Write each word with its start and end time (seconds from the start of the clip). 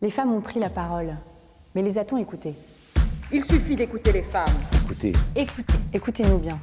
Les 0.00 0.10
femmes 0.10 0.32
ont 0.32 0.40
pris 0.40 0.60
la 0.60 0.68
parole, 0.68 1.16
mais 1.74 1.82
les 1.82 1.98
a-t-on 1.98 2.18
écoutées 2.18 2.54
Il 3.32 3.44
suffit 3.44 3.74
d'écouter 3.74 4.12
les 4.12 4.22
femmes. 4.22 4.46
Écoutez, 4.84 5.12
Écoutez, 5.34 5.74
écoutez-nous 5.92 6.38
bien. 6.38 6.56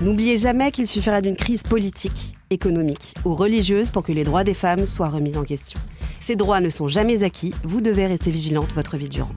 N'oubliez 0.00 0.36
jamais 0.36 0.70
qu'il 0.70 0.86
suffira 0.86 1.20
d'une 1.20 1.34
crise 1.34 1.64
politique, 1.64 2.36
économique 2.50 3.14
ou 3.24 3.34
religieuse 3.34 3.90
pour 3.90 4.04
que 4.04 4.12
les 4.12 4.22
droits 4.22 4.44
des 4.44 4.54
femmes 4.54 4.86
soient 4.86 5.08
remis 5.08 5.36
en 5.36 5.42
question. 5.42 5.80
Ces 6.20 6.36
droits 6.36 6.60
ne 6.60 6.70
sont 6.70 6.86
jamais 6.86 7.24
acquis, 7.24 7.52
vous 7.64 7.80
devez 7.80 8.06
rester 8.06 8.30
vigilante 8.30 8.72
votre 8.72 8.96
vie 8.96 9.08
durant. 9.08 9.32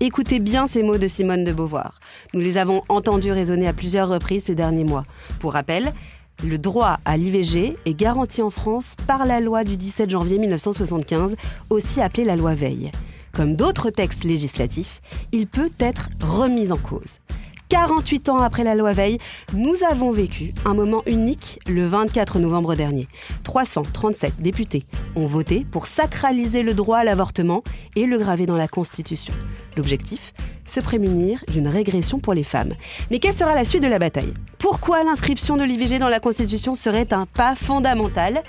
Écoutez 0.00 0.38
bien 0.38 0.66
ces 0.66 0.82
mots 0.82 0.98
de 0.98 1.06
Simone 1.06 1.44
de 1.44 1.52
Beauvoir. 1.52 1.98
Nous 2.34 2.40
les 2.40 2.58
avons 2.58 2.82
entendus 2.90 3.32
résonner 3.32 3.66
à 3.66 3.72
plusieurs 3.72 4.08
reprises 4.08 4.44
ces 4.44 4.54
derniers 4.54 4.84
mois. 4.84 5.04
Pour 5.40 5.54
rappel, 5.54 5.94
le 6.44 6.58
droit 6.58 7.00
à 7.04 7.16
l'IVG 7.16 7.76
est 7.84 7.94
garanti 7.94 8.42
en 8.42 8.50
France 8.50 8.94
par 9.06 9.24
la 9.24 9.40
loi 9.40 9.64
du 9.64 9.76
17 9.76 10.10
janvier 10.10 10.38
1975, 10.38 11.36
aussi 11.70 12.00
appelée 12.00 12.24
la 12.24 12.36
loi 12.36 12.54
Veil. 12.54 12.90
Comme 13.32 13.56
d'autres 13.56 13.90
textes 13.90 14.24
législatifs, 14.24 15.00
il 15.32 15.46
peut 15.46 15.70
être 15.78 16.10
remis 16.20 16.72
en 16.72 16.76
cause. 16.76 17.18
48 17.68 18.30
ans 18.30 18.38
après 18.38 18.64
la 18.64 18.74
loi 18.74 18.92
Veil, 18.92 19.18
nous 19.52 19.74
avons 19.88 20.10
vécu 20.10 20.54
un 20.64 20.72
moment 20.72 21.02
unique 21.06 21.60
le 21.66 21.86
24 21.86 22.38
novembre 22.38 22.74
dernier. 22.74 23.08
337 23.44 24.40
députés 24.40 24.84
ont 25.16 25.26
voté 25.26 25.66
pour 25.70 25.86
sacraliser 25.86 26.62
le 26.62 26.72
droit 26.72 26.98
à 26.98 27.04
l'avortement 27.04 27.62
et 27.94 28.06
le 28.06 28.16
graver 28.16 28.46
dans 28.46 28.56
la 28.56 28.68
Constitution. 28.68 29.34
L'objectif 29.76 30.32
Se 30.64 30.80
prémunir 30.80 31.44
d'une 31.52 31.68
régression 31.68 32.18
pour 32.18 32.32
les 32.32 32.42
femmes. 32.42 32.72
Mais 33.10 33.18
quelle 33.18 33.34
sera 33.34 33.54
la 33.54 33.66
suite 33.66 33.82
de 33.82 33.88
la 33.88 33.98
bataille? 33.98 34.32
Pourquoi 34.58 35.04
l'inscription 35.04 35.56
de 35.56 35.64
l'IVG 35.64 35.98
dans 35.98 36.08
la 36.08 36.20
Constitution 36.20 36.74
serait 36.74 37.12
un 37.12 37.26
pas 37.26 37.54
fondamental? 37.54 38.42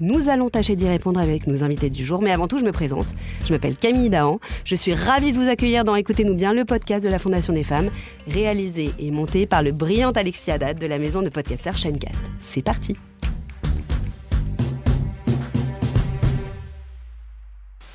Nous 0.00 0.30
allons 0.30 0.48
tâcher 0.48 0.76
d'y 0.76 0.88
répondre 0.88 1.20
avec 1.20 1.46
nos 1.46 1.62
invités 1.62 1.90
du 1.90 2.04
jour, 2.04 2.22
mais 2.22 2.32
avant 2.32 2.48
tout, 2.48 2.58
je 2.58 2.64
me 2.64 2.72
présente. 2.72 3.06
Je 3.44 3.52
m'appelle 3.52 3.76
Camille 3.76 4.08
Dahan. 4.08 4.40
Je 4.64 4.74
suis 4.74 4.94
ravie 4.94 5.32
de 5.32 5.38
vous 5.38 5.48
accueillir 5.48 5.84
dans 5.84 5.94
Écoutez-nous 5.94 6.34
bien, 6.34 6.54
le 6.54 6.64
podcast 6.64 7.04
de 7.04 7.10
la 7.10 7.18
Fondation 7.18 7.52
des 7.52 7.64
femmes, 7.64 7.90
réalisé 8.26 8.92
et 8.98 9.10
monté 9.10 9.46
par 9.46 9.62
le 9.62 9.72
brillant 9.72 10.10
Alexis 10.12 10.50
Haddad 10.50 10.78
de 10.78 10.86
la 10.86 10.98
maison 10.98 11.20
de 11.20 11.28
podcasters 11.28 11.76
Shenecast. 11.76 12.18
C'est 12.40 12.62
parti 12.62 12.96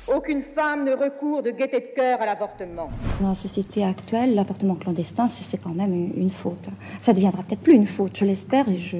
Aucune 0.06 0.42
femme 0.42 0.84
ne 0.84 0.92
recourt 0.92 1.42
de 1.42 1.50
gaieté 1.50 1.80
de 1.80 1.94
cœur 1.94 2.22
à 2.22 2.26
l'avortement. 2.26 2.88
Dans 3.20 3.30
la 3.30 3.34
société 3.34 3.84
actuelle, 3.84 4.36
l'avortement 4.36 4.76
clandestin, 4.76 5.26
c'est 5.26 5.42
c'est 5.42 5.58
quand 5.58 5.74
même 5.74 5.92
une, 5.92 6.12
une 6.16 6.30
faute. 6.30 6.68
Ça 7.00 7.12
deviendra 7.12 7.42
peut-être 7.42 7.60
plus 7.60 7.74
une 7.74 7.86
faute, 7.86 8.16
je 8.16 8.24
l'espère, 8.24 8.68
et 8.68 8.76
je, 8.76 8.96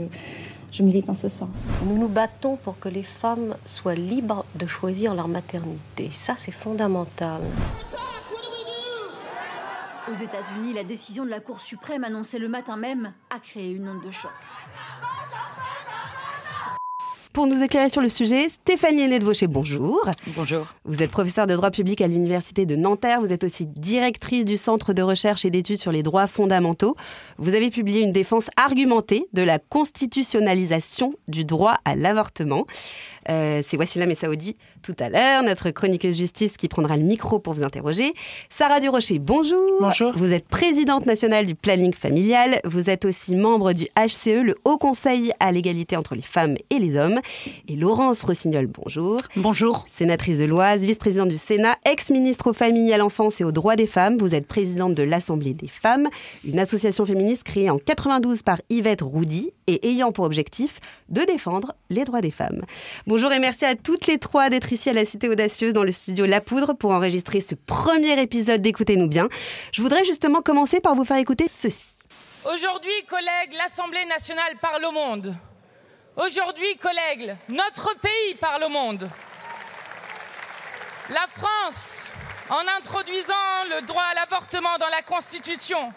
je 0.76 0.82
milite 0.82 1.08
en 1.08 1.14
ce 1.14 1.28
sens. 1.28 1.66
Nous 1.86 1.96
nous 1.96 2.08
battons 2.08 2.56
pour 2.56 2.78
que 2.78 2.90
les 2.90 3.02
femmes 3.02 3.56
soient 3.64 3.94
libres 3.94 4.44
de 4.56 4.66
choisir 4.66 5.14
leur 5.14 5.26
maternité. 5.26 6.10
Ça, 6.10 6.34
c'est 6.36 6.52
fondamental. 6.52 7.40
Aux 10.10 10.14
États-Unis, 10.14 10.74
la 10.74 10.84
décision 10.84 11.24
de 11.24 11.30
la 11.30 11.40
Cour 11.40 11.62
suprême 11.62 12.04
annoncée 12.04 12.38
le 12.38 12.48
matin 12.48 12.76
même 12.76 13.12
a 13.30 13.38
créé 13.40 13.70
une 13.70 13.88
onde 13.88 14.04
de 14.04 14.10
choc. 14.10 14.30
Pour 17.36 17.46
nous 17.46 17.62
éclairer 17.62 17.90
sur 17.90 18.00
le 18.00 18.08
sujet, 18.08 18.48
Stéphanie 18.48 19.02
Hennet 19.02 19.18
de 19.18 19.24
Vaucher, 19.26 19.46
bonjour. 19.46 20.08
Bonjour. 20.28 20.74
Vous 20.86 21.02
êtes 21.02 21.10
professeure 21.10 21.46
de 21.46 21.54
droit 21.54 21.70
public 21.70 22.00
à 22.00 22.06
l'Université 22.06 22.64
de 22.64 22.76
Nanterre. 22.76 23.20
Vous 23.20 23.30
êtes 23.30 23.44
aussi 23.44 23.66
directrice 23.66 24.46
du 24.46 24.56
Centre 24.56 24.94
de 24.94 25.02
recherche 25.02 25.44
et 25.44 25.50
d'études 25.50 25.76
sur 25.76 25.92
les 25.92 26.02
droits 26.02 26.28
fondamentaux. 26.28 26.96
Vous 27.36 27.52
avez 27.52 27.68
publié 27.68 28.00
une 28.00 28.12
défense 28.12 28.48
argumentée 28.56 29.26
de 29.34 29.42
la 29.42 29.58
constitutionnalisation 29.58 31.12
du 31.28 31.44
droit 31.44 31.74
à 31.84 31.94
l'avortement. 31.94 32.64
Euh, 33.28 33.62
c'est 33.66 33.76
Wassila 33.76 34.06
Messaoudi 34.06 34.56
tout 34.82 34.94
à 34.98 35.08
l'heure, 35.08 35.42
notre 35.42 35.70
chroniqueuse 35.70 36.16
justice 36.16 36.56
qui 36.56 36.68
prendra 36.68 36.96
le 36.96 37.02
micro 37.02 37.38
pour 37.38 37.54
vous 37.54 37.64
interroger. 37.64 38.14
Sarah 38.50 38.80
Durocher, 38.80 39.18
bonjour. 39.18 39.78
Bonjour. 39.80 40.12
Vous 40.16 40.32
êtes 40.32 40.46
présidente 40.46 41.06
nationale 41.06 41.46
du 41.46 41.54
planning 41.54 41.92
familial. 41.92 42.60
Vous 42.64 42.90
êtes 42.90 43.04
aussi 43.04 43.34
membre 43.34 43.72
du 43.72 43.86
HCE, 43.96 44.42
le 44.42 44.56
Haut 44.64 44.78
Conseil 44.78 45.32
à 45.40 45.50
l'égalité 45.52 45.96
entre 45.96 46.14
les 46.14 46.22
femmes 46.22 46.56
et 46.70 46.78
les 46.78 46.96
hommes. 46.96 47.20
Et 47.68 47.76
Laurence 47.76 48.22
Rossignol, 48.22 48.66
bonjour. 48.66 49.20
Bonjour. 49.36 49.86
Sénatrice 49.90 50.38
de 50.38 50.44
l'Oise, 50.44 50.84
vice-présidente 50.84 51.28
du 51.28 51.38
Sénat, 51.38 51.74
ex-ministre 51.84 52.50
aux 52.50 52.54
familles, 52.54 52.92
à 52.92 52.98
l'enfance 52.98 53.40
et 53.40 53.44
aux 53.44 53.52
droits 53.52 53.76
des 53.76 53.86
femmes. 53.86 54.16
Vous 54.18 54.34
êtes 54.34 54.46
présidente 54.46 54.94
de 54.94 55.02
l'Assemblée 55.02 55.54
des 55.54 55.68
femmes, 55.68 56.08
une 56.44 56.58
association 56.58 57.04
féministe 57.06 57.44
créée 57.44 57.70
en 57.70 57.78
92 57.78 58.42
par 58.42 58.60
Yvette 58.70 59.02
Roudy 59.02 59.52
et 59.66 59.88
ayant 59.88 60.12
pour 60.12 60.24
objectif 60.24 60.80
de 61.08 61.22
défendre 61.22 61.74
les 61.90 62.04
droits 62.04 62.20
des 62.20 62.30
femmes. 62.30 62.64
Bonjour 63.06 63.32
et 63.32 63.38
merci 63.38 63.64
à 63.64 63.74
toutes 63.74 64.06
les 64.06 64.18
trois 64.18 64.50
d'être 64.50 64.72
ici 64.72 64.90
à 64.90 64.92
la 64.92 65.04
Cité 65.04 65.28
Audacieuse 65.28 65.72
dans 65.72 65.84
le 65.84 65.92
studio 65.92 66.26
La 66.26 66.40
Poudre 66.40 66.74
pour 66.74 66.90
enregistrer 66.92 67.40
ce 67.40 67.54
premier 67.54 68.20
épisode 68.20 68.62
d'Écoutez-nous 68.62 69.08
bien. 69.08 69.28
Je 69.72 69.82
voudrais 69.82 70.04
justement 70.04 70.42
commencer 70.42 70.80
par 70.80 70.94
vous 70.94 71.04
faire 71.04 71.16
écouter 71.16 71.48
ceci. 71.48 71.94
Aujourd'hui, 72.44 72.92
collègues, 73.08 73.54
l'Assemblée 73.58 74.04
nationale 74.04 74.54
parle 74.60 74.84
au 74.84 74.92
monde. 74.92 75.34
Aujourd'hui, 76.16 76.76
collègues, 76.80 77.36
notre 77.48 77.94
pays 77.98 78.34
parle 78.40 78.64
au 78.64 78.68
monde. 78.68 79.08
La 81.10 81.26
France, 81.28 82.10
en 82.48 82.62
introduisant 82.78 83.34
le 83.70 83.84
droit 83.86 84.04
à 84.10 84.14
l'avortement 84.14 84.78
dans 84.78 84.88
la 84.88 85.02
Constitution, 85.02 85.92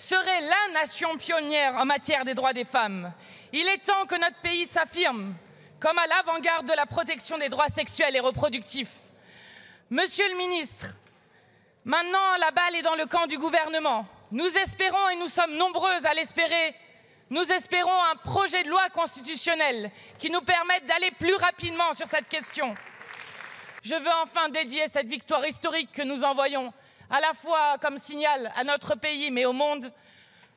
serait 0.00 0.40
la 0.40 0.80
nation 0.80 1.16
pionnière 1.18 1.76
en 1.76 1.84
matière 1.84 2.24
des 2.24 2.34
droits 2.34 2.54
des 2.54 2.64
femmes. 2.64 3.12
Il 3.52 3.68
est 3.68 3.84
temps 3.84 4.06
que 4.06 4.14
notre 4.14 4.40
pays 4.40 4.66
s'affirme 4.66 5.34
comme 5.78 5.98
à 5.98 6.06
l'avant-garde 6.06 6.66
de 6.66 6.74
la 6.74 6.86
protection 6.86 7.38
des 7.38 7.48
droits 7.48 7.68
sexuels 7.68 8.16
et 8.16 8.20
reproductifs. 8.20 8.96
Monsieur 9.90 10.28
le 10.30 10.36
ministre, 10.36 10.86
maintenant 11.84 12.36
la 12.38 12.50
balle 12.50 12.76
est 12.76 12.82
dans 12.82 12.94
le 12.94 13.06
camp 13.06 13.26
du 13.26 13.38
gouvernement. 13.38 14.06
Nous 14.30 14.58
espérons, 14.58 15.08
et 15.08 15.16
nous 15.16 15.28
sommes 15.28 15.56
nombreuses 15.56 16.06
à 16.06 16.14
l'espérer, 16.14 16.74
nous 17.30 17.50
espérons 17.52 18.04
un 18.12 18.16
projet 18.16 18.62
de 18.62 18.68
loi 18.68 18.88
constitutionnelle 18.90 19.90
qui 20.18 20.30
nous 20.30 20.42
permette 20.42 20.86
d'aller 20.86 21.10
plus 21.12 21.34
rapidement 21.34 21.92
sur 21.94 22.06
cette 22.06 22.28
question. 22.28 22.74
Je 23.82 23.94
veux 23.94 24.12
enfin 24.22 24.48
dédier 24.50 24.88
cette 24.88 25.08
victoire 25.08 25.46
historique 25.46 25.92
que 25.92 26.02
nous 26.02 26.24
envoyons 26.24 26.72
à 27.10 27.20
la 27.20 27.34
fois 27.34 27.76
comme 27.80 27.98
signal 27.98 28.52
à 28.56 28.64
notre 28.64 28.94
pays 28.94 29.30
mais 29.30 29.44
au 29.44 29.52
monde, 29.52 29.92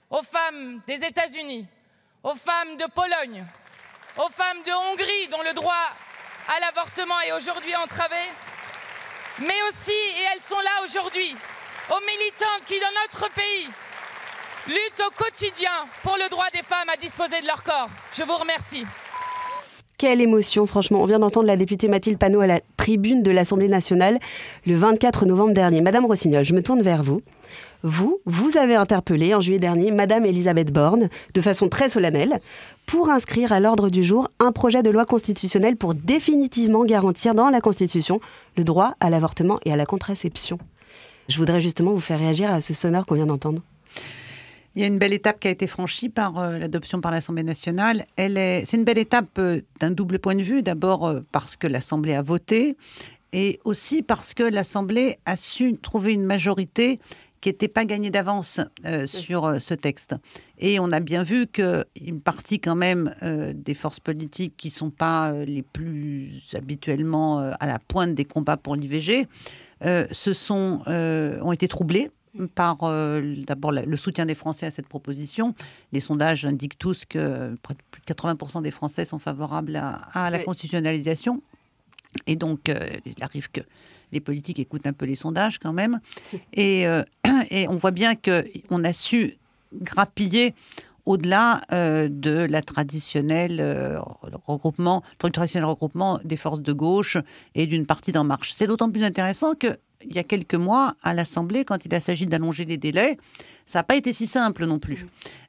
aux 0.09 0.21
femmes 0.21 0.81
des 0.85 1.03
États-Unis, 1.03 1.67
aux 2.23 2.35
femmes 2.35 2.77
de 2.77 2.85
Pologne, 2.85 3.45
aux 4.17 4.29
femmes 4.29 4.63
de 4.63 4.71
Hongrie 4.71 5.27
dont 5.29 5.41
le 5.41 5.53
droit 5.53 5.89
à 6.47 6.59
l'avortement 6.59 7.19
est 7.21 7.31
aujourd'hui 7.31 7.75
entravé, 7.75 8.29
mais 9.39 9.61
aussi, 9.69 9.91
et 9.91 10.23
elles 10.33 10.41
sont 10.41 10.59
là 10.59 10.83
aujourd'hui, 10.83 11.35
aux 11.89 11.99
militantes 12.01 12.65
qui, 12.65 12.79
dans 12.79 13.01
notre 13.01 13.31
pays, 13.31 13.69
luttent 14.67 15.03
au 15.07 15.11
quotidien 15.11 15.87
pour 16.03 16.17
le 16.17 16.29
droit 16.29 16.49
des 16.51 16.61
femmes 16.61 16.89
à 16.89 16.97
disposer 16.97 17.41
de 17.41 17.47
leur 17.47 17.63
corps. 17.63 17.89
Je 18.13 18.23
vous 18.23 18.35
remercie. 18.35 18.85
Quelle 19.97 20.21
émotion, 20.21 20.65
franchement. 20.65 21.01
On 21.01 21.05
vient 21.05 21.19
d'entendre 21.19 21.45
la 21.45 21.55
députée 21.55 21.87
Mathilde 21.87 22.17
Panot 22.17 22.41
à 22.41 22.47
la 22.47 22.59
tribune 22.77 23.21
de 23.21 23.31
l'Assemblée 23.31 23.67
nationale 23.67 24.19
le 24.65 24.75
24 24.75 25.25
novembre 25.25 25.53
dernier. 25.53 25.81
Madame 25.81 26.05
Rossignol, 26.05 26.43
je 26.43 26.53
me 26.53 26.63
tourne 26.63 26.81
vers 26.81 27.03
vous. 27.03 27.21
Vous, 27.83 28.19
vous 28.25 28.57
avez 28.57 28.75
interpellé 28.75 29.35
en 29.35 29.39
juillet 29.39 29.59
dernier 29.59 29.91
Madame 29.91 30.25
Elisabeth 30.25 30.71
Borne 30.71 31.09
de 31.33 31.41
façon 31.41 31.67
très 31.69 31.89
solennelle 31.89 32.39
pour 32.85 33.09
inscrire 33.09 33.51
à 33.51 33.59
l'ordre 33.59 33.89
du 33.89 34.03
jour 34.03 34.29
un 34.39 34.51
projet 34.51 34.83
de 34.83 34.89
loi 34.89 35.05
constitutionnelle 35.05 35.75
pour 35.75 35.93
définitivement 35.93 36.85
garantir 36.85 37.35
dans 37.35 37.49
la 37.49 37.61
Constitution 37.61 38.19
le 38.57 38.63
droit 38.63 38.95
à 38.99 39.09
l'avortement 39.09 39.59
et 39.65 39.73
à 39.73 39.75
la 39.75 39.85
contraception. 39.85 40.57
Je 41.27 41.37
voudrais 41.37 41.61
justement 41.61 41.93
vous 41.93 41.99
faire 41.99 42.19
réagir 42.19 42.51
à 42.51 42.61
ce 42.61 42.73
sonore 42.73 43.05
qu'on 43.05 43.15
vient 43.15 43.25
d'entendre. 43.25 43.61
Il 44.75 44.81
y 44.81 44.85
a 44.85 44.87
une 44.87 44.97
belle 44.97 45.13
étape 45.13 45.39
qui 45.39 45.47
a 45.47 45.51
été 45.51 45.67
franchie 45.67 46.09
par 46.09 46.39
euh, 46.39 46.57
l'adoption 46.57 46.99
par 46.99 47.11
l'Assemblée 47.11 47.43
nationale. 47.43 48.05
Elle 48.15 48.37
est, 48.37 48.65
c'est 48.65 48.77
une 48.77 48.83
belle 48.83 48.97
étape 48.97 49.37
euh, 49.37 49.61
d'un 49.79 49.91
double 49.91 50.17
point 50.17 50.33
de 50.33 50.41
vue. 50.41 50.63
D'abord 50.63 51.05
euh, 51.05 51.21
parce 51.31 51.55
que 51.55 51.67
l'Assemblée 51.67 52.15
a 52.15 52.23
voté 52.23 52.75
et 53.33 53.59
aussi 53.65 54.01
parce 54.01 54.33
que 54.33 54.41
l'Assemblée 54.41 55.19
a 55.25 55.35
su 55.35 55.77
trouver 55.77 56.13
une 56.13 56.25
majorité 56.25 56.99
qui 57.39 57.49
n'était 57.49 57.67
pas 57.67 57.83
gagnée 57.83 58.09
d'avance 58.09 58.61
sur 59.05 59.59
ce 59.59 59.73
texte. 59.73 60.15
Et 60.59 60.79
on 60.79 60.91
a 60.91 61.01
bien 61.01 61.23
vu 61.23 61.45
qu'une 61.47 62.21
partie 62.23 62.61
quand 62.61 62.75
même 62.75 63.13
des 63.53 63.73
forces 63.73 63.99
politiques 63.99 64.53
qui 64.55 64.69
sont 64.69 64.91
pas 64.91 65.33
les 65.33 65.61
plus 65.61 66.53
habituellement 66.55 67.39
à 67.39 67.65
la 67.65 67.79
pointe 67.79 68.13
des 68.13 68.23
combats 68.23 68.55
pour 68.55 68.77
l'IVG 68.77 69.27
se 69.81 70.31
sont, 70.31 70.83
ont 70.87 71.51
été 71.51 71.67
troublées 71.67 72.11
par 72.55 72.77
euh, 72.83 73.35
d'abord 73.47 73.71
le 73.71 73.97
soutien 73.97 74.25
des 74.25 74.35
Français 74.35 74.65
à 74.65 74.71
cette 74.71 74.87
proposition. 74.87 75.53
Les 75.91 75.99
sondages 75.99 76.45
indiquent 76.45 76.77
tous 76.77 77.05
que 77.05 77.55
près 77.61 77.73
de 77.75 77.79
plus 77.91 78.01
de 78.01 78.13
80% 78.13 78.61
des 78.61 78.71
Français 78.71 79.05
sont 79.05 79.19
favorables 79.19 79.75
à, 79.75 80.01
à 80.13 80.29
la 80.29 80.39
Oui. 80.39 80.43
constitutionnalisation. 80.45 81.41
Et 82.27 82.35
donc, 82.35 82.69
euh, 82.69 82.89
il 83.05 83.21
arrive 83.23 83.49
que 83.51 83.61
les 84.11 84.19
politiques 84.19 84.59
écoutent 84.59 84.85
un 84.87 84.93
peu 84.93 85.05
les 85.05 85.15
sondages 85.15 85.59
quand 85.59 85.73
même. 85.73 85.99
Et, 86.53 86.87
euh, 86.87 87.03
et 87.49 87.67
on 87.67 87.77
voit 87.77 87.91
bien 87.91 88.13
qu'on 88.15 88.83
a 88.83 88.93
su 88.93 89.37
grappiller 89.73 90.53
au-delà 91.05 91.61
euh, 91.73 92.07
de 92.09 92.31
la 92.49 92.61
traditionnelle 92.61 93.59
euh, 93.59 93.99
regroupement, 94.45 95.03
traditionnel 95.17 95.65
regroupement 95.65 96.19
des 96.23 96.37
forces 96.37 96.61
de 96.61 96.71
gauche 96.73 97.17
et 97.55 97.67
d'une 97.67 97.85
partie 97.85 98.11
d'En 98.11 98.23
Marche. 98.23 98.53
C'est 98.55 98.67
d'autant 98.67 98.89
plus 98.89 99.03
intéressant 99.03 99.53
que 99.55 99.77
il 100.07 100.15
y 100.15 100.19
a 100.19 100.23
quelques 100.23 100.55
mois, 100.55 100.95
à 101.01 101.13
l'Assemblée, 101.13 101.65
quand 101.65 101.85
il 101.85 101.93
a 101.95 101.99
s'agit 101.99 102.27
d'allonger 102.27 102.65
les 102.65 102.77
délais, 102.77 103.17
ça 103.65 103.79
n'a 103.79 103.83
pas 103.83 103.95
été 103.95 104.13
si 104.13 104.27
simple 104.27 104.65
non 104.65 104.79
plus, 104.79 105.07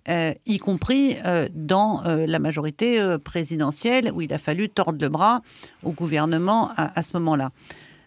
euh, 0.08 0.32
y 0.46 0.58
compris 0.58 1.16
euh, 1.24 1.48
dans 1.52 2.04
euh, 2.04 2.26
la 2.26 2.38
majorité 2.38 3.00
présidentielle, 3.24 4.12
où 4.14 4.20
il 4.20 4.32
a 4.32 4.38
fallu 4.38 4.68
tordre 4.68 4.98
le 5.00 5.08
bras 5.08 5.42
au 5.82 5.90
gouvernement 5.90 6.70
à, 6.76 6.98
à 6.98 7.02
ce 7.02 7.16
moment-là. 7.16 7.50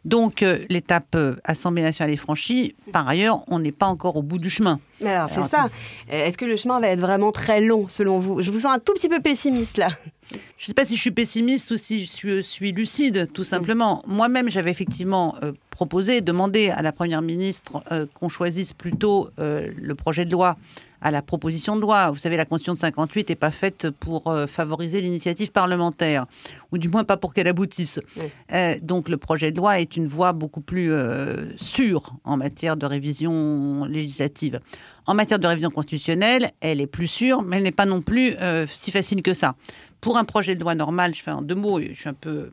Donc 0.06 0.40
l'étape 0.70 1.18
Assemblée 1.44 1.82
nationale 1.82 2.14
est 2.14 2.18
franchie. 2.18 2.76
Par 2.94 3.06
ailleurs, 3.10 3.44
on 3.48 3.60
n'est 3.60 3.74
pas 3.74 3.88
encore 3.88 4.16
au 4.16 4.22
bout 4.22 4.40
du 4.40 4.50
chemin. 4.50 4.80
Alors, 5.04 5.28
c'est 5.28 5.44
ça. 5.44 5.70
Est-ce 6.08 6.38
que 6.38 6.46
le 6.46 6.56
chemin 6.56 6.80
va 6.80 6.88
être 6.88 7.02
vraiment 7.02 7.34
très 7.34 7.60
long, 7.60 7.90
selon 7.90 8.18
vous? 8.18 8.42
Je 8.42 8.50
vous 8.50 8.60
sens 8.60 8.74
un 8.74 8.80
tout 8.80 8.94
petit 8.94 9.10
peu 9.10 9.20
pessimiste, 9.20 9.76
là. 9.76 9.90
Je 10.32 10.64
ne 10.64 10.68
sais 10.68 10.74
pas 10.74 10.86
si 10.86 10.96
je 10.96 11.02
suis 11.02 11.12
pessimiste 11.12 11.72
ou 11.72 11.78
si 11.78 12.06
je 12.06 12.42
suis 12.42 12.72
lucide, 12.72 13.30
tout 13.34 13.44
simplement. 13.44 14.04
Moi-même, 14.08 14.50
j'avais 14.50 14.72
effectivement 14.72 15.36
euh, 15.44 15.54
proposé, 15.70 16.22
demandé 16.22 16.70
à 16.70 16.82
la 16.82 16.92
Première 16.92 17.22
ministre 17.22 17.84
euh, 17.92 18.06
qu'on 18.14 18.30
choisisse 18.30 18.74
plutôt 18.74 19.30
euh, 19.40 19.70
le 19.76 19.96
projet 19.96 20.26
de 20.26 20.32
loi 20.32 20.58
à 21.02 21.12
la 21.12 21.22
proposition 21.22 21.76
de 21.76 21.82
loi. 21.82 22.10
Vous 22.10 22.18
savez, 22.18 22.38
la 22.38 22.46
Constitution 22.46 22.74
de 22.74 22.80
58 22.80 23.30
n'est 23.30 23.36
pas 23.36 23.52
faite 23.52 23.90
pour 23.90 24.28
euh, 24.28 24.48
favoriser 24.48 25.02
l'initiative 25.02 25.52
parlementaire, 25.52 26.26
ou 26.72 26.78
du 26.78 26.90
moins 26.90 27.04
pas 27.04 27.18
pour 27.18 27.34
qu'elle 27.34 27.48
aboutisse. 27.48 28.00
Oui. 28.16 28.24
Euh, 28.54 28.76
donc 28.82 29.10
le 29.10 29.18
projet 29.18 29.52
de 29.52 29.58
loi 29.58 29.80
est 29.80 29.96
une 29.96 30.08
voie 30.08 30.34
beaucoup 30.34 30.62
plus 30.62 30.92
euh, 30.92 31.46
sûre 31.58 32.14
en 32.24 32.38
matière 32.38 32.78
de 32.78 32.86
révision 32.86 33.86
législative. 33.86 34.60
En 35.06 35.14
matière 35.14 35.40
de 35.40 35.48
révision 35.48 35.70
constitutionnelle, 35.70 36.52
elle 36.60 36.82
est 36.82 36.88
plus 36.88 37.08
sûre, 37.08 37.42
mais 37.42 37.58
elle 37.58 37.64
n'est 37.64 37.72
pas 37.72 37.86
non 37.86 38.02
plus 38.02 38.36
si 38.70 38.92
facile 38.92 39.24
que 39.24 39.34
ça. 39.34 39.56
Pour 40.02 40.18
un 40.18 40.24
projet 40.26 40.56
de 40.56 40.62
loi 40.62 40.76
normal, 40.76 41.14
je 41.16 41.24
fais 41.24 41.32
en 41.32 41.42
deux 41.42 41.56
mots, 41.56 41.80
je 41.82 41.94
suis 41.94 42.10
un 42.10 42.14
peu 42.14 42.52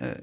euh, 0.00 0.14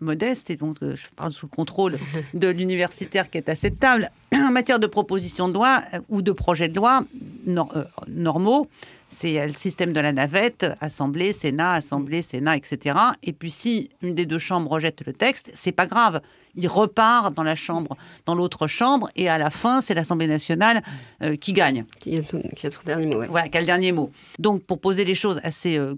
modeste 0.00 0.50
et 0.50 0.56
donc 0.56 0.76
euh, 0.82 0.94
je 0.96 1.06
parle 1.16 1.32
sous 1.32 1.46
le 1.46 1.50
contrôle 1.50 1.98
de 2.34 2.48
l'universitaire 2.48 3.30
qui 3.30 3.38
est 3.38 3.48
à 3.48 3.54
cette 3.56 3.78
table. 3.80 4.10
En 4.34 4.50
matière 4.52 4.78
de 4.78 4.86
proposition 4.86 5.48
de 5.48 5.54
loi 5.54 5.82
euh, 5.94 6.00
ou 6.08 6.22
de 6.22 6.32
projet 6.32 6.68
de 6.68 6.76
loi 6.76 7.04
nor- 7.46 7.72
normaux, 8.06 8.68
c'est 9.08 9.38
euh, 9.38 9.46
le 9.46 9.52
système 9.52 9.92
de 9.92 10.00
la 10.00 10.12
navette, 10.12 10.66
Assemblée, 10.80 11.32
Sénat, 11.32 11.72
Assemblée, 11.72 12.22
Sénat, 12.22 12.56
etc. 12.56 12.98
Et 13.22 13.32
puis 13.32 13.50
si 13.50 13.90
une 14.02 14.14
des 14.14 14.26
deux 14.26 14.38
chambres 14.38 14.70
rejette 14.70 15.04
le 15.06 15.12
texte, 15.12 15.50
c'est 15.54 15.72
pas 15.72 15.86
grave. 15.86 16.20
Il 16.54 16.68
repart 16.68 17.32
dans 17.34 17.42
la 17.42 17.54
chambre, 17.54 17.96
dans 18.26 18.34
l'autre 18.34 18.66
chambre, 18.66 19.10
et 19.14 19.28
à 19.28 19.38
la 19.38 19.50
fin, 19.50 19.80
c'est 19.80 19.94
l'Assemblée 19.94 20.26
nationale 20.26 20.82
euh, 21.22 21.36
qui 21.36 21.52
gagne. 21.52 21.84
Qui 22.00 22.18
a 22.18 22.24
son, 22.24 22.40
qui 22.56 22.66
a 22.66 22.70
son 22.70 22.82
dernier 22.84 23.06
mot, 23.06 23.20
ouais. 23.20 23.26
Voilà, 23.28 23.48
quel 23.48 23.64
dernier 23.64 23.92
mot. 23.92 24.10
Donc, 24.38 24.64
pour 24.64 24.80
poser 24.80 25.04
les 25.04 25.14
choses 25.14 25.40
assez 25.42 25.78
euh, 25.78 25.94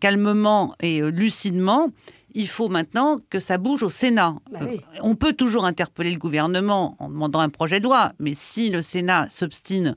calmement 0.00 0.74
et 0.80 1.00
euh, 1.00 1.10
lucidement, 1.10 1.90
il 2.34 2.48
faut 2.48 2.68
maintenant 2.68 3.18
que 3.30 3.40
ça 3.40 3.58
bouge 3.58 3.82
au 3.82 3.90
Sénat. 3.90 4.36
Bah 4.50 4.60
oui. 4.62 4.80
Euh, 4.94 4.98
on 5.02 5.14
peut 5.14 5.32
toujours 5.32 5.64
interpeller 5.64 6.10
le 6.10 6.18
gouvernement 6.18 6.96
en 6.98 7.08
demandant 7.08 7.40
un 7.40 7.48
projet 7.48 7.80
de 7.80 7.84
loi, 7.84 8.12
mais 8.18 8.34
si 8.34 8.70
le 8.70 8.82
Sénat 8.82 9.28
s'obstine 9.30 9.96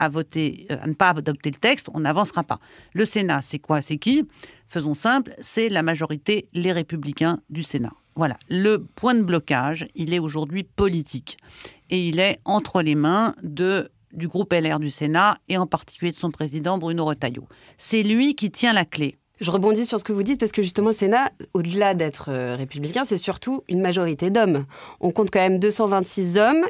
à 0.00 0.08
voter, 0.08 0.66
euh, 0.72 0.76
à 0.80 0.86
ne 0.88 0.94
pas 0.94 1.10
adopter 1.10 1.50
le 1.50 1.60
texte, 1.60 1.88
on 1.94 2.00
n'avancera 2.00 2.42
pas. 2.42 2.58
Le 2.94 3.04
Sénat, 3.04 3.42
c'est 3.42 3.60
quoi 3.60 3.82
C'est 3.82 3.98
qui? 3.98 4.26
Faisons 4.66 4.94
simple, 4.94 5.34
c'est 5.38 5.68
la 5.68 5.82
majorité, 5.82 6.48
les 6.52 6.72
républicains 6.72 7.40
du 7.50 7.62
Sénat. 7.62 7.92
Voilà, 8.16 8.36
le 8.48 8.78
point 8.78 9.14
de 9.14 9.22
blocage, 9.22 9.86
il 9.94 10.12
est 10.12 10.18
aujourd'hui 10.18 10.64
politique. 10.64 11.38
Et 11.90 12.08
il 12.08 12.18
est 12.18 12.40
entre 12.44 12.82
les 12.82 12.94
mains 12.94 13.34
de, 13.42 13.90
du 14.12 14.26
groupe 14.26 14.52
LR 14.52 14.80
du 14.80 14.90
Sénat 14.90 15.38
et 15.48 15.56
en 15.56 15.66
particulier 15.66 16.10
de 16.10 16.16
son 16.16 16.30
président 16.30 16.78
Bruno 16.78 17.04
Retailleau. 17.04 17.46
C'est 17.78 18.02
lui 18.02 18.34
qui 18.34 18.50
tient 18.50 18.72
la 18.72 18.84
clé. 18.84 19.16
Je 19.40 19.50
rebondis 19.50 19.86
sur 19.86 19.98
ce 19.98 20.04
que 20.04 20.12
vous 20.12 20.22
dites 20.22 20.38
parce 20.38 20.52
que 20.52 20.62
justement, 20.62 20.88
le 20.88 20.94
Sénat, 20.94 21.30
au-delà 21.54 21.94
d'être 21.94 22.30
euh, 22.30 22.56
républicain, 22.56 23.04
c'est 23.06 23.16
surtout 23.16 23.62
une 23.68 23.80
majorité 23.80 24.28
d'hommes. 24.28 24.66
On 25.00 25.12
compte 25.12 25.30
quand 25.30 25.40
même 25.40 25.58
226 25.58 26.36
hommes 26.36 26.66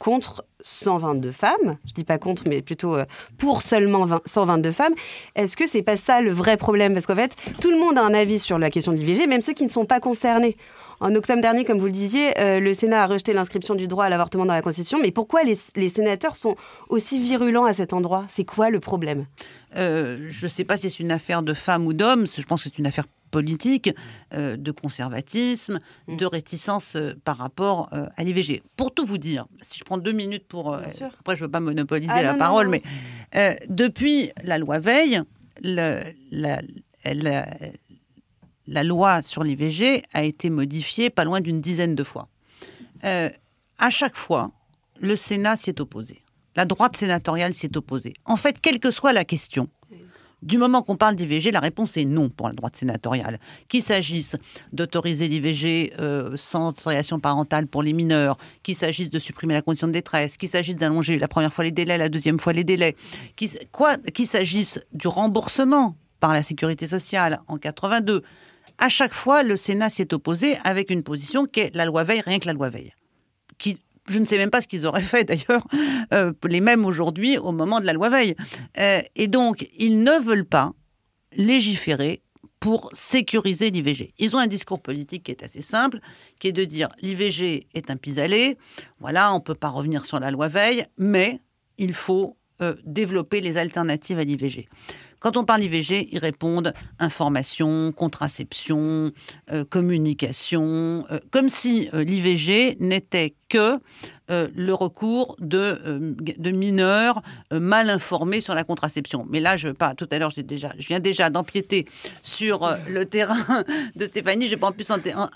contre 0.00 0.44
122 0.60 1.30
femmes. 1.30 1.76
Je 1.86 1.92
dis 1.92 2.04
pas 2.04 2.18
contre, 2.18 2.42
mais 2.48 2.62
plutôt 2.62 2.96
euh, 2.96 3.04
pour 3.38 3.62
seulement 3.62 4.04
20 4.04 4.22
122 4.24 4.72
femmes. 4.72 4.94
Est-ce 5.36 5.56
que 5.56 5.68
c'est 5.68 5.82
pas 5.82 5.96
ça 5.96 6.20
le 6.22 6.32
vrai 6.32 6.56
problème? 6.56 6.94
Parce 6.94 7.06
qu'en 7.06 7.14
fait, 7.14 7.36
tout 7.60 7.70
le 7.70 7.78
monde 7.78 7.98
a 7.98 8.02
un 8.02 8.14
avis 8.14 8.40
sur 8.40 8.58
la 8.58 8.70
question 8.70 8.92
de 8.92 8.96
l'IVG, 8.96 9.28
même 9.28 9.42
ceux 9.42 9.52
qui 9.52 9.62
ne 9.62 9.68
sont 9.68 9.84
pas 9.84 10.00
concernés. 10.00 10.56
En 11.00 11.14
octobre 11.14 11.40
dernier, 11.40 11.64
comme 11.64 11.78
vous 11.78 11.86
le 11.86 11.92
disiez, 11.92 12.38
euh, 12.38 12.60
le 12.60 12.74
Sénat 12.74 13.04
a 13.04 13.06
rejeté 13.06 13.32
l'inscription 13.32 13.74
du 13.74 13.88
droit 13.88 14.04
à 14.04 14.08
l'avortement 14.08 14.44
dans 14.44 14.54
la 14.54 14.62
Constitution. 14.62 14.98
Mais 15.00 15.10
pourquoi 15.10 15.42
les, 15.42 15.58
les 15.76 15.88
sénateurs 15.88 16.34
sont 16.34 16.56
aussi 16.88 17.22
virulents 17.22 17.64
à 17.64 17.72
cet 17.72 17.92
endroit? 17.92 18.24
C'est 18.28 18.44
quoi 18.44 18.68
le 18.68 18.80
problème? 18.80 19.26
Euh, 19.76 20.26
je 20.28 20.46
ne 20.46 20.48
sais 20.48 20.64
pas 20.64 20.76
si 20.76 20.90
c'est 20.90 21.00
une 21.00 21.12
affaire 21.12 21.42
de 21.42 21.54
femmes 21.54 21.86
ou 21.86 21.92
d'hommes, 21.92 22.26
je 22.26 22.42
pense 22.42 22.64
que 22.64 22.70
c'est 22.70 22.78
une 22.78 22.86
affaire 22.86 23.04
politique, 23.30 23.90
euh, 24.34 24.56
de 24.56 24.70
conservatisme, 24.72 25.80
Mm. 26.08 26.16
de 26.16 26.26
réticence 26.26 26.96
euh, 26.96 27.14
par 27.24 27.36
rapport 27.38 27.88
euh, 27.92 28.06
à 28.16 28.24
l'IVG. 28.24 28.62
Pour 28.76 28.92
tout 28.94 29.06
vous 29.06 29.18
dire, 29.18 29.46
si 29.60 29.78
je 29.78 29.84
prends 29.84 29.98
deux 29.98 30.12
minutes 30.12 30.46
pour... 30.48 30.74
après, 30.74 30.90
je 31.36 31.40
ne 31.42 31.46
veux 31.46 31.50
pas 31.50 31.60
monopoliser 31.60 32.12
Ah, 32.14 32.22
la 32.22 32.32
non, 32.32 32.38
parole, 32.38 32.66
non. 32.70 32.78
mais 33.34 33.58
depuis 33.68 34.30
la 34.42 34.58
loi 34.58 34.78
Veil, 34.78 35.22
le- 35.62 36.02
la, 36.32 36.60
la- 37.04 37.48
la 38.66 38.84
loi 38.84 39.22
sur 39.22 39.42
l'IVG 39.42 40.02
a 40.12 40.22
été 40.22 40.48
modifiée 40.50 41.10
pas 41.10 41.24
loin 41.24 41.40
d'une 41.40 41.60
dizaine 41.60 41.94
de 41.94 42.04
fois. 42.04 42.28
À 43.02 43.90
chaque 43.90 44.16
fois, 44.16 44.52
le 45.00 45.16
Sénat 45.16 45.56
s'y 45.56 45.70
est 45.70 45.80
opposé. 45.80 46.22
La 46.56 46.64
droite 46.66 46.96
sénatoriale 46.96 47.54
s'y 47.54 47.66
est 47.66 47.76
opposée. 47.76 48.12
En 48.24 48.36
fait, 48.36 48.60
quelle 48.60 48.80
que 48.80 48.90
soit 48.90 49.12
la 49.12 49.24
question, 49.24 49.68
du 50.42 50.58
moment 50.58 50.82
qu'on 50.82 50.96
parle 50.96 51.16
d'IVG, 51.16 51.50
la 51.50 51.60
réponse 51.60 51.96
est 51.96 52.04
non 52.04 52.28
pour 52.28 52.48
la 52.48 52.54
droite 52.54 52.76
sénatoriale. 52.76 53.38
Qu'il 53.68 53.82
s'agisse 53.82 54.36
d'autoriser 54.72 55.28
l'IVG 55.28 55.92
euh, 55.98 56.32
sans 56.36 56.68
autorisation 56.68 57.20
parentale 57.20 57.66
pour 57.66 57.82
les 57.82 57.92
mineurs, 57.92 58.38
qu'il 58.62 58.74
s'agisse 58.74 59.10
de 59.10 59.18
supprimer 59.18 59.54
la 59.54 59.62
condition 59.62 59.86
de 59.86 59.92
détresse, 59.92 60.36
qu'il 60.36 60.48
s'agisse 60.48 60.76
d'allonger 60.76 61.18
la 61.18 61.28
première 61.28 61.52
fois 61.52 61.64
les 61.64 61.72
délais, 61.72 61.98
la 61.98 62.08
deuxième 62.08 62.38
fois 62.38 62.52
les 62.52 62.64
délais, 62.64 62.96
qu'il 63.36 64.26
s'agisse 64.26 64.80
du 64.92 65.08
remboursement 65.08 65.96
par 66.20 66.32
la 66.32 66.42
sécurité 66.42 66.86
sociale 66.86 67.40
en 67.48 67.56
82, 67.56 68.22
à 68.78 68.88
chaque 68.88 69.12
fois, 69.12 69.42
le 69.42 69.56
Sénat 69.56 69.90
s'y 69.90 70.00
est 70.00 70.12
opposé 70.14 70.56
avec 70.64 70.90
une 70.90 71.02
position 71.02 71.44
qui 71.44 71.60
est 71.60 71.74
la 71.74 71.84
loi 71.84 72.02
Veil, 72.02 72.22
rien 72.22 72.38
que 72.38 72.46
la 72.46 72.54
loi 72.54 72.70
Veil. 72.70 72.94
Qui, 73.58 73.78
je 74.08 74.18
ne 74.18 74.24
sais 74.24 74.38
même 74.38 74.50
pas 74.50 74.60
ce 74.60 74.68
qu'ils 74.68 74.86
auraient 74.86 75.02
fait 75.02 75.24
d'ailleurs, 75.24 75.66
euh, 76.12 76.32
les 76.48 76.60
mêmes 76.60 76.84
aujourd'hui 76.84 77.38
au 77.38 77.52
moment 77.52 77.80
de 77.80 77.86
la 77.86 77.92
loi 77.92 78.08
Veil. 78.08 78.34
Euh, 78.78 79.00
et 79.16 79.28
donc, 79.28 79.68
ils 79.76 80.02
ne 80.02 80.18
veulent 80.20 80.46
pas 80.46 80.72
légiférer 81.36 82.22
pour 82.58 82.90
sécuriser 82.92 83.70
l'IVG. 83.70 84.12
Ils 84.18 84.36
ont 84.36 84.38
un 84.38 84.46
discours 84.46 84.82
politique 84.82 85.24
qui 85.24 85.30
est 85.30 85.42
assez 85.42 85.62
simple, 85.62 85.98
qui 86.38 86.48
est 86.48 86.52
de 86.52 86.64
dire 86.64 86.88
l'IVG 87.00 87.68
est 87.72 87.90
un 87.90 87.96
pis-aller, 87.96 88.58
voilà, 88.98 89.32
on 89.32 89.36
ne 89.36 89.42
peut 89.42 89.54
pas 89.54 89.70
revenir 89.70 90.04
sur 90.04 90.20
la 90.20 90.30
loi 90.30 90.48
Veil, 90.48 90.86
mais 90.98 91.40
il 91.78 91.94
faut 91.94 92.36
euh, 92.60 92.74
développer 92.84 93.40
les 93.40 93.56
alternatives 93.56 94.18
à 94.18 94.24
l'IVG. 94.24 94.68
Quand 95.20 95.36
on 95.36 95.44
parle 95.44 95.62
IVG, 95.62 96.08
ils 96.12 96.18
répondent 96.18 96.72
information, 96.98 97.92
contraception, 97.92 99.12
euh, 99.52 99.64
communication, 99.68 101.04
euh, 101.10 101.20
comme 101.30 101.50
si 101.50 101.90
euh, 101.92 102.02
l'IVG 102.02 102.78
n'était 102.80 103.34
que 103.48 103.78
le 104.32 104.72
recours 104.72 105.34
de, 105.40 106.14
de 106.38 106.50
mineurs 106.52 107.20
mal 107.50 107.90
informés 107.90 108.40
sur 108.40 108.54
la 108.54 108.62
contraception. 108.62 109.26
Mais 109.28 109.40
là, 109.40 109.56
je 109.56 109.70
pas. 109.70 109.96
Tout 109.96 110.06
à 110.12 110.20
l'heure, 110.20 110.30
déjà, 110.36 110.72
je 110.78 110.86
viens 110.86 111.00
déjà 111.00 111.30
d'empiéter 111.30 111.84
sur 112.22 112.72
le 112.88 113.06
terrain 113.06 113.64
de 113.96 114.06
Stéphanie. 114.06 114.44
Je 114.44 114.52
vais 114.52 114.56
pas 114.56 114.68
en 114.68 114.72
plus 114.72 114.86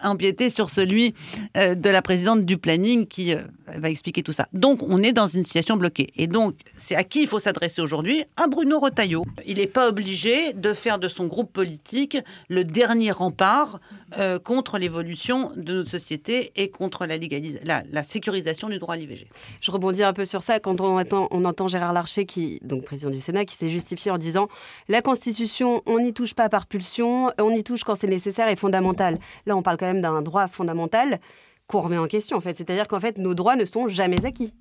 empiéter 0.05 0.49
sur 0.49 0.71
celui 0.71 1.13
de 1.57 1.91
la 1.91 2.03
présidente 2.03 2.45
du 2.45 2.57
planning 2.57 3.09
qui 3.09 3.35
va 3.67 3.91
expliquer 3.91 4.23
tout 4.23 4.33
ça. 4.33 4.47
Donc, 4.53 4.81
on 4.85 5.03
est 5.03 5.13
dans 5.13 5.27
une 5.27 5.45
situation 5.45 5.77
bloquée. 5.77 6.13
Et 6.15 6.29
donc, 6.29 6.55
c'est 6.77 6.95
à 6.95 7.03
qui 7.03 7.23
il 7.23 7.27
faut 7.27 7.41
s'adresser 7.41 7.83
aujourd'hui? 7.83 8.23
À 8.37 8.47
Bruno 8.47 8.79
Retailleau. 8.79 9.27
Il 9.45 9.57
n'est 9.57 9.67
pas 9.75 9.89
obligé 9.89 10.55
de 10.55 10.73
faire 10.73 10.99
de 10.99 11.09
son 11.09 11.27
groupe 11.27 11.53
politique 11.53 12.17
le 12.49 12.65
dernier 12.65 13.11
rempart 13.11 13.81
euh, 14.19 14.39
contre 14.39 14.79
l'évolution 14.79 15.51
de 15.57 15.75
notre 15.75 15.91
société 15.91 16.53
et 16.57 16.71
contre 16.71 17.05
la, 17.05 17.17
la, 17.65 17.83
la 17.91 18.03
sécurisation 18.03 18.69
du 18.71 18.79
droit 18.79 18.95
à 18.95 18.97
l'IVG. 18.97 19.29
Je 19.61 19.71
rebondis 19.71 20.03
un 20.03 20.15
peu 20.15 20.25
sur 20.25 20.43
ça 20.43 20.61
quand 20.61 20.81
on 20.81 20.99
entend, 20.99 21.29
on 21.31 21.45
entend 21.45 21.69
Gérard 21.69 21.93
Larcher, 21.93 22.25
qui, 22.25 22.61
donc 22.63 22.85
président 22.85 23.11
du 23.11 23.21
Sénat, 23.21 23.45
qui 23.45 23.57
s'est 23.57 23.69
justifié 23.69 24.11
en 24.11 24.19
disant 24.19 24.49
la 24.89 25.03
Constitution, 25.03 25.83
on 25.85 25.99
n'y 25.99 26.15
touche 26.15 26.35
pas 26.35 26.49
par 26.49 26.67
pulsion, 26.67 27.31
on 27.39 27.51
y 27.51 27.63
touche 27.63 27.85
quand 27.85 27.97
c'est 27.97 28.07
nécessaire 28.07 28.49
et 28.49 28.57
fondamental. 28.57 29.19
Là, 29.45 29.57
on 29.57 29.63
parle 29.63 29.77
quand 29.77 29.87
même 29.87 30.01
d'un 30.01 30.23
droit 30.23 30.47
fondamental 30.49 31.21
qu'on 31.67 31.81
remet 31.81 31.99
en 31.99 32.07
question, 32.07 32.37
en 32.37 32.41
fait. 32.41 32.55
C'est-à-dire 32.55 32.89
qu'en 32.89 33.01
fait, 33.01 33.19
nos 33.19 33.35
droits 33.35 33.57
ne 33.57 33.65
sont 33.65 33.89
jamais 33.89 34.25
acquis. 34.25 34.55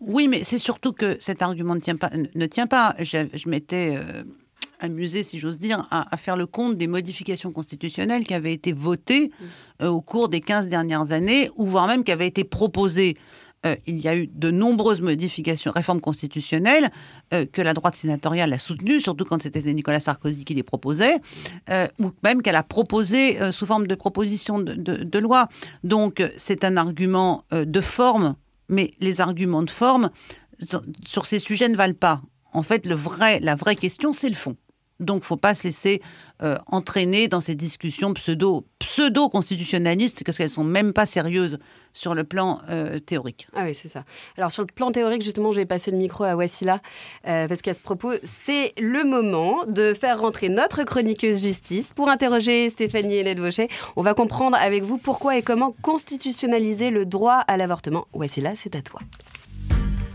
Oui, 0.00 0.28
mais 0.28 0.42
c'est 0.44 0.58
surtout 0.58 0.92
que 0.94 1.18
cet 1.20 1.42
argument 1.42 1.74
ne 1.74 1.80
tient 1.80 1.96
pas. 1.96 2.10
Ne 2.34 2.46
tient 2.46 2.66
pas. 2.66 2.94
Je, 2.98 3.28
je 3.34 3.48
m'étais 3.48 3.96
euh, 3.96 4.24
amusée, 4.80 5.22
si 5.22 5.38
j'ose 5.38 5.58
dire, 5.58 5.86
à, 5.90 6.12
à 6.12 6.16
faire 6.16 6.36
le 6.36 6.46
compte 6.46 6.76
des 6.76 6.86
modifications 6.86 7.52
constitutionnelles 7.52 8.24
qui 8.24 8.34
avaient 8.34 8.52
été 8.52 8.72
votées 8.72 9.30
euh, 9.82 9.88
au 9.88 10.00
cours 10.00 10.28
des 10.28 10.40
15 10.40 10.68
dernières 10.68 11.12
années, 11.12 11.50
ou 11.56 11.66
voire 11.66 11.86
même 11.86 12.04
qui 12.04 12.12
avaient 12.12 12.26
été 12.26 12.44
proposées 12.44 13.16
euh, 13.66 13.76
il 13.86 14.00
y 14.00 14.08
a 14.08 14.16
eu 14.16 14.26
de 14.26 14.50
nombreuses 14.50 15.02
modifications, 15.02 15.70
réformes 15.72 16.00
constitutionnelles 16.00 16.90
euh, 17.34 17.44
que 17.44 17.60
la 17.60 17.74
droite 17.74 17.94
sénatoriale 17.94 18.52
a 18.52 18.58
soutenues, 18.58 19.00
surtout 19.00 19.26
quand 19.26 19.42
c'était 19.42 19.60
Nicolas 19.74 20.00
Sarkozy 20.00 20.44
qui 20.44 20.54
les 20.54 20.62
proposait, 20.62 21.16
euh, 21.68 21.86
ou 21.98 22.10
même 22.22 22.40
qu'elle 22.40 22.56
a 22.56 22.62
proposé 22.62 23.38
sous 23.52 23.66
forme 23.66 23.86
de 23.86 23.94
proposition 23.94 24.58
de, 24.58 24.74
de 24.74 25.18
loi. 25.18 25.48
Donc 25.84 26.22
c'est 26.36 26.64
un 26.64 26.76
argument 26.76 27.44
de 27.52 27.80
forme, 27.80 28.34
mais 28.68 28.92
les 29.00 29.20
arguments 29.20 29.62
de 29.62 29.70
forme 29.70 30.10
sur 31.06 31.26
ces 31.26 31.38
sujets 31.38 31.68
ne 31.68 31.76
valent 31.76 31.94
pas. 31.94 32.22
En 32.52 32.62
fait, 32.62 32.86
le 32.86 32.94
vrai, 32.94 33.40
la 33.40 33.54
vraie 33.54 33.76
question, 33.76 34.12
c'est 34.12 34.28
le 34.28 34.34
fond. 34.34 34.56
Donc, 35.00 35.24
faut 35.24 35.36
pas 35.36 35.54
se 35.54 35.64
laisser 35.64 36.00
euh, 36.42 36.56
entraîner 36.66 37.26
dans 37.28 37.40
ces 37.40 37.54
discussions 37.54 38.12
pseudo, 38.14 38.66
pseudo-constitutionnalistes, 38.78 40.22
parce 40.24 40.38
qu'elles 40.38 40.50
sont 40.50 40.64
même 40.64 40.92
pas 40.92 41.06
sérieuses 41.06 41.58
sur 41.92 42.14
le 42.14 42.24
plan 42.24 42.60
euh, 42.68 42.98
théorique. 42.98 43.48
Ah 43.54 43.64
oui, 43.64 43.74
c'est 43.74 43.88
ça. 43.88 44.04
Alors, 44.36 44.52
sur 44.52 44.62
le 44.62 44.68
plan 44.72 44.90
théorique, 44.90 45.22
justement, 45.22 45.52
je 45.52 45.56
vais 45.56 45.66
passer 45.66 45.90
le 45.90 45.96
micro 45.96 46.24
à 46.24 46.36
Wassila, 46.36 46.80
euh, 47.26 47.48
parce 47.48 47.62
qu'à 47.62 47.74
ce 47.74 47.80
propos, 47.80 48.12
c'est 48.22 48.72
le 48.78 49.04
moment 49.04 49.64
de 49.66 49.94
faire 49.94 50.20
rentrer 50.20 50.48
notre 50.48 50.84
chroniqueuse 50.84 51.40
justice 51.40 51.92
pour 51.94 52.08
interroger 52.08 52.70
Stéphanie 52.70 53.16
Hélène 53.16 53.40
Vaucher. 53.40 53.68
On 53.96 54.02
va 54.02 54.14
comprendre 54.14 54.56
avec 54.56 54.82
vous 54.82 54.98
pourquoi 54.98 55.36
et 55.36 55.42
comment 55.42 55.74
constitutionnaliser 55.82 56.90
le 56.90 57.06
droit 57.06 57.42
à 57.48 57.56
l'avortement. 57.56 58.06
Wassila, 58.12 58.52
c'est 58.54 58.76
à 58.76 58.82
toi. 58.82 59.00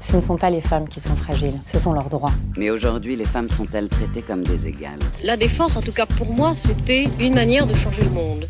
Ce 0.10 0.16
ne 0.16 0.22
sont 0.22 0.38
pas 0.38 0.50
les 0.50 0.62
femmes 0.62 0.88
qui 0.88 1.00
sont 1.00 1.16
fragiles, 1.16 1.60
ce 1.66 1.80
sont 1.80 1.92
leurs 1.92 2.10
droits. 2.10 2.32
Mais 2.58 2.70
aujourd'hui, 2.70 3.16
les 3.16 3.26
femmes 3.26 3.50
sont-elles 3.50 3.90
traitées 3.90 4.22
comme 4.22 4.44
des 4.44 4.68
égales? 4.68 5.00
La 5.24 5.36
défense, 5.36 5.76
en 5.76 5.82
tout 5.82 5.92
cas 5.92 6.06
pour 6.06 6.28
moi, 6.28 6.54
c'était 6.56 7.06
une 7.20 7.34
manière 7.36 7.66
de 7.66 7.74
changer 7.74 8.04
le 8.04 8.12
monde. 8.12 8.48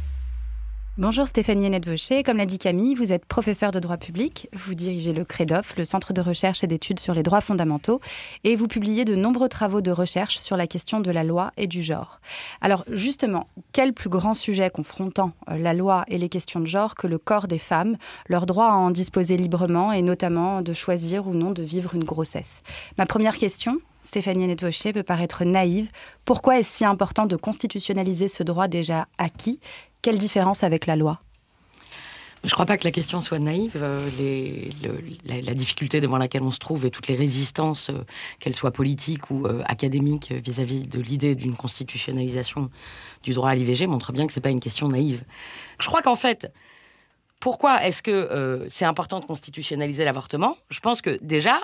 Bonjour 0.97 1.27
Stéphanie 1.27 1.65
Hennette 1.65 1.89
Vaucher. 1.89 2.23
Comme 2.23 2.37
l'a 2.37 2.45
dit 2.45 2.57
Camille, 2.57 2.95
vous 2.95 3.11
êtes 3.11 3.25
professeur 3.25 3.73
de 3.73 3.81
droit 3.81 3.97
public, 3.97 4.47
vous 4.53 4.75
dirigez 4.75 5.11
le 5.11 5.25
CREDOF, 5.25 5.75
le 5.75 5.83
Centre 5.83 6.13
de 6.13 6.21
recherche 6.21 6.63
et 6.63 6.67
d'études 6.67 7.01
sur 7.01 7.13
les 7.13 7.21
droits 7.21 7.41
fondamentaux, 7.41 7.99
et 8.45 8.55
vous 8.55 8.69
publiez 8.69 9.03
de 9.03 9.13
nombreux 9.13 9.49
travaux 9.49 9.81
de 9.81 9.91
recherche 9.91 10.37
sur 10.37 10.55
la 10.55 10.67
question 10.67 11.01
de 11.01 11.11
la 11.11 11.25
loi 11.25 11.51
et 11.57 11.67
du 11.67 11.83
genre. 11.83 12.21
Alors 12.61 12.85
justement, 12.89 13.49
quel 13.73 13.91
plus 13.91 14.07
grand 14.07 14.33
sujet 14.35 14.69
confrontant 14.69 15.33
euh, 15.49 15.57
la 15.57 15.73
loi 15.73 16.05
et 16.07 16.17
les 16.17 16.29
questions 16.29 16.61
de 16.61 16.65
genre 16.65 16.95
que 16.95 17.07
le 17.07 17.17
corps 17.17 17.49
des 17.49 17.59
femmes, 17.59 17.97
leur 18.29 18.45
droit 18.45 18.67
à 18.67 18.75
en 18.75 18.89
disposer 18.89 19.35
librement 19.35 19.91
et 19.91 20.01
notamment 20.01 20.61
de 20.61 20.71
choisir 20.71 21.27
ou 21.27 21.33
non 21.33 21.51
de 21.51 21.61
vivre 21.61 21.93
une 21.93 22.05
grossesse? 22.05 22.61
Ma 22.97 23.05
première 23.05 23.35
question, 23.35 23.79
Stéphanie 24.01 24.45
Hennette 24.45 24.63
Vaucher, 24.63 24.93
peut 24.93 25.03
paraître 25.03 25.43
naïve. 25.43 25.89
Pourquoi 26.23 26.59
est-ce 26.59 26.77
si 26.77 26.85
important 26.85 27.25
de 27.25 27.35
constitutionnaliser 27.35 28.29
ce 28.29 28.43
droit 28.43 28.69
déjà 28.69 29.07
acquis? 29.17 29.59
Quelle 30.05 30.19
différence 30.19 30.61
avec 30.61 30.85
la 30.85 30.95
loi? 30.95 31.19
Je 32.43 32.49
ne 32.49 32.51
crois 32.51 32.67
pas 32.67 32.77
que 32.77 32.83
la 32.83 32.91
question 32.91 33.21
soit 33.21 33.39
naïve. 33.39 33.71
Euh, 33.75 34.07
la, 35.25 35.53
difficulté 35.55 35.99
devant 35.99 36.19
laquelle 36.19 36.43
on 36.43 36.51
se 36.51 36.59
trouve 36.59 36.85
et 36.85 36.91
toutes 36.91 37.07
les 37.07 37.15
résistances, 37.15 37.89
euh, 37.89 38.05
qu'elles 38.39 38.55
soient 38.55 38.69
politiques 38.69 39.31
ou 39.31 39.47
euh, 39.47 39.63
académiques, 39.65 40.31
vis-à-vis 40.31 40.85
de 40.85 41.01
l'idée 41.01 41.33
d'une 41.33 41.55
constitutionnalisation 41.55 42.69
du 43.23 43.33
droit 43.33 43.49
à 43.49 43.55
l'IVG, 43.55 43.87
montrent 43.87 44.11
bien 44.11 44.27
que 44.27 44.33
ce 44.33 44.37
n'est 44.37 44.43
pas 44.43 44.51
une 44.51 44.59
question 44.59 44.89
naïve. 44.89 45.23
Je 45.79 45.87
crois 45.87 46.03
qu'en 46.03 46.15
fait, 46.15 46.53
pourquoi 47.39 47.83
est-ce 47.83 48.03
que 48.03 48.67
c'est 48.69 48.85
important 48.85 49.19
de 49.19 49.25
constitutionnaliser 49.25 50.05
l'avortement? 50.05 50.55
Je 50.69 50.81
pense 50.81 51.01
que 51.01 51.17
déjà, 51.23 51.61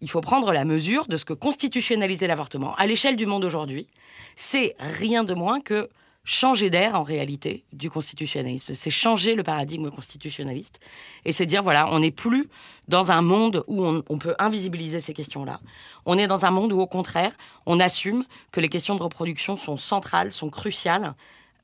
il 0.00 0.08
faut 0.08 0.20
prendre 0.20 0.52
la 0.52 0.64
mesure 0.64 1.08
de 1.08 1.16
ce 1.16 1.24
que 1.24 1.32
constitutionnaliser 1.32 2.28
l'avortement 2.28 2.76
à 2.76 2.86
l'échelle 2.86 3.16
du 3.16 3.26
monde 3.26 3.44
aujourd'hui, 3.44 3.88
c'est 4.36 4.76
rien 4.78 5.24
de 5.24 5.34
moins 5.34 5.60
que 5.60 5.90
changer 6.24 6.70
d'air 6.70 6.94
en 6.94 7.02
réalité 7.02 7.64
du 7.72 7.90
constitutionnalisme. 7.90 8.74
C'est 8.74 8.90
changer 8.90 9.34
le 9.34 9.42
paradigme 9.42 9.90
constitutionnaliste 9.90 10.80
et 11.24 11.32
c'est 11.32 11.46
dire 11.46 11.62
voilà, 11.62 11.88
on 11.92 12.00
n'est 12.00 12.10
plus 12.10 12.48
dans 12.88 13.10
un 13.12 13.22
monde 13.22 13.64
où 13.66 13.84
on, 13.84 14.18
peut 14.18 14.34
invisibiliser 14.38 15.00
ces 15.00 15.14
questions-là. 15.14 15.60
On 16.06 16.18
est 16.18 16.26
dans 16.26 16.44
un 16.44 16.50
monde 16.50 16.72
où 16.72 16.80
au 16.80 16.86
contraire, 16.86 17.32
on 17.66 17.80
assume 17.80 18.24
que 18.52 18.60
les 18.60 18.68
questions 18.68 18.96
de 18.96 19.02
reproduction 19.02 19.56
sont 19.56 19.76
centrales, 19.76 20.32
sont 20.32 20.50
cruciales 20.50 21.14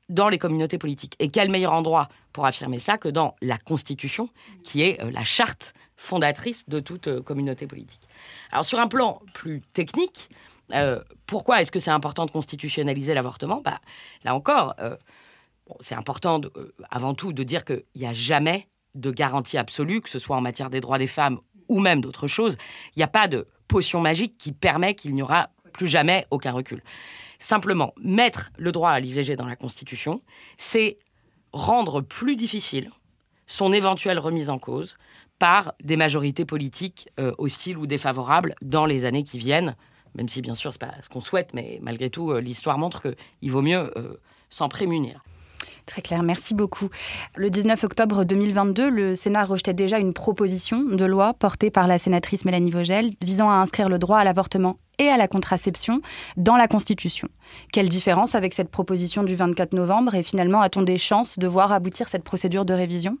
dans 0.09 0.29
les 0.29 0.37
communautés 0.37 0.77
politiques. 0.77 1.15
Et 1.19 1.29
quel 1.29 1.49
meilleur 1.49 1.73
endroit 1.73 2.09
pour 2.31 2.45
affirmer 2.45 2.79
ça 2.79 2.97
que 2.97 3.09
dans 3.09 3.35
la 3.41 3.57
Constitution, 3.57 4.29
qui 4.63 4.81
est 4.81 5.01
euh, 5.03 5.11
la 5.11 5.23
charte 5.23 5.73
fondatrice 5.97 6.69
de 6.69 6.79
toute 6.79 7.07
euh, 7.07 7.21
communauté 7.21 7.67
politique. 7.67 8.07
Alors 8.51 8.63
sur 8.63 8.79
un 8.79 8.87
plan 8.87 9.21
plus 9.33 9.61
technique, 9.73 10.29
euh, 10.73 11.01
pourquoi 11.25 11.61
est-ce 11.61 11.71
que 11.71 11.79
c'est 11.79 11.91
important 11.91 12.25
de 12.25 12.31
constitutionnaliser 12.31 13.13
l'avortement? 13.13 13.61
Bah, 13.61 13.79
Là 14.23 14.35
encore, 14.35 14.75
euh, 14.79 14.97
c'est 15.79 15.95
important 15.95 16.41
euh, 16.55 16.73
avant 16.89 17.13
tout 17.13 17.33
de 17.33 17.43
dire 17.43 17.63
qu'il 17.65 17.83
n'y 17.95 18.05
a 18.05 18.13
jamais 18.13 18.67
de 18.95 19.11
garantie 19.11 19.57
absolue, 19.57 20.01
que 20.01 20.09
ce 20.09 20.19
soit 20.19 20.35
en 20.35 20.41
matière 20.41 20.69
des 20.69 20.81
droits 20.81 20.97
des 20.97 21.07
femmes 21.07 21.39
ou 21.69 21.79
même 21.79 22.01
d'autres 22.01 22.27
choses. 22.27 22.57
Il 22.95 22.99
n'y 22.99 23.03
a 23.03 23.09
pas 23.09 23.27
de 23.27 23.47
potion 23.67 24.01
magique 24.01 24.37
qui 24.37 24.51
permet 24.51 24.95
qu'il 24.95 25.13
n'y 25.13 25.21
aura 25.21 25.49
plus 25.73 25.87
jamais 25.87 26.25
aucun 26.31 26.51
recul. 26.51 26.81
Simplement, 27.39 27.93
mettre 28.01 28.49
le 28.57 28.71
droit 28.71 28.89
à 28.89 28.99
l'IVG 28.99 29.35
dans 29.35 29.45
la 29.45 29.55
Constitution, 29.55 30.21
c'est 30.57 30.97
rendre 31.53 32.01
plus 32.01 32.35
difficile 32.35 32.89
son 33.45 33.71
éventuelle 33.71 34.19
remise 34.19 34.49
en 34.49 34.57
cause 34.57 34.97
par 35.37 35.73
des 35.83 35.97
majorités 35.97 36.45
politiques 36.45 37.09
hostiles 37.37 37.77
ou 37.77 37.85
défavorables 37.85 38.55
dans 38.61 38.85
les 38.85 39.05
années 39.05 39.23
qui 39.23 39.37
viennent, 39.37 39.75
même 40.17 40.27
si 40.27 40.41
bien 40.41 40.55
sûr 40.55 40.71
c'est 40.71 40.81
pas 40.81 40.93
ce 41.01 41.09
qu'on 41.09 41.21
souhaite, 41.21 41.53
mais 41.53 41.79
malgré 41.81 42.09
tout, 42.09 42.31
euh, 42.31 42.41
l'histoire 42.41 42.77
montre 42.77 43.01
qu'il 43.01 43.51
vaut 43.51 43.61
mieux 43.61 43.91
euh, 43.97 44.19
s'en 44.49 44.67
prémunir. 44.67 45.23
Très 45.85 46.01
clair, 46.01 46.21
merci 46.21 46.53
beaucoup. 46.53 46.89
Le 47.35 47.49
19 47.49 47.81
octobre 47.85 48.25
2022, 48.25 48.89
le 48.89 49.15
Sénat 49.15 49.45
rejetait 49.45 49.73
déjà 49.73 49.99
une 49.99 50.13
proposition 50.13 50.83
de 50.83 51.05
loi 51.05 51.33
portée 51.33 51.71
par 51.71 51.87
la 51.87 51.97
sénatrice 51.97 52.43
Mélanie 52.43 52.71
Vogel 52.71 53.13
visant 53.21 53.49
à 53.49 53.53
inscrire 53.53 53.87
le 53.87 53.97
droit 53.97 54.17
à 54.17 54.25
l'avortement 54.25 54.79
et 54.99 55.07
à 55.07 55.15
la 55.15 55.29
contraception 55.29 56.01
dans 56.35 56.57
la 56.57 56.67
Constitution. 56.67 57.29
Quelle 57.71 57.87
différence 57.87 58.35
avec 58.35 58.53
cette 58.53 58.69
proposition 58.69 59.23
du 59.23 59.35
24 59.35 59.73
novembre 59.73 60.13
et 60.15 60.23
finalement 60.23 60.59
a-t-on 60.59 60.81
des 60.81 60.97
chances 60.97 61.39
de 61.39 61.47
voir 61.47 61.71
aboutir 61.71 62.09
cette 62.09 62.23
procédure 62.25 62.65
de 62.65 62.73
révision? 62.73 63.17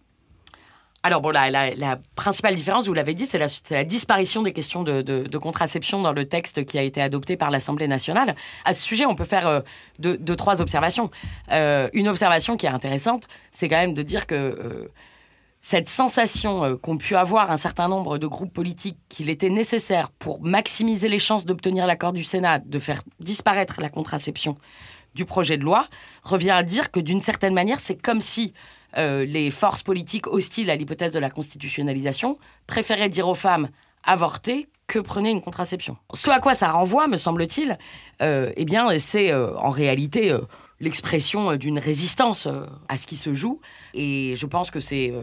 Alors 1.07 1.21
bon, 1.21 1.29
la, 1.29 1.49
la, 1.49 1.99
principale 2.15 2.55
différence, 2.57 2.87
vous 2.87 2.93
l'avez 2.93 3.13
dit, 3.13 3.25
c'est 3.25 3.37
la, 3.37 3.83
disparition 3.85 4.43
des 4.43 4.51
questions 4.51 4.83
de, 4.83 5.37
contraception 5.37 6.01
dans 6.01 6.11
le 6.11 6.27
texte 6.27 6.65
qui 6.65 6.77
a 6.77 6.81
été 6.81 7.01
adopté 7.01 7.37
par 7.37 7.49
l'Assemblée 7.49 7.87
nationale. 7.87 8.35
À 8.65 8.73
ce 8.73 8.83
sujet, 8.83 9.05
on 9.05 9.15
peut 9.15 9.23
faire 9.23 9.47
euh, 9.47 9.61
deux, 9.99 10.35
trois 10.35 10.61
observations. 10.61 11.09
Euh, 11.51 11.89
une 11.93 12.09
observation 12.09 12.57
qui 12.57 12.65
est 12.65 12.69
intéressante, 12.69 13.27
c'est 13.53 13.69
quand 13.69 13.77
même 13.77 13.93
de 13.93 14.01
dire 14.01 14.27
que 14.27 14.35
euh, 14.35 14.91
cette 15.61 15.87
sensation 15.87 16.77
qu'ont 16.77 16.97
pu 16.97 17.15
avoir 17.15 17.51
un 17.51 17.57
certain 17.57 17.87
nombre 17.87 18.17
de 18.17 18.27
groupes 18.27 18.53
politiques 18.53 18.97
qu'il 19.07 19.29
était 19.29 19.49
nécessaire 19.49 20.11
pour 20.11 20.41
maximiser 20.41 21.07
les 21.07 21.19
chances 21.19 21.45
d'obtenir 21.45 21.87
l'accord 21.87 22.11
du 22.11 22.25
Sénat, 22.25 22.59
de 22.59 22.79
faire 22.79 23.01
disparaître 23.21 23.79
la 23.79 23.89
contraception 23.89 24.57
du 25.15 25.23
projet 25.23 25.57
de 25.57 25.63
loi, 25.63 25.87
revient 26.23 26.51
à 26.51 26.63
dire 26.63 26.91
que 26.91 26.99
d'une 26.99 27.21
certaine 27.21 27.53
manière, 27.53 27.79
c'est 27.79 27.99
comme 27.99 28.19
si 28.19 28.53
euh, 28.97 29.25
les 29.25 29.51
forces 29.51 29.83
politiques 29.83 30.27
hostiles 30.27 30.69
à 30.69 30.75
l'hypothèse 30.75 31.11
de 31.11 31.19
la 31.19 31.29
constitutionnalisation 31.29 32.37
préféraient 32.65 33.09
dire 33.09 33.27
aux 33.27 33.35
femmes 33.35 33.69
avorter 34.03 34.67
que 34.87 34.99
prenez 34.99 35.29
une 35.29 35.41
contraception. 35.41 35.97
Ce 36.13 36.29
à 36.29 36.39
quoi 36.39 36.53
ça 36.53 36.71
renvoie, 36.71 37.07
me 37.07 37.17
semble-t-il, 37.17 37.77
euh, 38.21 38.51
eh 38.55 38.65
bien, 38.65 38.97
c'est 38.99 39.31
euh, 39.31 39.55
en 39.57 39.69
réalité 39.69 40.35
l'expression 40.79 41.55
d'une 41.55 41.79
résistance 41.79 42.47
à 42.87 42.97
ce 42.97 43.05
qui 43.05 43.17
se 43.17 43.33
joue. 43.33 43.59
Et 43.93 44.35
je 44.35 44.45
pense 44.45 44.71
que 44.71 44.79
c'est 44.79 45.13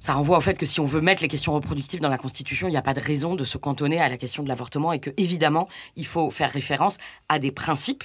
ça 0.00 0.14
renvoie 0.14 0.38
au 0.38 0.40
fait 0.40 0.58
que 0.58 0.66
si 0.66 0.80
on 0.80 0.86
veut 0.86 1.02
mettre 1.02 1.22
les 1.22 1.28
questions 1.28 1.52
reproductives 1.52 2.00
dans 2.00 2.08
la 2.08 2.18
Constitution, 2.18 2.68
il 2.68 2.70
n'y 2.70 2.76
a 2.76 2.82
pas 2.82 2.94
de 2.94 3.00
raison 3.00 3.34
de 3.34 3.44
se 3.44 3.58
cantonner 3.58 4.00
à 4.00 4.08
la 4.08 4.16
question 4.16 4.42
de 4.42 4.48
l'avortement 4.48 4.92
et 4.92 4.98
que, 4.98 5.10
évidemment, 5.18 5.68
il 5.96 6.06
faut 6.06 6.30
faire 6.30 6.50
référence 6.50 6.96
à 7.28 7.38
des 7.38 7.52
principes, 7.52 8.04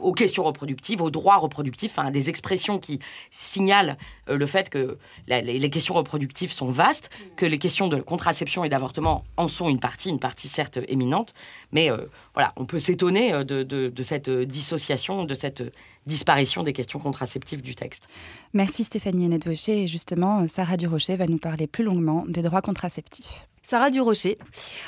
aux 0.00 0.12
questions 0.12 0.44
reproductives, 0.44 1.00
aux 1.00 1.10
droits 1.10 1.36
reproductifs, 1.36 1.98
à 1.98 2.10
des 2.10 2.28
expressions 2.28 2.78
qui 2.78 3.00
signalent 3.30 3.96
euh, 4.28 4.36
le 4.36 4.46
fait 4.46 4.68
que 4.68 4.98
les 5.26 5.70
questions 5.70 5.94
reproductives 5.94 6.52
sont 6.52 6.68
vastes, 6.68 7.10
que 7.36 7.46
les 7.46 7.58
questions 7.58 7.88
de 7.88 7.96
contraception 7.96 8.64
et 8.64 8.68
d'avortement 8.68 9.24
en 9.36 9.48
sont 9.48 9.68
une 9.68 9.80
partie, 9.80 10.10
une 10.10 10.20
partie 10.20 10.48
certes 10.48 10.78
éminente, 10.88 11.34
mais 11.72 11.90
euh, 11.90 12.06
voilà, 12.34 12.52
on 12.56 12.66
peut 12.66 12.78
s'étonner 12.78 13.32
euh, 13.32 13.44
de, 13.44 14.02
cette 14.02 14.30
dissociation, 14.30 15.24
de 15.24 15.34
cette 15.34 15.62
disparition 16.06 16.62
des 16.62 16.72
questions 16.72 16.98
contraceptives 16.98 17.62
du 17.62 17.74
texte. 17.74 18.08
Merci 18.52 18.84
Stéphanie 18.84 19.26
Hennette 19.26 19.46
Et 19.68 19.86
justement, 19.86 20.46
Sarah 20.46 20.76
Durocher 20.76 21.16
va 21.16 21.26
nous 21.26 21.38
parler 21.38 21.66
plus 21.66 21.84
longuement 21.84 22.24
des 22.28 22.42
droits 22.42 22.62
contraceptifs. 22.62 23.46
Sarah 23.66 23.88
Durocher, 23.88 24.36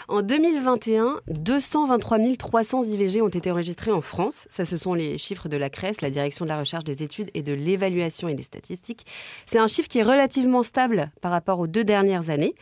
en 0.06 0.20
2021, 0.20 1.20
223 1.28 2.18
300 2.36 2.82
IVG 2.84 3.22
ont 3.22 3.28
été 3.28 3.50
enregistrés 3.50 3.90
en 3.90 4.02
France. 4.02 4.46
Ça, 4.50 4.66
ce 4.66 4.76
sont 4.76 4.92
les 4.92 5.16
chiffres 5.16 5.48
de 5.48 5.56
la 5.56 5.70
CRES, 5.70 6.02
la 6.02 6.10
Direction 6.10 6.44
de 6.44 6.50
la 6.50 6.58
Recherche 6.58 6.84
des 6.84 7.02
Études 7.02 7.30
et 7.32 7.42
de 7.42 7.54
l'Évaluation 7.54 8.28
et 8.28 8.34
des 8.34 8.42
Statistiques. 8.42 9.06
C'est 9.46 9.58
un 9.58 9.66
chiffre 9.66 9.88
qui 9.88 10.00
est 10.00 10.02
relativement 10.02 10.62
stable 10.62 11.10
par 11.22 11.32
rapport 11.32 11.58
aux 11.58 11.66
deux 11.66 11.84
dernières 11.84 12.28
années. 12.28 12.54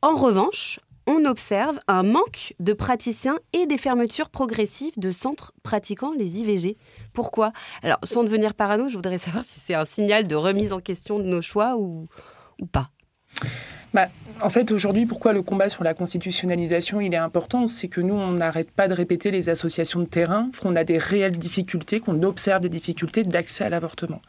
En 0.00 0.14
revanche, 0.14 0.78
on 1.08 1.24
observe 1.24 1.80
un 1.88 2.02
manque 2.02 2.54
de 2.60 2.74
praticiens 2.74 3.38
et 3.54 3.66
des 3.66 3.78
fermetures 3.78 4.28
progressives 4.28 4.92
de 4.98 5.10
centres 5.10 5.54
pratiquant 5.62 6.12
les 6.12 6.40
IVG. 6.40 6.76
Pourquoi? 7.14 7.52
Alors, 7.82 7.98
sans 8.02 8.24
devenir 8.24 8.52
parano, 8.52 8.88
je 8.88 8.94
voudrais 8.94 9.16
savoir 9.16 9.42
si 9.42 9.58
c'est 9.58 9.74
un 9.74 9.86
signal 9.86 10.28
de 10.28 10.36
remise 10.36 10.72
en 10.72 10.80
question 10.80 11.18
de 11.18 11.24
nos 11.24 11.40
choix 11.40 11.76
ou, 11.78 12.08
pas. 12.72 12.90
bah, 13.94 14.08
en 14.42 14.50
fait, 14.50 14.70
aujourd'hui, 14.70 15.06
pourquoi 15.06 15.32
le 15.32 15.40
combat 15.40 15.70
sur 15.70 15.82
la 15.82 15.94
constitutionnalisation 15.94 17.00
il 17.00 17.14
est 17.14 17.16
important? 17.16 17.66
C'est 17.66 17.88
que 17.88 18.02
nous, 18.02 18.14
on 18.14 18.32
n'arrête 18.32 18.70
pas 18.70 18.86
de 18.86 18.92
répéter 18.92 19.30
les 19.30 19.48
associations 19.48 20.00
de 20.00 20.04
terrain, 20.04 20.50
qu'on 20.60 20.76
a 20.76 20.84
des 20.84 20.98
réelles 20.98 21.38
difficultés, 21.38 22.00
qu'on 22.00 22.22
observe 22.22 22.60
des 22.60 22.68
difficultés 22.68 23.24
d'accès 23.24 23.64
à 23.64 23.70
l'avortement. 23.70 24.20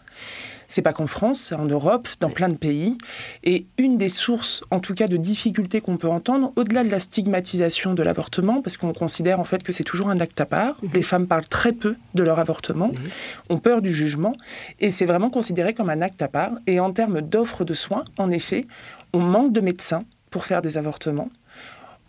C'est 0.70 0.84
pas 0.84 0.94
qu'en 0.94 1.08
France, 1.08 1.40
c'est 1.40 1.56
en 1.56 1.66
Europe, 1.66 2.08
dans 2.20 2.30
plein 2.30 2.48
de 2.48 2.56
pays. 2.56 2.98
Et 3.44 3.66
une 3.80 3.98
des 3.98 4.08
sources, 4.08 4.64
en 4.70 4.80
tout 4.80 4.94
cas, 4.94 5.08
de 5.08 5.18
difficultés 5.18 5.82
qu'on 5.82 5.98
peut 5.98 6.08
entendre, 6.08 6.54
au-delà 6.56 6.84
de 6.84 6.90
la 6.90 7.00
stigmatisation 7.00 7.96
de 7.96 8.04
l'avortement, 8.04 8.62
parce 8.62 8.78
qu'on 8.78 8.94
considère 8.94 9.40
en 9.40 9.46
fait 9.46 9.64
que 9.64 9.72
c'est 9.72 9.84
toujours 9.84 10.10
un 10.10 10.20
acte 10.20 10.40
à 10.40 10.46
part, 10.46 10.78
mhm. 10.84 10.92
les 10.94 11.02
femmes 11.02 11.28
parlent 11.28 11.48
très 11.48 11.74
peu 11.74 11.96
de 12.14 12.24
leur 12.24 12.38
avortement, 12.38 12.90
mhm. 12.90 13.10
ont 13.50 13.58
peur 13.58 13.82
du 13.82 13.92
jugement, 13.92 14.34
et 14.80 14.92
c'est 14.92 15.06
vraiment 15.06 15.32
considéré 15.32 15.74
comme 15.74 15.90
un 15.90 16.02
acte 16.02 16.22
à 16.22 16.28
part. 16.28 16.52
Et 16.68 16.80
en 16.80 16.94
termes 16.94 17.22
d'offres 17.22 17.66
de 17.66 17.74
soins, 17.74 18.04
en 18.20 18.30
effet, 18.30 18.66
on 19.12 19.22
manque 19.22 19.52
de 19.52 19.62
médecins 19.62 20.04
pour 20.30 20.46
faire 20.46 20.62
des 20.62 20.78
avortements. 20.78 21.30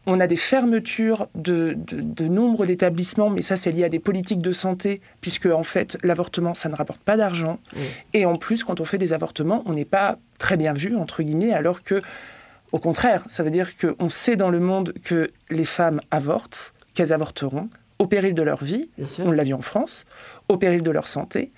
On 0.07 0.19
a 0.19 0.27
des 0.27 0.37
fermetures 0.37 1.29
de, 1.35 1.77
nombre 2.21 2.67
d'établissements, 2.67 3.31
mais 3.31 3.43
ça 3.43 3.57
c'est 3.57 3.71
lié 3.71 3.85
à 3.85 3.89
des 3.89 3.99
politiques 3.99 4.41
de 4.41 4.53
santé, 4.53 5.01
puisque 5.21 5.47
en 5.47 5.63
fait 5.63 5.99
l'avortement 6.03 6.55
ça 6.55 6.69
ne 6.69 6.75
rapporte 6.75 7.01
pas 7.01 7.17
d'argent. 7.17 7.59
Et 8.15 8.25
en 8.25 8.37
plus, 8.37 8.65
quand 8.65 8.81
on 8.81 8.85
fait 8.85 8.99
des 8.99 9.13
avortements, 9.13 9.63
on 9.67 9.73
n'est 9.73 9.85
pas 9.85 10.19
très 10.39 10.57
bien 10.57 10.73
vu, 10.73 10.97
entre 10.97 11.23
guillemets, 11.23 11.53
alors 11.53 11.83
que, 11.83 12.03
au 12.73 12.79
contraire, 12.79 13.25
ça 13.29 13.43
veut 13.43 13.51
dire 13.51 13.73
qu'on 13.77 14.09
sait 14.09 14.37
dans 14.37 14.51
le 14.51 14.61
monde 14.61 14.95
que 15.05 15.31
les 15.51 15.65
femmes 15.65 16.01
avortent, 16.11 16.73
qu'elles 16.95 17.13
avorteront, 17.13 17.69
au 17.99 18.07
péril 18.07 18.35
de 18.35 18.43
leur 18.43 18.65
vie, 18.65 18.89
on 19.19 19.31
l'a 19.31 19.45
vu 19.45 19.53
en 19.53 19.61
France, 19.61 20.07
au 20.49 20.57
péril 20.57 20.83
de 20.83 20.91
leur 20.91 21.07
santé. 21.07 21.51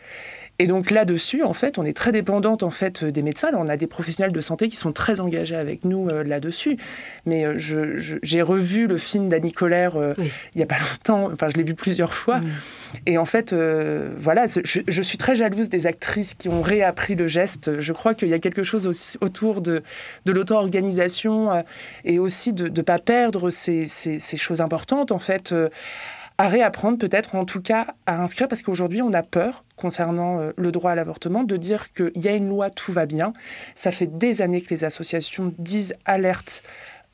Et 0.62 0.68
donc 0.68 0.92
là-dessus, 0.92 1.42
en 1.42 1.54
fait, 1.54 1.76
on 1.76 1.84
est 1.84 1.92
très 1.92 2.12
dépendante 2.12 2.62
en 2.62 2.70
fait 2.70 3.04
des 3.04 3.22
médecins. 3.22 3.50
on 3.54 3.66
a 3.66 3.76
des 3.76 3.88
professionnels 3.88 4.30
de 4.30 4.40
santé 4.40 4.68
qui 4.68 4.76
sont 4.76 4.92
très 4.92 5.18
engagés 5.18 5.56
avec 5.56 5.84
nous 5.84 6.08
euh, 6.08 6.22
là-dessus. 6.22 6.76
Mais 7.26 7.44
euh, 7.44 7.56
j'ai 7.58 8.42
revu 8.42 8.86
le 8.86 8.96
film 8.96 9.28
d'Annie 9.28 9.50
Colère 9.50 9.96
euh, 9.96 10.14
il 10.18 10.30
n'y 10.54 10.62
a 10.62 10.66
pas 10.66 10.78
longtemps. 10.78 11.32
Enfin, 11.32 11.48
je 11.48 11.56
l'ai 11.56 11.64
vu 11.64 11.74
plusieurs 11.74 12.14
fois. 12.14 12.38
Mm. 12.38 12.50
Et 13.06 13.18
en 13.18 13.24
fait, 13.24 13.52
voilà, 13.52 14.46
je, 14.46 15.02
suis 15.02 15.18
très 15.18 15.34
jalouse 15.34 15.68
des 15.68 15.88
actrices 15.88 16.34
qui 16.34 16.48
ont 16.48 16.62
réappris 16.62 17.16
le 17.16 17.26
geste. 17.26 17.80
Je 17.80 17.92
crois 17.92 18.14
qu'il 18.14 18.28
y 18.28 18.34
a 18.34 18.38
quelque 18.38 18.62
chose 18.62 18.86
aussi 18.86 19.18
autour 19.20 19.62
de, 19.62 19.82
de 20.26 20.32
l'auto-organisation 20.32 21.64
et 22.04 22.20
aussi 22.20 22.52
de 22.52 22.68
ne 22.68 22.82
pas 22.82 23.00
perdre 23.00 23.50
ces, 23.50 23.86
ces, 23.86 24.20
ces, 24.20 24.36
choses 24.36 24.60
importantes, 24.60 25.10
en 25.10 25.18
fait 25.18 25.52
à 26.42 26.48
réapprendre 26.48 26.98
peut-être, 26.98 27.36
en 27.36 27.44
tout 27.44 27.62
cas 27.62 27.94
à 28.04 28.20
inscrire, 28.20 28.48
parce 28.48 28.62
qu'aujourd'hui 28.62 29.00
on 29.00 29.12
a 29.12 29.22
peur 29.22 29.62
concernant 29.76 30.40
euh, 30.40 30.50
le 30.56 30.72
droit 30.72 30.90
à 30.90 30.96
l'avortement 30.96 31.44
de 31.44 31.56
dire 31.56 31.92
qu'il 31.92 32.10
y 32.16 32.26
a 32.26 32.34
une 32.34 32.48
loi, 32.48 32.68
tout 32.68 32.90
va 32.90 33.06
bien. 33.06 33.32
Ça 33.76 33.92
fait 33.92 34.08
des 34.08 34.42
années 34.42 34.60
que 34.60 34.70
les 34.70 34.82
associations 34.82 35.54
disent 35.58 35.94
alerte 36.04 36.64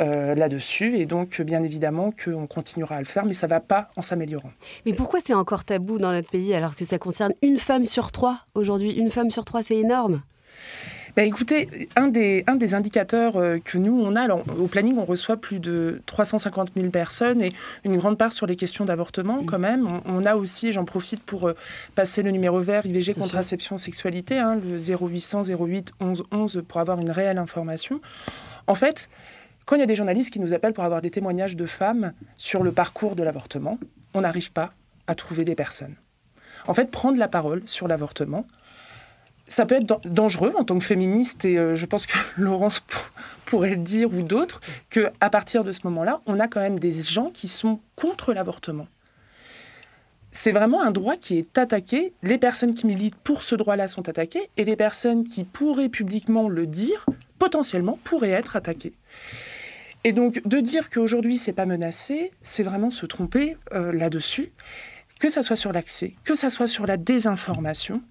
euh, 0.01 0.35
là-dessus. 0.35 0.97
Et 0.97 1.05
donc, 1.05 1.43
bien 1.43 1.63
évidemment, 1.63 2.11
qu'on 2.11 2.47
continuera 2.47 2.97
à 2.97 3.01
le 3.01 3.05
faire, 3.05 3.27
mais 3.27 3.35
ça 3.35 3.47
ne 3.49 3.51
va 3.51 3.61
pas 3.61 3.91
en 3.97 4.01
s'améliorant. 4.01 4.53
Mais 4.87 4.95
pourquoi 4.95 5.21
c'est 5.23 5.35
encore 5.35 5.67
tabou 5.67 5.99
dans 5.99 6.11
notre 6.11 6.31
pays 6.31 6.55
alors 6.55 6.75
que 6.75 6.87
ça 6.87 6.99
concerne 6.99 7.35
une 7.43 7.59
femme 7.59 7.85
sur 7.85 8.13
trois 8.13 8.39
aujourd'hui? 8.55 8.93
Une 8.95 9.11
femme 9.11 9.31
sur 9.31 9.45
trois, 9.45 9.63
c'est 9.63 9.77
énorme. 9.77 10.23
Bah, 11.19 11.25
écoutez, 11.25 11.89
un 11.97 12.07
des, 12.07 12.45
un 12.47 12.55
des 12.55 12.75
indicateurs 12.77 13.39
euh, 13.39 13.59
que 13.59 13.77
nous, 13.77 14.01
on 14.01 14.15
a, 14.15 14.33
au 14.33 14.69
planning, 14.69 14.99
on 14.99 15.05
reçoit 15.05 15.37
plus 15.37 15.59
de 15.59 16.01
350 16.07 16.71
000 16.77 16.93
personnes 16.93 17.43
et 17.43 17.53
une 17.83 17.97
grande 17.97 18.17
part 18.17 18.33
sur 18.33 18.47
les 18.47 18.55
questions 18.55 18.85
d'avortement 18.85 19.43
quand 19.45 19.59
même. 19.59 20.01
On, 20.05 20.25
a 20.25 20.37
aussi, 20.37 20.71
j'en 20.71 20.85
profite 20.85 21.21
pour 21.25 21.49
euh, 21.49 21.57
passer 21.97 22.23
le 22.23 22.31
numéro 22.31 22.61
vert 22.61 22.87
IVG, 22.87 23.15
contraception, 23.15 23.79
sexualité, 23.79 24.39
hein, 24.39 24.61
le 24.65 24.79
0800 24.79 25.43
08 25.61 25.91
11 25.99 26.23
11 26.31 26.63
pour 26.69 26.79
avoir 26.79 27.01
une 27.01 27.11
réelle 27.11 27.39
information. 27.39 28.01
En 28.69 28.77
fait, 28.77 29.09
quand 29.65 29.75
il 29.75 29.81
y 29.81 29.83
a 29.83 29.87
des 29.87 29.97
journalistes 29.97 30.33
qui 30.33 30.39
nous 30.39 30.55
appellent 30.55 30.73
pour 30.73 30.85
avoir 30.85 31.03
des 31.03 31.11
témoignages 31.11 31.57
de 31.57 31.67
femmes 31.67 32.13
sur 32.37 32.63
le 32.63 32.71
parcours 32.71 33.17
de 33.17 33.25
l'avortement, 33.25 33.81
on 34.15 34.21
n'arrive 34.21 34.53
pas 34.53 34.73
à 35.09 35.17
trouver 35.17 35.45
des 35.45 35.57
personnes. 35.57 35.97
En 36.69 36.75
fait, 36.75 36.93
prendre 36.93 37.19
la 37.19 37.27
parole 37.27 37.63
sur 37.67 37.89
l'avortement, 37.89 38.47
ça 39.49 39.67
peut 39.67 39.77
être 39.77 40.01
dangereux 40.07 40.53
en 40.57 40.63
tant 40.63 40.79
que 40.79 40.85
féministe, 40.85 41.45
et 41.45 41.59
euh, 41.59 41.75
je 41.75 41.87
pense 41.87 42.07
que 42.07 42.17
Laurence 42.37 42.85
pourrait 43.47 43.71
le 43.71 43.77
dire 43.77 44.13
ou 44.13 44.23
d'autres, 44.23 44.61
que 44.91 45.11
à 45.21 45.31
partir 45.31 45.65
de 45.65 45.73
ce 45.73 45.81
moment-là, 45.85 46.21
on 46.27 46.39
a 46.39 46.47
quand 46.47 46.61
même 46.61 46.79
des 46.79 47.03
gens 47.03 47.31
qui 47.31 47.49
sont 47.49 47.81
contre 47.97 48.33
l'avortement. 48.33 48.87
C'est 50.31 50.53
vraiment 50.53 50.83
un 50.83 50.91
droit 50.91 51.17
qui 51.17 51.39
est 51.39 51.57
attaqué. 51.57 52.13
Les 52.23 52.37
personnes 52.37 52.75
qui 52.75 52.87
militent 52.87 53.17
pour 53.17 53.43
ce 53.43 53.55
droit-là 53.55 53.89
sont 53.89 54.09
attaquées, 54.09 54.51
et 54.59 54.65
les 54.65 54.77
personnes 54.77 55.25
qui 55.27 55.45
pourraient 55.45 55.89
publiquement 55.89 56.49
le 56.49 56.67
dire, 56.67 57.07
potentiellement, 57.39 57.99
pourraient 58.05 58.31
être 58.31 58.55
attaquées. 58.55 58.93
Et 60.05 60.13
donc, 60.13 60.47
de 60.47 60.61
dire 60.61 60.91
qu'aujourd'hui, 60.91 61.39
c'est 61.39 61.53
pas 61.53 61.67
menacé, 61.67 62.33
c'est 62.43 62.63
vraiment 62.63 62.91
se 62.91 63.07
tromper 63.07 63.57
euh, 63.73 63.93
là-dessus. 63.93 64.53
Que 65.19 65.29
ça 65.29 65.43
soit 65.43 65.57
sur 65.57 65.73
l'accès, 65.73 66.15
que 66.23 66.37
ça 66.37 66.51
soit 66.51 66.69
sur 66.69 66.87
la 66.87 66.97
désinformation, 66.97 68.03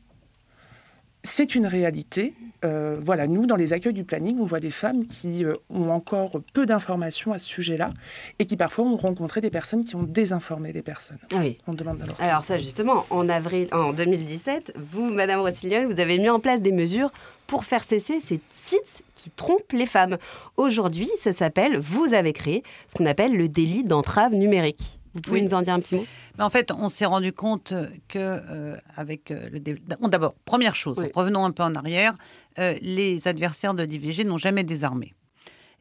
c'est 1.23 1.55
une 1.55 1.67
réalité. 1.67 2.33
Euh, 2.63 2.97
voilà, 3.01 3.27
nous, 3.27 3.45
dans 3.45 3.55
les 3.55 3.73
accueils 3.73 3.93
du 3.93 4.03
planning, 4.03 4.39
on 4.39 4.45
voit 4.45 4.59
des 4.59 4.69
femmes 4.71 5.05
qui 5.05 5.45
euh, 5.45 5.55
ont 5.69 5.89
encore 5.89 6.41
peu 6.53 6.65
d'informations 6.65 7.33
à 7.33 7.37
ce 7.37 7.47
sujet-là 7.47 7.91
et 8.39 8.45
qui 8.45 8.57
parfois 8.57 8.85
ont 8.85 8.97
rencontré 8.97 9.41
des 9.41 9.49
personnes 9.49 9.83
qui 9.83 9.95
ont 9.95 10.03
désinformé 10.03 10.71
les 10.71 10.81
personnes. 10.81 11.19
Ah 11.33 11.37
oui. 11.39 11.59
On 11.67 11.73
demande 11.73 12.03
Alors 12.19 12.45
ça, 12.45 12.57
justement, 12.57 13.05
en 13.09 13.29
avril, 13.29 13.67
en 13.71 13.93
2017, 13.93 14.73
vous, 14.91 15.05
Madame 15.05 15.41
Rossignol, 15.41 15.85
vous 15.85 15.99
avez 15.99 16.17
mis 16.17 16.29
en 16.29 16.39
place 16.39 16.61
des 16.61 16.71
mesures 16.71 17.11
pour 17.45 17.63
faire 17.63 17.83
cesser 17.83 18.19
ces 18.19 18.39
sites 18.63 19.03
qui 19.15 19.29
trompent 19.29 19.73
les 19.73 19.85
femmes. 19.85 20.17
Aujourd'hui, 20.57 21.09
ça 21.21 21.33
s'appelle, 21.33 21.77
vous 21.77 22.13
avez 22.13 22.33
créé 22.33 22.63
ce 22.87 22.95
qu'on 22.95 23.05
appelle 23.05 23.35
le 23.35 23.49
délit 23.49 23.83
d'entrave 23.83 24.33
numérique. 24.33 24.99
Vous 25.13 25.21
pouvez 25.21 25.41
nous 25.41 25.53
en 25.53 25.61
dire 25.61 25.73
un 25.73 25.79
petit 25.79 25.95
mot? 25.95 26.05
En 26.39 26.49
fait, 26.49 26.71
on 26.71 26.89
s'est 26.89 27.05
rendu 27.05 27.33
compte 27.33 27.73
que 28.07 28.17
euh, 28.17 28.77
avec 28.95 29.31
euh, 29.31 29.49
le 29.51 29.59
d'abord, 30.07 30.35
première 30.45 30.75
chose, 30.75 30.97
revenons 31.15 31.45
un 31.45 31.51
peu 31.51 31.63
en 31.63 31.73
arrière, 31.73 32.13
euh, 32.59 32.75
les 32.81 33.27
adversaires 33.27 33.73
de 33.73 33.83
l'IVG 33.83 34.23
n'ont 34.23 34.37
jamais 34.37 34.63
désarmé. 34.63 35.13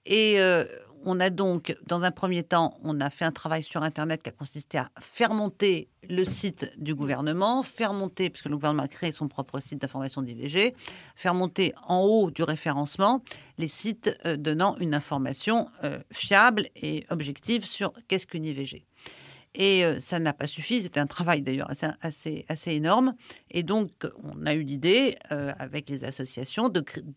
Et 0.07 0.39
on 1.05 1.19
a 1.19 1.31
donc, 1.31 1.77
dans 1.87 2.05
un 2.05 2.13
premier 2.13 2.45
temps, 2.45 2.79
on 2.85 3.01
a 3.01 3.11
fait 3.11 3.25
un 3.25 3.33
travail 3.33 3.65
sur 3.65 3.83
Internet 3.83 4.23
qui 4.23 4.29
a 4.29 4.33
consisté 4.33 4.79
à 4.79 4.89
faire 5.01 5.35
monter 5.35 5.89
le 6.09 6.25
site 6.25 6.71
du 6.79 6.95
gouvernement, 6.95 7.65
faire 7.65 7.93
monter, 7.93 8.31
puisque 8.31 8.47
le 8.47 8.55
gouvernement 8.55 8.85
a 8.85 8.89
créé 8.89 9.11
son 9.11 9.27
propre 9.27 9.59
site 9.59 9.81
d'information 9.81 10.23
d'IVG, 10.23 10.77
faire 11.17 11.35
monter 11.35 11.75
en 11.89 12.03
haut 12.03 12.31
du 12.31 12.45
référencement 12.45 13.21
les 13.59 13.67
sites 13.67 14.17
donnant 14.39 14.77
une 14.79 14.95
information 14.95 15.69
fiable 16.13 16.69
et 16.77 17.05
objective 17.11 17.65
sur 17.65 17.93
qu'est-ce 18.07 18.29
qu'une 18.29 18.45
IVG. 18.45 18.87
Et 19.57 19.85
euh, 19.85 19.99
ça 19.99 20.19
n'a 20.19 20.33
pas 20.33 20.47
suffi. 20.47 20.83
C'était 20.83 21.01
un 21.01 21.07
travail 21.07 21.43
d'ailleurs 21.43 21.71
assez, 22.01 22.45
assez, 22.49 22.73
énorme. 22.73 23.15
Et 23.51 23.63
donc, 23.63 23.91
on 24.23 24.47
a 24.47 24.55
eu 24.55 24.63
l'idée, 24.63 25.17
euh, 25.33 25.53
avec 25.59 25.89
les 25.89 26.05
associations, 26.05 26.71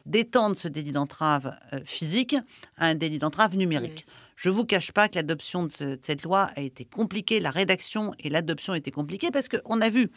d'étendre 0.05 0.55
ce 0.55 0.67
délit 0.69 0.93
d'entrave 0.93 1.55
euh, 1.73 1.81
physique 1.85 2.35
à 2.77 2.87
un 2.87 2.95
délit 2.95 3.19
d'entrave 3.19 3.57
numérique. 3.57 4.05
Je 4.39 4.49
ne 4.49 4.53
vous 4.53 4.63
cache 4.63 4.93
pas 4.93 5.09
que 5.09 5.15
l'adoption 5.15 5.65
de, 5.65 5.99
cette 6.01 6.23
loi 6.23 6.49
a 6.55 6.61
été 6.61 6.85
compliquée, 6.85 7.41
la 7.41 7.51
rédaction 7.51 8.13
et 8.19 8.29
l'adoption 8.29 8.73
étaient 8.73 8.89
compliquées 8.89 9.31
parce 9.31 9.49
qu'on 9.49 9.81
a 9.81 9.89
vu 9.89 10.09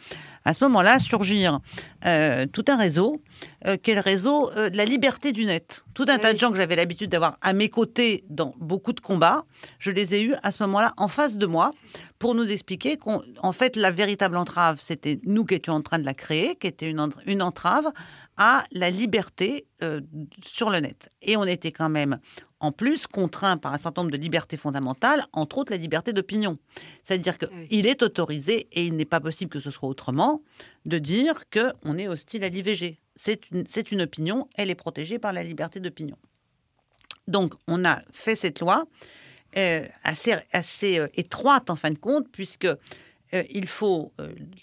à 0.45 0.53
ce 0.53 0.63
moment-là 0.63 0.97
surgir 0.99 1.59
euh, 2.05 2.45
tout 2.45 2.63
un 2.69 2.77
réseau, 2.77 3.21
euh, 3.67 3.75
qui 3.75 3.91
est 3.91 3.95
le 3.95 3.99
réseau 3.99 4.49
euh, 4.51 4.69
de 4.69 4.77
la 4.77 4.85
liberté 4.85 5.33
du 5.33 5.43
net. 5.43 5.83
Tout 5.93 6.05
un 6.07 6.19
tas 6.19 6.31
de 6.31 6.39
gens 6.39 6.51
que 6.51 6.55
j'avais 6.55 6.77
l'habitude 6.77 7.09
d'avoir 7.09 7.37
à 7.41 7.51
mes 7.51 7.67
côtés 7.67 8.23
dans 8.29 8.55
beaucoup 8.59 8.93
de 8.93 9.01
combats, 9.01 9.43
je 9.77 9.91
les 9.91 10.15
ai 10.15 10.21
eus 10.21 10.35
à 10.41 10.53
ce 10.53 10.63
moment-là 10.63 10.93
en 10.95 11.09
face 11.09 11.35
de 11.35 11.45
moi 11.45 11.71
pour 12.17 12.33
nous 12.33 12.49
expliquer 12.49 12.95
qu'en 12.95 13.51
fait, 13.51 13.75
la 13.75 13.91
véritable 13.91 14.37
entrave, 14.37 14.79
c'était 14.79 15.19
nous 15.25 15.43
qui 15.43 15.55
étions 15.55 15.73
en 15.73 15.81
train 15.81 15.99
de 15.99 16.05
la 16.05 16.13
créer, 16.13 16.55
qui 16.55 16.67
était 16.67 16.89
une, 16.89 17.09
une 17.25 17.41
entrave 17.41 17.91
à 18.37 18.63
la 18.71 18.89
liberté 18.89 19.67
sur 20.43 20.69
le 20.69 20.79
net. 20.79 21.11
Et 21.21 21.35
on 21.35 21.43
était 21.43 21.73
quand 21.73 21.89
même 21.89 22.19
en 22.63 22.71
plus 22.71 23.07
contraint 23.07 23.57
par 23.57 23.73
un 23.73 23.77
certain 23.77 24.03
nombre 24.03 24.13
de 24.13 24.17
libertés 24.17 24.55
fondamentales, 24.55 25.27
entre 25.33 25.57
autres 25.57 25.73
la 25.73 25.77
liberté 25.77 26.13
d'opinion. 26.13 26.57
C'est-à-dire 27.03 27.37
qu'il 27.37 27.85
est 27.85 28.01
autorisé, 28.01 28.67
et 28.71 28.85
il 28.85 28.95
n'est 28.95 29.03
pas 29.03 29.19
possible 29.19 29.51
que 29.51 29.59
ce 29.59 29.69
soit 29.69 29.89
autrement, 29.89 30.41
de 30.85 30.97
dire 30.97 31.43
qu'on 31.49 31.97
est 31.97 32.07
hostile 32.07 32.45
à 32.45 32.49
l'IVG. 32.49 33.01
C'est 33.17 33.51
une, 33.51 33.65
une 33.91 34.01
opinion, 34.01 34.47
elle 34.55 34.69
est 34.69 34.75
protégée 34.75 35.19
par 35.19 35.33
la 35.33 35.43
liberté 35.43 35.81
d'opinion. 35.81 36.15
Donc 37.27 37.53
on 37.67 37.83
a 37.83 38.01
fait 38.13 38.35
cette 38.35 38.61
loi 38.61 38.85
euh, 39.57 39.85
assez, 40.03 40.33
assez 40.53 40.99
euh, 40.99 41.07
étroite 41.15 41.69
en 41.69 41.75
fin 41.75 41.91
de 41.91 41.99
compte, 41.99 42.31
puisque 42.31 42.65
euh, 42.65 43.43
il 43.49 43.67
faut, 43.67 44.13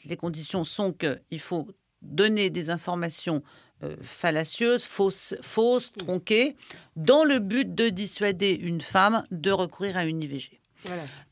les 0.06 0.16
conditions 0.16 0.64
sont 0.64 0.94
qu'il 0.94 1.40
faut 1.40 1.66
donner 2.00 2.48
des 2.48 2.70
informations 2.70 3.42
euh, 3.82 3.96
fallacieuses, 4.02 4.84
fausses, 4.84 5.34
fausses, 5.42 5.92
tronquées, 5.92 6.56
dans 6.96 7.24
le 7.24 7.38
but 7.38 7.74
de 7.74 7.88
dissuader 7.88 8.50
une 8.50 8.80
femme 8.80 9.24
de 9.30 9.50
recourir 9.50 9.96
à 9.96 10.04
une 10.04 10.22
IVG. 10.22 10.59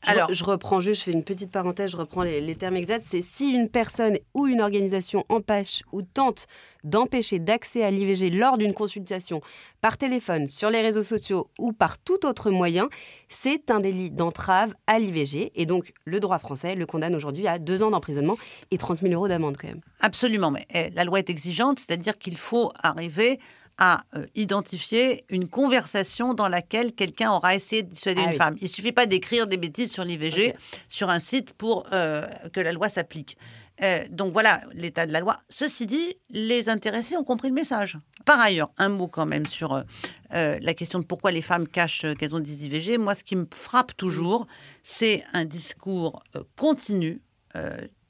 Alors, 0.03 0.33
je, 0.33 0.43
reprends 0.43 0.81
juste, 0.81 1.01
je 1.01 1.05
fais 1.05 1.11
une 1.11 1.23
petite 1.23 1.51
parenthèse, 1.51 1.91
je 1.91 1.97
reprends 1.97 2.23
les, 2.23 2.55
termes 2.55 2.75
exacts. 2.75 3.05
C'est 3.07 3.21
si 3.21 3.51
une 3.51 3.69
personne 3.69 4.17
ou 4.33 4.47
une 4.47 4.61
organisation 4.61 5.25
empêche 5.29 5.83
ou 5.91 6.01
tente 6.01 6.47
d'empêcher 6.83 7.39
d'accès 7.39 7.83
à 7.83 7.91
l'IVG 7.91 8.29
lors 8.29 8.57
d'une 8.57 8.73
consultation 8.73 9.41
par 9.81 9.97
téléphone, 9.97 10.47
sur 10.47 10.69
les 10.69 10.81
réseaux 10.81 11.03
sociaux 11.03 11.49
ou 11.57 11.73
par 11.73 11.97
tout 11.97 12.25
autre 12.25 12.51
moyen, 12.51 12.89
c'est 13.27 13.71
un 13.71 13.79
délit 13.79 14.11
d'entrave 14.11 14.73
à 14.87 14.99
l'IVG. 14.99 15.51
Et 15.55 15.65
donc, 15.65 15.93
le 16.05 16.19
droit 16.19 16.37
français 16.37 16.75
le 16.75 16.85
condamne 16.85 17.15
aujourd'hui 17.15 17.47
à 17.47 17.59
deux 17.59 17.83
ans 17.83 17.91
d'emprisonnement 17.91 18.37
et 18.71 18.77
30 18.77 18.99
000 18.99 19.13
euros 19.13 19.27
d'amende 19.27 19.57
quand 19.57 19.67
même. 19.67 19.81
Absolument, 19.99 20.51
mais 20.51 20.65
eh, 20.73 20.89
la 20.91 21.03
loi 21.03 21.19
est 21.19 21.29
exigeante, 21.29 21.79
c'est-à-dire 21.79 22.17
qu'il 22.17 22.37
faut 22.37 22.71
arriver 22.81 23.39
à 23.79 24.03
euh, 24.13 24.25
identifier 24.35 25.23
une 25.29 25.47
conversation 25.47 26.33
dans 26.33 26.49
laquelle 26.49 26.93
quelqu'un 26.93 27.31
aura 27.31 27.55
essayé 27.55 27.81
de 27.81 27.89
dissuader 27.89 28.21
ah 28.25 28.31
une 28.31 28.37
femme. 28.37 28.55
Il 28.61 28.67
suffit 28.67 28.91
pas 28.91 29.05
d'écrire 29.05 29.47
des 29.47 29.57
bêtises 29.57 29.91
sur 29.91 30.03
l'IVG 30.03 30.53
sur 30.89 31.09
un 31.09 31.19
site 31.19 31.53
pour 31.53 31.87
euh, 31.93 32.27
que 32.53 32.59
la 32.59 32.73
loi 32.73 32.89
s'applique. 32.89 33.37
Euh, 33.81 34.03
donc 34.09 34.33
voilà 34.33 34.61
l'état 34.73 35.07
de 35.07 35.13
la 35.13 35.21
loi. 35.21 35.39
Ceci 35.47 35.85
dit, 35.85 36.17
les 36.29 36.67
intéressés 36.67 37.15
ont 37.15 37.23
compris 37.23 37.47
le 37.47 37.53
message. 37.53 37.97
Par 38.25 38.41
ailleurs, 38.41 38.69
un 38.77 38.89
mot 38.89 39.07
quand 39.07 39.25
même 39.25 39.47
sur 39.47 39.83
la 40.31 40.73
question 40.75 40.99
de 40.99 41.05
pourquoi 41.05 41.31
les 41.31 41.41
femmes 41.41 41.67
cachent 41.67 42.05
qu'elles 42.19 42.35
ont 42.35 42.39
des 42.39 42.65
IVG. 42.65 42.97
Moi, 42.97 43.15
ce 43.15 43.23
qui 43.23 43.37
me 43.37 43.47
frappe 43.51 43.95
toujours, 43.95 44.45
c'est 44.83 45.23
un 45.33 45.45
discours 45.45 46.21
continu 46.57 47.21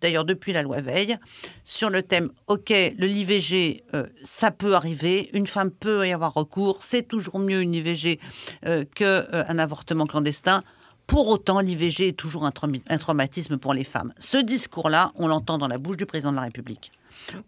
d'ailleurs 0.01 0.25
depuis 0.25 0.53
la 0.53 0.61
loi 0.61 0.81
Veil, 0.81 1.17
sur 1.63 1.89
le 1.89 2.03
thème 2.03 2.29
OK, 2.47 2.69
le 2.69 3.07
l'IVG, 3.07 3.83
euh, 3.93 4.07
ça 4.23 4.51
peut 4.51 4.73
arriver, 4.75 5.29
une 5.33 5.47
femme 5.47 5.71
peut 5.71 6.07
y 6.07 6.13
avoir 6.13 6.33
recours, 6.33 6.83
c'est 6.83 7.03
toujours 7.03 7.39
mieux 7.39 7.61
une 7.61 7.73
IVG 7.73 8.19
euh, 8.65 8.85
qu'un 8.95 9.05
euh, 9.05 9.43
avortement 9.47 10.05
clandestin. 10.05 10.63
Pour 11.07 11.27
autant, 11.27 11.59
l'IVG 11.59 12.09
est 12.09 12.17
toujours 12.17 12.45
un, 12.45 12.51
un 12.89 12.97
traumatisme 12.97 13.57
pour 13.57 13.73
les 13.73 13.83
femmes. 13.83 14.13
Ce 14.19 14.37
discours-là, 14.37 15.11
on 15.15 15.27
l'entend 15.27 15.57
dans 15.57 15.67
la 15.67 15.79
bouche 15.79 15.97
du 15.97 16.05
président 16.05 16.31
de 16.31 16.35
la 16.35 16.43
République. 16.43 16.91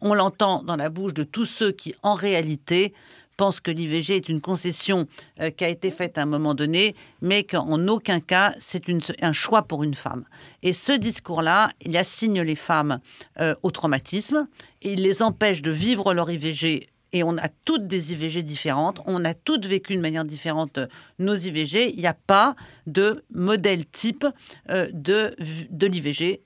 On 0.01 0.15
l'entend 0.15 0.63
dans 0.63 0.75
la 0.75 0.89
bouche 0.89 1.13
de 1.13 1.23
tous 1.23 1.45
ceux 1.45 1.71
qui, 1.71 1.93
en 2.01 2.15
réalité, 2.15 2.93
pense 3.37 3.59
que 3.59 3.71
l'IVG 3.71 4.15
est 4.15 4.29
une 4.29 4.41
concession 4.41 5.07
euh, 5.39 5.49
qui 5.49 5.63
a 5.63 5.69
été 5.69 5.91
faite 5.91 6.17
à 6.17 6.23
un 6.23 6.25
moment 6.25 6.53
donné, 6.53 6.95
mais 7.21 7.43
qu'en 7.43 7.87
aucun 7.87 8.19
cas 8.19 8.53
c'est 8.59 8.83
un 9.21 9.33
choix 9.33 9.63
pour 9.63 9.83
une 9.83 9.95
femme. 9.95 10.25
Et 10.63 10.73
ce 10.73 10.91
discours-là, 10.91 11.71
il 11.81 11.97
assigne 11.97 12.41
les 12.41 12.55
femmes 12.55 12.99
euh, 13.39 13.55
au 13.63 13.71
traumatisme, 13.71 14.47
il 14.81 15.01
les 15.01 15.21
empêche 15.21 15.61
de 15.61 15.71
vivre 15.71 16.13
leur 16.13 16.29
IVG 16.29 16.89
et 17.13 17.23
on 17.23 17.37
a 17.37 17.49
toutes 17.65 17.87
des 17.87 18.13
IVG 18.13 18.41
différentes, 18.41 19.01
on 19.05 19.25
a 19.25 19.33
toutes 19.33 19.65
vécu 19.65 19.95
de 19.95 20.01
manière 20.01 20.25
différente 20.25 20.77
euh, 20.77 20.87
nos 21.19 21.35
IVG. 21.35 21.91
Il 21.93 21.99
n'y 21.99 22.07
a 22.07 22.13
pas 22.13 22.55
de 22.87 23.23
modèle 23.33 23.85
type 23.85 24.25
de, 24.69 25.35
de 25.69 25.87
l'IVG. 25.87 26.41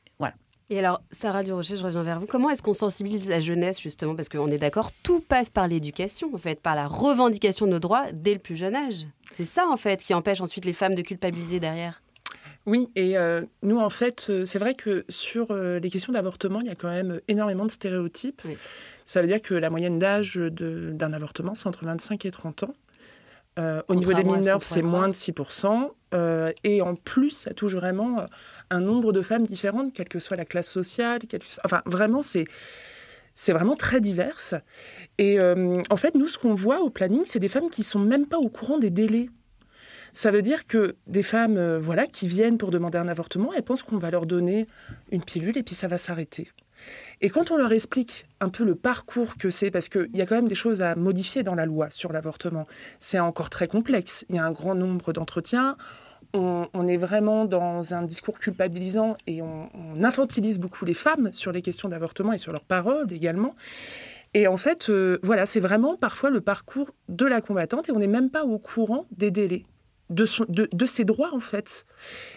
Et 0.70 0.80
alors, 0.80 1.02
Sarah 1.12 1.44
Durocher, 1.44 1.78
je 1.78 1.84
reviens 1.84 2.02
vers 2.02 2.20
vous. 2.20 2.26
Comment 2.26 2.50
est-ce 2.50 2.64
qu'on 2.64 2.74
sensibilise 2.74 3.30
la 3.30 3.40
jeunesse, 3.40 3.80
justement? 3.80 4.16
Parce 4.16 4.30
qu'on 4.30 4.50
est 4.50 4.58
d'accord, 4.58 4.92
tout 5.04 5.20
passe 5.20 5.52
par 5.52 5.68
l'éducation, 5.68 6.34
en 6.34 6.40
fait, 6.40 6.60
par 6.60 6.74
la 6.74 6.88
revendication 6.88 7.68
de 7.68 7.72
nos 7.72 7.80
droits 7.80 8.12
dès 8.14 8.34
le 8.34 8.40
plus 8.40 8.56
jeune 8.56 8.76
âge. 8.76 9.06
C'est 9.32 9.46
ça, 9.46 9.68
en 9.68 9.78
fait, 9.78 10.02
qui 10.02 10.14
empêche 10.16 10.42
ensuite 10.42 10.66
les 10.66 10.74
femmes 10.74 10.96
de 10.96 11.04
culpabiliser 11.04 11.60
derrière. 11.60 12.02
Oui, 12.66 12.90
et 12.96 13.16
euh, 13.18 13.44
nous, 13.62 13.78
en 13.78 13.92
fait, 13.92 14.28
euh, 14.30 14.44
c'est 14.44 14.58
vrai 14.58 14.74
que 14.74 15.06
sur 15.08 15.52
euh, 15.52 15.80
les 15.80 15.92
questions 15.92 16.14
d'avortement, 16.14 16.60
il 16.62 16.68
y 16.68 16.72
a 16.72 16.76
quand 16.76 16.90
même 16.90 17.22
énormément 17.28 17.66
de 17.66 17.72
stéréotypes. 17.72 18.42
Ça 19.06 19.22
veut 19.22 19.28
dire 19.28 19.42
que 19.42 19.54
la 19.54 19.70
moyenne 19.70 20.00
d'âge 20.00 20.38
d'un 20.38 21.14
avortement, 21.14 21.54
c'est 21.54 21.68
entre 21.68 21.86
25 21.86 22.26
et 22.26 22.32
30 22.32 22.64
ans. 22.64 22.74
au 23.88 23.94
niveau 23.94 24.14
des 24.14 24.24
mineurs, 24.24 24.64
c'est 24.64 24.82
moins 24.82 25.08
de 25.08 25.14
6%. 25.14 25.92
et 26.64 26.82
en 26.82 26.96
plus, 26.96 27.30
ça 27.30 27.54
touche 27.54 27.76
vraiment 27.76 28.26
un 28.70 28.82
nombre 28.82 29.14
de 29.14 29.22
femmes 29.22 29.46
différentes, 29.46 29.94
quelle 29.94 30.10
que 30.10 30.20
soit 30.20 30.38
la 30.38 30.46
classe 30.46 30.70
sociale. 30.70 31.20
Enfin, 31.64 31.82
vraiment, 31.86 32.22
c'est 32.22 32.46
c'est 33.36 33.52
vraiment 33.52 33.76
très 33.76 34.00
diverse. 34.00 34.56
Et 35.18 35.40
euh, 35.40 35.82
en 35.90 35.98
fait, 35.98 36.16
nous, 36.16 36.28
ce 36.28 36.38
qu'on 36.38 36.56
voit 36.56 36.80
au 36.80 36.90
planning, 36.90 37.24
c'est 37.26 37.40
des 37.40 37.50
femmes 37.50 37.70
qui 37.70 37.84
sont 37.84 38.00
même 38.00 38.26
pas 38.26 38.38
au 38.38 38.50
courant 38.50 38.78
des 38.78 38.90
délais. 38.90 39.30
Ça 40.14 40.32
veut 40.32 40.42
dire 40.42 40.66
que 40.66 40.96
des 41.08 41.24
femmes, 41.24 41.58
euh, 41.58 41.78
voilà, 41.78 42.08
qui 42.08 42.30
viennent 42.30 42.58
pour 42.58 42.72
demander 42.72 42.98
un 42.98 43.10
avortement, 43.10 43.52
elles 43.54 43.64
pensent 43.64 43.84
qu'on 43.84 43.98
va 43.98 44.10
leur 44.10 44.26
donner 44.26 44.66
une 45.12 45.22
pilule 45.22 45.58
et 45.58 45.64
puis 45.64 45.76
ça 45.76 45.90
va 45.90 45.98
s'arrêter. 45.98 46.50
Et 47.20 47.30
quand 47.30 47.52
on 47.52 47.58
leur 47.58 47.74
explique 47.74 48.26
un 48.40 48.50
peu 48.50 48.64
le 48.64 48.76
parcours 48.76 49.36
que 49.38 49.50
c'est, 49.50 49.72
parce 49.72 49.90
qu'il 49.90 50.16
y 50.16 50.22
a 50.22 50.26
quand 50.26 50.36
même 50.36 50.48
des 50.48 50.56
choses 50.56 50.82
à 50.82 50.96
modifier 50.96 51.44
dans 51.44 51.56
la 51.56 51.66
loi 51.66 51.90
sur 51.90 52.14
l'avortement, 52.14 52.68
c'est 53.00 53.20
encore 53.20 53.50
très 53.50 53.68
complexe. 53.68 54.26
Il 54.30 54.36
y 54.36 54.40
a 54.40 54.46
un 54.46 54.52
grand 54.52 54.76
nombre 54.76 55.12
d'entretiens 55.12 55.76
on, 56.36 56.88
est 56.88 56.98
vraiment 56.98 57.46
dans 57.46 57.94
un 57.94 58.04
discours 58.04 58.40
culpabilisant 58.40 59.18
et 59.28 59.42
on, 59.42 59.70
infantilise 60.04 60.60
beaucoup 60.60 60.86
les 60.86 60.94
femmes 60.94 61.32
sur 61.32 61.52
les 61.52 61.62
questions 61.62 61.90
d'avortement 61.90 62.34
et 62.34 62.38
sur 62.38 62.52
leurs 62.52 62.64
paroles 62.64 63.12
également. 63.12 63.56
Et 64.34 64.48
en 64.48 64.58
fait, 64.58 64.90
euh, 64.90 65.18
voilà, 65.24 65.46
c'est 65.46 65.60
vraiment 65.60 65.96
parfois 65.96 66.30
le 66.30 66.42
parcours 66.42 66.92
de 67.08 67.26
la 67.26 67.42
combattante 67.42 67.90
et 67.90 67.92
on 67.92 68.00
n'est 68.00 68.08
même 68.08 68.30
pas 68.30 68.44
au 68.44 68.60
courant 68.60 69.06
des 69.12 69.32
délais. 69.32 69.66
De, 70.12 70.28
de, 70.50 70.86
ses 70.86 71.04
droits 71.04 71.34
en 71.34 71.40
fait. 71.40 71.88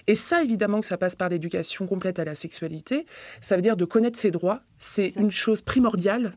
Et 0.06 0.14
ça, 0.14 0.42
évidemment, 0.42 0.80
que 0.80 0.86
ça 0.86 0.96
passe 0.96 1.16
par 1.16 1.28
l'éducation 1.28 1.86
complète 1.86 2.18
à 2.18 2.24
la 2.24 2.34
sexualité. 2.34 3.04
Ça 3.42 3.56
veut 3.56 3.62
dire 3.62 3.76
de 3.76 3.84
connaître 3.84 4.18
ses 4.18 4.30
droits. 4.30 4.62
C'est 4.78 5.08
une 5.16 5.30
chose 5.30 5.60
primordiale, 5.60 6.32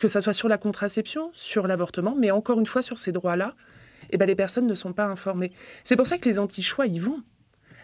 que 0.00 0.08
ça 0.08 0.20
soit 0.20 0.32
sur 0.32 0.48
la 0.48 0.58
contraception, 0.58 1.30
sur 1.32 1.68
l'avortement, 1.68 2.16
mais 2.18 2.32
encore 2.32 2.58
une 2.58 2.66
fois 2.66 2.82
sur 2.82 2.98
ces 2.98 3.12
droits-là 3.12 3.54
eh 4.10 4.16
ben, 4.16 4.26
les 4.26 4.34
personnes 4.34 4.66
ne 4.66 4.74
sont 4.74 4.92
pas 4.92 5.06
informées. 5.06 5.52
C'est 5.82 5.96
pour 5.96 6.06
ça 6.06 6.18
que 6.18 6.28
les 6.28 6.38
anti-choix 6.38 6.86
y 6.86 6.98
vont. 6.98 7.22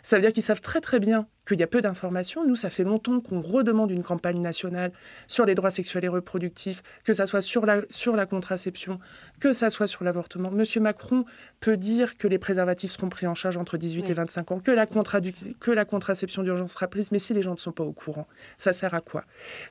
Ça 0.03 0.17
veut 0.17 0.23
dire 0.23 0.33
qu'ils 0.33 0.43
savent 0.43 0.61
très 0.61 0.81
très 0.81 0.99
bien 0.99 1.27
qu'il 1.47 1.61
y 1.61 1.63
a 1.63 1.67
peu 1.67 1.81
d'informations. 1.81 2.47
Nous, 2.47 2.57
ça 2.57 2.71
fait 2.71 2.85
longtemps 2.85 3.21
qu'on 3.21 3.41
redemande 3.41 3.91
une 3.91 4.03
campagne 4.03 4.41
nationale 4.41 4.93
sur 5.27 5.45
les 5.45 5.55
droits 5.55 5.71
sexuels 5.71 6.05
et 6.05 6.09
reproductifs, 6.09 6.83
que 7.05 7.13
ça 7.13 7.27
soit 7.27 7.41
sur 7.41 7.67
la, 7.67 7.83
sur 7.89 8.17
la 8.17 8.27
contraception, 8.27 8.99
que 9.41 9.53
ça 9.53 9.69
soit 9.69 9.87
sur 9.87 10.05
l'avortement. 10.05 10.51
Monsieur 10.51 10.81
Macron 10.81 11.25
peut 11.61 11.77
dire 11.77 12.17
que 12.17 12.29
les 12.29 12.39
préservatifs 12.39 12.93
seront 12.93 13.09
pris 13.09 13.27
en 13.27 13.35
charge 13.35 13.57
entre 13.57 13.77
18 13.77 14.09
et 14.09 14.15
25 14.15 14.53
ans, 14.53 14.61
que 14.61 14.71
la, 14.71 14.87
que 14.87 15.71
la 15.71 15.85
contraception 15.85 16.43
d'urgence 16.43 16.73
sera 16.73 16.89
prise, 16.89 17.13
mais 17.13 17.19
si 17.19 17.35
les 17.35 17.43
gens 17.43 17.53
ne 17.53 17.59
sont 17.59 17.73
pas 17.73 17.85
au 17.85 17.93
courant, 17.93 18.27
ça 18.57 18.73
sert 18.73 18.95
à 18.95 19.01
quoi? 19.01 19.25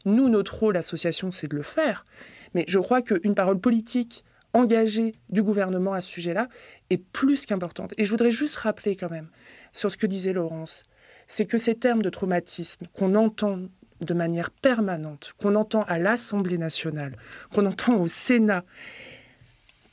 Nous, 0.06 0.30
notre 0.30 0.56
rôle, 0.56 0.74
l'association, 0.76 1.32
c'est 1.32 1.48
de 1.48 1.56
le 1.56 1.64
faire. 1.64 2.06
Mais 2.54 2.66
je 2.68 2.80
crois 2.80 3.02
qu'une 3.02 3.36
parole 3.36 3.60
politique 3.60 4.24
engagée 4.54 5.16
du 5.30 5.44
gouvernement 5.44 5.94
à 5.94 6.02
ce 6.02 6.10
sujet-là 6.12 6.48
est 6.90 6.98
plus 6.98 7.46
qu'importante. 7.46 7.94
Et 7.98 8.06
je 8.06 8.10
voudrais 8.10 8.32
juste 8.32 8.56
rappeler 8.58 8.96
quand 8.96 9.10
même 9.10 9.30
sur 9.74 9.92
ce 9.92 9.98
que 9.98 10.08
disait 10.08 10.34
Laurence, 10.34 10.84
c'est 11.28 11.46
que 11.46 11.58
ces 11.58 11.76
termes 11.76 12.02
de 12.02 12.10
traumatisme 12.10 12.86
qu'on 12.94 13.16
entend 13.16 13.60
de 14.02 14.14
manière 14.14 14.50
permanente, 14.50 15.34
qu'on 15.38 15.56
entend 15.56 15.84
à 15.84 16.00
l'Assemblée 16.00 16.58
nationale, 16.58 17.16
qu'on 17.54 17.66
entend 17.66 17.98
au 17.98 18.08
Sénat, 18.08 18.64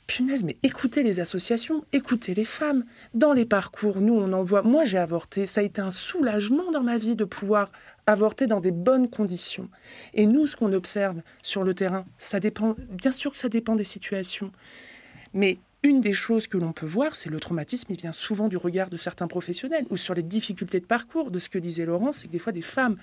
punaise, 0.07 0.43
mais 0.43 0.57
écoutez 0.63 1.03
les 1.03 1.19
associations, 1.19 1.83
écoutez 1.91 2.33
les 2.33 2.45
femmes. 2.45 2.85
Dans 3.13 3.33
les 3.33 3.45
parcours, 3.45 3.99
nous, 3.99 4.13
on 4.13 4.31
en 4.31 4.41
voit. 4.41 4.63
Moi, 4.63 4.85
j'ai 4.85 4.97
avorté. 4.97 5.45
Ça 5.45 5.59
a 5.59 5.63
été 5.63 5.81
un 5.81 5.91
soulagement 5.91 6.71
dans 6.71 6.81
ma 6.81 6.97
vie 6.97 7.15
de 7.15 7.25
pouvoir 7.25 7.71
avorter 8.07 8.47
dans 8.47 8.61
des 8.61 8.71
bonnes 8.71 9.09
conditions. 9.09 9.69
Et 10.13 10.25
nous, 10.25 10.47
ce 10.47 10.55
qu'on 10.55 10.73
observe 10.73 11.21
sur 11.41 11.63
le 11.63 11.73
terrain, 11.73 12.05
ça 12.17 12.39
dépend, 12.39 12.75
bien 12.89 13.11
sûr 13.11 13.31
que 13.31 13.37
ça 13.37 13.49
dépend 13.49 13.75
des 13.75 13.83
situations. 13.83 14.51
Mais 15.33 15.59
une 15.83 16.01
des 16.01 16.13
choses 16.13 16.47
que 16.47 16.57
l'on 16.57 16.73
peut 16.73 16.85
voir, 16.85 17.15
c'est 17.15 17.29
le 17.29 17.39
traumatisme, 17.39 17.91
il 17.91 17.97
vient 17.97 18.11
souvent 18.11 18.47
du 18.47 18.57
regard 18.57 18.89
de 18.89 18.97
certains 18.97 19.27
professionnels 19.27 19.85
ou 19.89 19.97
sur 19.97 20.13
les 20.13 20.23
difficultés 20.23 20.79
de 20.79 20.85
parcours. 20.85 21.29
De 21.29 21.39
ce 21.39 21.49
que 21.49 21.59
disait 21.59 21.85
Laurence, 21.85 22.17
c'est 22.17 22.27
que 22.27 22.31
des 22.31 22.39
fois 22.39 22.53
des 22.53 22.61
femmes 22.61 22.97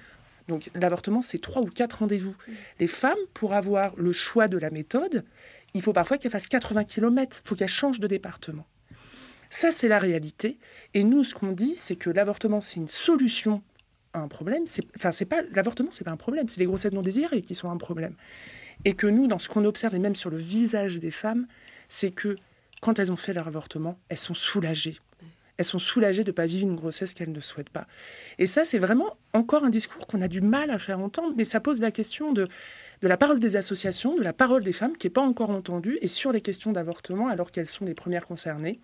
donc 0.48 0.70
l'avortement, 0.74 1.22
c'est 1.22 1.40
trois 1.40 1.62
ou 1.62 1.66
quatre 1.66 2.00
rendez-vous. 2.00 2.36
Les 2.78 2.86
femmes, 2.86 3.16
pour 3.32 3.54
avoir 3.54 3.96
le 3.96 4.12
choix 4.12 4.48
de 4.48 4.58
la 4.58 4.70
méthode, 4.70 5.24
il 5.72 5.82
faut 5.82 5.92
parfois 5.92 6.18
qu'elles 6.18 6.30
fassent 6.30 6.46
80 6.46 6.84
km, 6.84 7.40
il 7.42 7.48
faut 7.48 7.54
qu'elles 7.54 7.68
changent 7.68 8.00
de 8.00 8.06
département. 8.06 8.66
Ça, 9.50 9.70
c'est 9.70 9.88
la 9.88 9.98
réalité. 9.98 10.58
Et 10.94 11.04
nous, 11.04 11.24
ce 11.24 11.34
qu'on 11.34 11.52
dit, 11.52 11.74
c'est 11.76 11.96
que 11.96 12.10
l'avortement, 12.10 12.60
c'est 12.60 12.80
une 12.80 12.88
solution 12.88 13.62
un 14.18 14.28
problème. 14.28 14.64
Enfin, 14.96 15.12
c'est 15.12 15.24
pas 15.24 15.42
l'avortement, 15.52 15.90
c'est 15.90 16.04
pas 16.04 16.10
un 16.10 16.16
problème. 16.16 16.48
C'est 16.48 16.60
les 16.60 16.66
grossesses 16.66 16.92
non 16.92 17.02
désirées 17.02 17.42
qui 17.42 17.54
sont 17.54 17.70
un 17.70 17.76
problème. 17.76 18.14
Et 18.84 18.94
que 18.94 19.06
nous, 19.06 19.26
dans 19.26 19.38
ce 19.38 19.48
qu'on 19.48 19.64
observe 19.64 19.94
et 19.94 19.98
même 19.98 20.14
sur 20.14 20.30
le 20.30 20.36
visage 20.36 20.98
des 20.98 21.10
femmes, 21.10 21.46
c'est 21.88 22.10
que 22.10 22.36
quand 22.80 22.98
elles 22.98 23.12
ont 23.12 23.16
fait 23.16 23.32
leur 23.32 23.46
avortement, 23.46 23.98
elles 24.08 24.18
sont 24.18 24.34
soulagées. 24.34 24.98
Elles 25.56 25.64
sont 25.64 25.78
soulagées 25.78 26.24
de 26.24 26.30
ne 26.30 26.34
pas 26.34 26.46
vivre 26.46 26.66
une 26.66 26.74
grossesse 26.74 27.14
qu'elles 27.14 27.32
ne 27.32 27.40
souhaitent 27.40 27.70
pas. 27.70 27.86
Et 28.38 28.46
ça, 28.46 28.64
c'est 28.64 28.80
vraiment 28.80 29.16
encore 29.32 29.64
un 29.64 29.70
discours 29.70 30.06
qu'on 30.06 30.20
a 30.20 30.28
du 30.28 30.40
mal 30.40 30.70
à 30.70 30.78
faire 30.78 30.98
entendre, 30.98 31.34
mais 31.36 31.44
ça 31.44 31.60
pose 31.60 31.80
la 31.80 31.92
question 31.92 32.32
de, 32.32 32.48
de 33.02 33.08
la 33.08 33.16
parole 33.16 33.38
des 33.38 33.56
associations, 33.56 34.16
de 34.16 34.22
la 34.22 34.32
parole 34.32 34.64
des 34.64 34.72
femmes 34.72 34.96
qui 34.96 35.06
n'est 35.06 35.12
pas 35.12 35.22
encore 35.22 35.50
entendue, 35.50 35.98
et 36.02 36.08
sur 36.08 36.32
les 36.32 36.40
questions 36.40 36.72
d'avortement, 36.72 37.28
alors 37.28 37.52
qu'elles 37.52 37.66
sont 37.66 37.84
les 37.84 37.94
premières 37.94 38.26
concernées, 38.26 38.80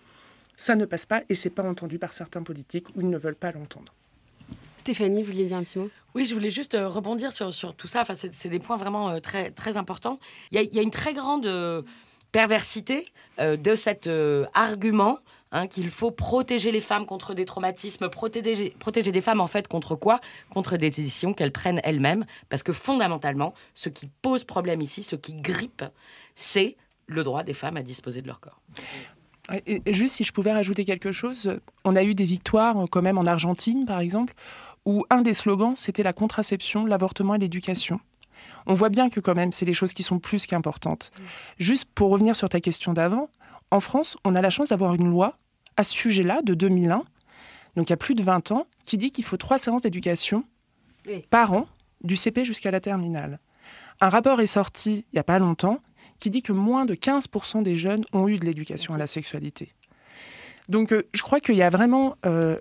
ça 0.56 0.76
ne 0.76 0.84
passe 0.84 1.06
pas 1.06 1.22
et 1.28 1.34
c'est 1.34 1.50
pas 1.50 1.62
entendu 1.62 1.98
par 1.98 2.12
certains 2.12 2.42
politiques 2.42 2.88
ou 2.94 3.00
ils 3.00 3.08
ne 3.08 3.16
veulent 3.16 3.34
pas 3.34 3.50
l'entendre. 3.50 3.94
Stéphanie, 4.90 5.22
vous 5.22 5.30
vouliez 5.30 5.46
dire 5.46 5.56
un 5.56 5.62
petit 5.62 5.78
mot? 5.78 5.88
Oui, 6.16 6.24
je 6.24 6.34
voulais 6.34 6.50
juste 6.50 6.74
euh, 6.74 6.88
rebondir 6.88 7.30
sur, 7.30 7.54
sur 7.54 7.76
tout 7.76 7.86
ça. 7.86 8.02
Enfin, 8.02 8.14
c'est 8.16 8.48
des 8.48 8.58
points 8.58 8.76
vraiment 8.76 9.10
euh, 9.10 9.20
très, 9.20 9.52
très 9.52 9.76
importants. 9.76 10.18
Il 10.50 10.60
y, 10.60 10.78
a, 10.80 10.82
une 10.82 10.90
très 10.90 11.14
grande 11.14 11.46
euh, 11.46 11.82
perversité 12.32 13.06
de 13.38 13.74
cet 13.76 14.10
argument 14.52 15.20
hein, 15.52 15.68
qu'il 15.68 15.90
faut 15.90 16.10
protéger 16.10 16.72
les 16.72 16.80
femmes 16.80 17.06
contre 17.06 17.34
des 17.34 17.44
traumatismes, 17.44 18.08
protéger, 18.08 18.74
protéger 18.80 19.12
des 19.12 19.20
femmes 19.20 19.40
en 19.40 19.46
fait 19.46 19.68
contre 19.68 19.94
quoi? 19.94 20.20
Contre 20.52 20.76
des 20.76 20.90
décisions 20.90 21.34
qu'elles 21.34 21.52
prennent 21.52 21.80
elles-mêmes, 21.84 22.24
parce 22.48 22.64
que 22.64 22.72
fondamentalement, 22.72 23.54
ce 23.76 23.88
qui 23.90 24.08
pose 24.22 24.42
problème 24.42 24.80
ici, 24.80 25.04
ce 25.04 25.14
qui 25.14 25.34
grippe, 25.34 25.84
c'est 26.34 26.76
le 27.06 27.22
droit 27.22 27.44
des 27.44 27.54
femmes 27.54 27.76
à 27.76 27.82
disposer 27.84 28.22
de 28.22 28.26
leur 28.26 28.40
corps. 28.40 28.60
Et 29.66 29.92
juste 29.92 30.16
si 30.16 30.24
je 30.24 30.32
pouvais 30.32 30.52
rajouter 30.52 30.84
quelque 30.84 31.10
chose, 31.10 31.58
on 31.84 31.96
a 31.96 32.04
eu 32.04 32.14
des 32.14 32.24
victoires 32.24 32.84
quand 32.90 33.02
même 33.02 33.18
en 33.18 33.26
Argentine, 33.26 33.84
par 33.84 34.00
exemple, 34.00 34.34
où 34.86 35.04
un 35.10 35.22
des 35.22 35.34
slogans, 35.34 35.76
c'était 35.76 36.02
la 36.02 36.12
contraception, 36.12 36.86
l'avortement 36.86 37.34
et 37.34 37.38
l'éducation. 37.38 38.00
On 38.66 38.74
voit 38.74 38.88
bien 38.88 39.10
que 39.10 39.20
quand 39.20 39.34
même, 39.34 39.52
c'est 39.52 39.66
des 39.66 39.72
choses 39.72 39.92
qui 39.92 40.02
sont 40.02 40.18
plus 40.18 40.46
qu'importantes. 40.46 41.10
Juste 41.58 41.88
pour 41.94 42.10
revenir 42.10 42.34
sur 42.34 42.48
ta 42.48 42.60
question 42.60 42.92
d'avant, 42.92 43.28
en 43.70 43.80
France, 43.80 44.16
on 44.24 44.34
a 44.34 44.40
la 44.40 44.50
chance 44.50 44.70
d'avoir 44.70 44.94
une 44.94 45.08
loi 45.08 45.38
à 45.76 45.82
ce 45.82 45.92
sujet-là 45.92 46.40
de 46.42 46.54
2001, 46.54 47.04
donc 47.76 47.88
il 47.88 47.90
y 47.90 47.92
a 47.92 47.98
plus 47.98 48.14
de 48.14 48.22
20 48.22 48.52
ans, 48.52 48.66
qui 48.84 48.96
dit 48.96 49.10
qu'il 49.10 49.24
faut 49.24 49.36
trois 49.36 49.58
séances 49.58 49.82
d'éducation 49.82 50.44
par 51.30 51.52
an, 51.52 51.66
du 52.02 52.16
CP 52.16 52.44
jusqu'à 52.44 52.70
la 52.70 52.80
terminale. 52.80 53.38
Un 54.00 54.08
rapport 54.08 54.40
est 54.40 54.46
sorti 54.46 55.04
il 55.12 55.16
n'y 55.16 55.20
a 55.20 55.24
pas 55.24 55.38
longtemps 55.38 55.80
qui 56.18 56.30
dit 56.30 56.42
que 56.42 56.52
moins 56.52 56.84
de 56.84 56.94
15% 56.94 57.62
des 57.62 57.76
jeunes 57.76 58.04
ont 58.12 58.28
eu 58.28 58.36
de 58.36 58.44
l'éducation 58.44 58.94
à 58.94 58.98
la 58.98 59.06
sexualité. 59.06 59.72
Donc 60.68 60.92
euh, 60.92 61.08
je 61.14 61.22
crois 61.22 61.40
qu'il 61.40 61.56
y 61.56 61.62
a 61.62 61.70
vraiment, 61.70 62.16
euh, 62.26 62.58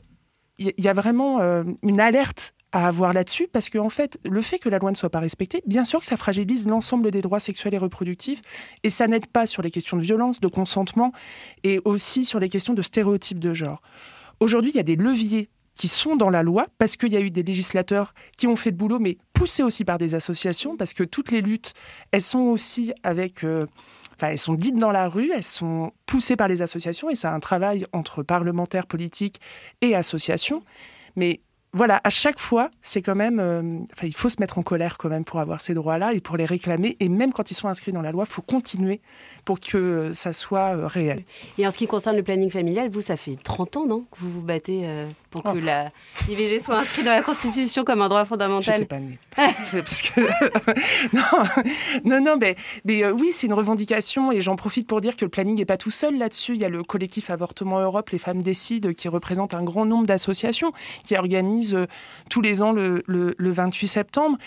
il 0.59 0.73
y 0.77 0.87
a 0.87 0.93
vraiment 0.93 1.39
euh, 1.39 1.63
une 1.83 1.99
alerte 1.99 2.53
à 2.71 2.87
avoir 2.87 3.13
là-dessus, 3.13 3.47
parce 3.51 3.69
qu'en 3.69 3.85
en 3.85 3.89
fait, 3.89 4.19
le 4.23 4.41
fait 4.41 4.59
que 4.59 4.69
la 4.69 4.77
loi 4.77 4.91
ne 4.91 4.95
soit 4.95 5.09
pas 5.09 5.19
respectée, 5.19 5.63
bien 5.65 5.83
sûr 5.83 5.99
que 5.99 6.05
ça 6.05 6.17
fragilise 6.17 6.67
l'ensemble 6.67 7.09
des 7.09 7.21
droits 7.21 7.39
sexuels 7.39 7.73
et 7.73 7.79
reproductifs, 7.79 8.41
et 8.83 8.91
ça 8.91 9.07
n'aide 9.07 9.25
pas 9.25 9.47
sur 9.47 9.63
les 9.63 9.71
questions 9.71 9.97
de 9.97 10.03
violence, 10.03 10.39
de 10.39 10.47
consentement, 10.47 11.11
et 11.63 11.79
aussi 11.85 12.23
sur 12.23 12.39
les 12.39 12.49
questions 12.49 12.73
de 12.73 12.81
stéréotypes 12.83 13.39
de 13.39 13.53
genre. 13.53 13.81
Aujourd'hui, 14.39 14.71
il 14.71 14.75
y 14.75 14.79
a 14.79 14.83
des 14.83 14.95
leviers 14.95 15.49
qui 15.73 15.87
sont 15.87 16.15
dans 16.15 16.29
la 16.29 16.43
loi, 16.43 16.67
parce 16.77 16.95
qu'il 16.95 17.11
y 17.11 17.17
a 17.17 17.21
eu 17.21 17.31
des 17.31 17.41
législateurs 17.41 18.13
qui 18.37 18.45
ont 18.45 18.55
fait 18.55 18.69
le 18.69 18.75
boulot, 18.75 18.99
mais 18.99 19.17
poussés 19.33 19.63
aussi 19.63 19.83
par 19.83 19.97
des 19.97 20.13
associations, 20.13 20.77
parce 20.77 20.93
que 20.93 21.03
toutes 21.03 21.31
les 21.31 21.41
luttes, 21.41 21.73
elles 22.11 22.21
sont 22.21 22.39
aussi 22.39 22.93
avec... 23.01 23.43
Euh, 23.43 23.65
elles 24.27 24.37
sont 24.37 24.53
dites 24.53 24.77
dans 24.77 24.91
la 24.91 25.07
rue, 25.07 25.31
elles 25.33 25.43
sont 25.43 25.91
poussées 26.05 26.35
par 26.35 26.47
les 26.47 26.61
associations, 26.61 27.09
et 27.09 27.15
c'est 27.15 27.27
un 27.27 27.39
travail 27.39 27.85
entre 27.93 28.23
parlementaires, 28.23 28.85
politiques 28.85 29.39
et 29.81 29.95
associations. 29.95 30.63
Mais 31.15 31.41
voilà, 31.71 32.01
à 32.03 32.09
chaque 32.09 32.39
fois, 32.39 32.71
c'est 32.81 33.03
quand 33.03 33.13
même. 33.13 33.39
Euh, 33.39 33.61
enfin, 33.93 34.07
il 34.07 34.15
faut 34.15 34.29
se 34.29 34.37
mettre 34.39 34.57
en 34.57 34.63
colère 34.63 34.97
quand 34.97 35.09
même 35.09 35.23
pour 35.23 35.39
avoir 35.39 35.61
ces 35.61 35.75
droits-là 35.75 36.13
et 36.13 36.19
pour 36.19 36.35
les 36.35 36.45
réclamer. 36.45 36.97
Et 36.99 37.09
même 37.09 37.31
quand 37.31 37.51
ils 37.51 37.53
sont 37.53 37.67
inscrits 37.67 37.91
dans 37.91 38.01
la 38.01 38.11
loi, 38.11 38.25
il 38.27 38.31
faut 38.31 38.41
continuer 38.41 39.01
pour 39.45 39.59
que 39.59 40.11
ça 40.13 40.33
soit 40.33 40.75
euh, 40.75 40.87
réel. 40.87 41.23
Et 41.59 41.67
en 41.67 41.71
ce 41.71 41.77
qui 41.77 41.85
concerne 41.85 42.15
le 42.15 42.23
planning 42.23 42.49
familial, 42.49 42.89
vous, 42.89 43.01
ça 43.01 43.17
fait 43.17 43.37
30 43.43 43.77
ans, 43.77 43.85
non 43.85 44.05
Que 44.11 44.17
vous 44.19 44.31
vous 44.31 44.41
battez 44.41 44.81
euh, 44.83 45.07
pour 45.29 45.43
que 45.43 45.49
oh. 45.49 45.59
la 45.59 45.91
l'IVG 46.27 46.59
soit 46.59 46.79
inscrite 46.79 47.05
dans 47.05 47.11
la 47.11 47.21
Constitution 47.21 47.83
comme 47.83 48.01
un 48.01 48.09
droit 48.09 48.25
fondamental? 48.25 48.79
J'étais 48.79 48.85
pas 48.85 48.99
née. 48.99 49.19
parce 49.35 50.01
que... 50.01 50.21
non, 51.13 51.21
non, 52.03 52.21
non, 52.21 52.37
mais, 52.37 52.55
mais 52.85 53.11
oui, 53.11 53.29
c'est 53.31 53.45
une 53.45 53.53
revendication 53.53 54.31
et 54.31 54.41
j'en 54.41 54.55
profite 54.55 54.87
pour 54.87 55.01
dire 55.01 55.15
que 55.15 55.23
le 55.23 55.29
planning 55.29 55.55
n'est 55.55 55.65
pas 55.65 55.77
tout 55.77 55.91
seul 55.91 56.17
là-dessus. 56.17 56.53
Il 56.53 56.59
y 56.59 56.65
a 56.65 56.69
le 56.69 56.83
collectif 56.83 57.29
Avortement 57.29 57.79
Europe, 57.79 58.09
Les 58.09 58.17
Femmes 58.17 58.41
Décident, 58.41 58.91
qui 58.93 59.07
représente 59.07 59.53
un 59.53 59.63
grand 59.63 59.85
nombre 59.85 60.07
d'associations 60.07 60.71
qui 61.03 61.15
organisent 61.15 61.58
euh, 61.73 61.85
tous 62.29 62.41
les 62.41 62.61
ans 62.61 62.71
le, 62.71 63.03
28 63.39 63.87
septembre. 63.87 64.37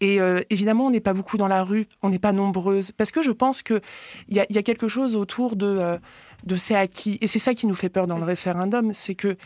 Et 0.00 0.20
euh, 0.20 0.40
évidemment, 0.50 0.86
on 0.86 0.90
n'est 0.90 1.00
pas 1.00 1.14
beaucoup 1.14 1.36
dans 1.36 1.48
la 1.48 1.62
rue, 1.62 1.86
on 2.02 2.08
n'est 2.08 2.18
pas 2.18 2.32
nombreuses, 2.32 2.92
parce 2.92 3.10
que 3.10 3.22
je 3.22 3.30
pense 3.30 3.62
qu'il 3.62 3.80
y 4.28 4.40
a, 4.40 4.46
y 4.50 4.58
a 4.58 4.62
quelque 4.62 4.88
chose 4.88 5.16
autour 5.16 5.56
de, 5.56 5.66
euh, 5.66 5.98
de 6.44 6.56
ces 6.56 6.74
acquis. 6.74 7.18
Et 7.20 7.26
c'est 7.26 7.38
ça 7.38 7.54
qui 7.54 7.66
nous 7.66 7.74
fait 7.74 7.88
peur 7.88 8.06
dans 8.06 8.18
le 8.18 8.24
référendum, 8.24 8.92
c'est 8.92 9.14
que... 9.14 9.36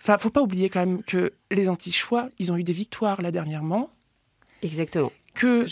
Enfin, 0.00 0.18
faut 0.18 0.30
pas 0.30 0.42
oublier 0.42 0.68
quand 0.68 0.80
même 0.80 1.02
que 1.04 1.32
les 1.52 1.68
anti-choix, 1.68 2.28
ils 2.40 2.50
ont 2.50 2.56
eu 2.56 2.64
des 2.64 2.72
victoires 2.72 3.22
là 3.22 3.30
dernièrement. 3.30 3.88
Exactement. 4.62 5.12
Que 5.32 5.64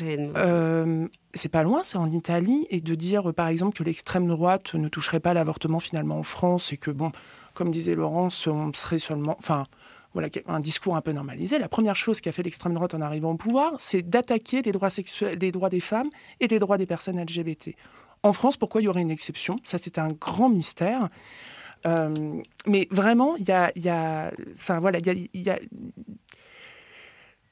c'est 1.35 1.49
pas 1.49 1.63
loin, 1.63 1.83
c'est 1.83 1.99
en 1.99 2.11
Italie, 2.11 2.67
et 2.71 2.81
de 2.81 2.95
dire 2.95 3.35
par 3.35 3.49
exemple 3.49 3.77
que 3.77 3.83
l'extrême 3.83 4.29
droite 4.29 4.75
ne 4.75 4.89
toucherait 4.89 5.21
pas 5.21 5.35
l'avortement 5.35 5.81
finalement 5.81 6.19
en 6.19 6.23
France, 6.23 6.73
et 6.73 6.77
que 6.77 6.93
bon, 6.93 7.11
comme 7.55 7.71
disait 7.71 7.95
Laurence, 7.95 8.47
on 8.47 8.73
serait 8.73 8.99
seulement, 8.99 9.37
enfin, 9.39 9.65
voilà, 10.13 10.29
un 10.47 10.61
discours 10.61 10.97
un 10.97 11.01
peu 11.01 11.13
normalisé. 11.13 11.59
La 11.59 11.69
première 11.69 11.97
chose 11.97 12.21
qu'a 12.21 12.33
fait 12.33 12.43
l'extrême 12.43 12.75
droite 12.75 12.95
en 12.95 13.01
arrivant 13.01 13.31
au 13.31 13.37
pouvoir, 13.37 13.75
c'est 13.79 14.03
d'attaquer 14.03 14.63
les 14.63 14.73
droits 14.73 14.91
sexuels, 14.91 15.39
les 15.41 15.53
droits 15.53 15.69
des 15.69 15.81
femmes 15.81 16.09
et 16.41 16.49
les 16.49 16.59
droits 16.59 16.79
des 16.79 16.87
personnes 16.87 17.21
LGBT. 17.21 17.71
En 18.23 18.33
France, 18.33 18.57
pourquoi 18.57 18.81
il 18.81 18.85
y 18.85 18.89
aurait 18.89 19.03
une 19.03 19.11
exception? 19.11 19.57
Ça, 19.65 19.79
c'est 19.79 19.99
un 19.99 20.09
grand 20.09 20.49
mystère. 20.49 21.09
Euh, 21.87 22.13
mais 22.67 22.87
vraiment, 22.91 23.37
il 23.37 23.47
y 23.47 23.53
a, 23.89 24.31
enfin 24.55 24.81
voilà, 24.81 24.99
il 24.99 25.29
y 25.35 25.51
a, 25.51 25.59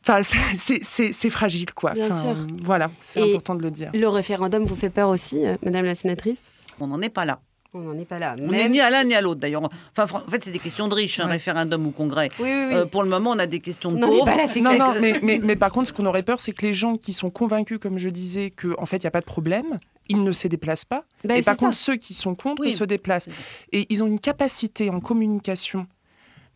Enfin, 0.07 0.23
c'est 0.23 1.31
fragile, 1.31 1.73
quoi. 1.75 1.93
Bien 1.93 2.11
sûr. 2.11 2.35
Voilà, 2.63 2.91
c'est 3.01 3.21
important 3.21 3.55
de 3.55 3.63
le 3.63 3.71
dire. 3.71 3.91
Le 3.93 4.09
référendum 4.09 4.65
vous 4.65 4.77
fait 4.77 4.91
peur 4.91 5.11
aussi, 5.11 5.47
euh, 5.47 5.57
Madame 5.63 5.85
la 5.85 5.95
sénatrice? 5.95 6.39
On 6.81 6.87
n'en 6.87 7.03
est 7.03 7.11
pas 7.11 7.25
là. 7.25 7.41
On 7.75 7.81
n'en 7.81 7.99
est 7.99 8.07
pas 8.07 8.19
là. 8.19 8.35
On 8.41 8.47
n'est 8.47 8.69
ni 8.69 8.81
à 8.81 8.89
l'un 8.89 9.05
ni 9.05 9.15
à 9.15 9.21
l'autre 9.21 9.41
d'ailleurs. 9.41 9.63
Enfin, 9.97 10.07
en 10.15 10.31
fait, 10.31 10.43
c'est 10.43 10.51
des 10.51 10.59
questions 10.59 10.89
de 10.89 10.95
riches, 10.95 11.21
un 11.21 11.27
référendum 11.27 11.87
ou 11.87 11.91
congrès. 11.91 12.31
Euh, 12.41 12.87
pour 12.87 13.03
le 13.03 13.11
moment, 13.11 13.33
on 13.33 13.39
a 13.39 13.47
des 13.47 13.61
questions 13.61 13.93
de 13.93 14.01
pauvres. 14.01 14.27
non, 14.63 14.79
non, 14.79 14.95
mais, 15.01 15.21
mais, 15.43 15.57
par 15.57 15.71
contre, 15.71 15.89
ce 15.89 15.93
qu'on 15.93 16.07
aurait 16.07 16.23
peur, 16.23 16.41
c'est 16.41 16.53
que 16.53 16.65
les 16.65 16.73
gens 16.73 16.97
qui 16.97 17.13
sont 17.13 17.29
convaincus, 17.29 17.79
comme 17.79 17.99
je 17.99 18.09
disais, 18.09 18.51
qu'en 18.51 18.83
en 18.83 18.87
fait, 18.87 18.97
il 18.97 19.03
n'y 19.03 19.09
a 19.09 19.11
pas 19.11 19.21
de 19.21 19.27
problème, 19.27 19.79
ils 20.09 20.23
ne 20.23 20.33
se 20.33 20.49
déplacent 20.49 20.87
pas. 20.87 21.05
Bah, 21.25 21.37
et 21.37 21.43
par 21.43 21.59
contre, 21.59 21.77
ceux 21.77 21.97
qui 21.97 22.15
sont 22.15 22.35
contre 22.35 22.67
se 22.69 22.85
déplacent. 22.85 23.29
Et 23.73 23.87
ils 23.91 24.03
ont 24.03 24.07
une 24.07 24.21
capacité 24.21 24.89
en 24.89 25.01
communication 25.01 25.87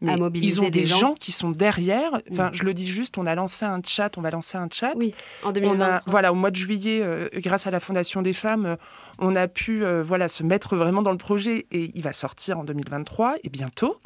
mais 0.03 0.16
ils 0.35 0.61
ont 0.61 0.68
des, 0.68 0.85
gens. 0.85 1.14
qui 1.14 1.33
sont 1.33 1.51
derrière. 1.51 2.20
Enfin, 2.31 2.51
je 2.53 2.64
le 2.64 2.75
dis 2.75 2.87
juste, 2.87 3.18
on 3.18 3.27
a 3.27 3.35
lancé 3.35 3.64
un 3.64 3.81
chat, 3.85 4.18
on 4.18 4.20
va 4.20 4.31
lancer 4.31 4.59
un 4.59 4.68
chat. 4.70 4.92
Oui, 4.96 5.14
en 5.42 5.53
2023. 5.53 6.03
voilà, 6.07 6.33
au 6.33 6.35
mois 6.35 6.51
de 6.51 6.57
juillet, 6.57 7.01
euh, 7.03 7.29
grâce 7.37 7.66
à 7.66 7.70
la 7.70 7.81
Fondation 7.81 8.22
des 8.22 8.33
femmes, 8.33 8.66
euh, 8.66 8.77
on 9.18 9.37
a 9.37 9.48
pu 9.48 9.85
euh, 9.85 10.03
voilà 10.03 10.29
se 10.29 10.42
mettre 10.42 10.77
vraiment 10.77 11.03
dans 11.03 11.12
le 11.12 11.18
projet 11.18 11.66
et 11.70 11.90
il 11.94 12.03
va 12.03 12.12
sortir 12.12 12.59
en 12.59 12.64
2023 12.64 13.37
et 13.42 13.48
bientôt. 13.48 14.01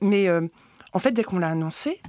mais 0.00 0.28
en 0.92 0.98
fait, 0.98 1.12
dès 1.12 1.22
qu'on 1.22 1.38
l'a 1.38 1.50
annoncé, 1.50 2.00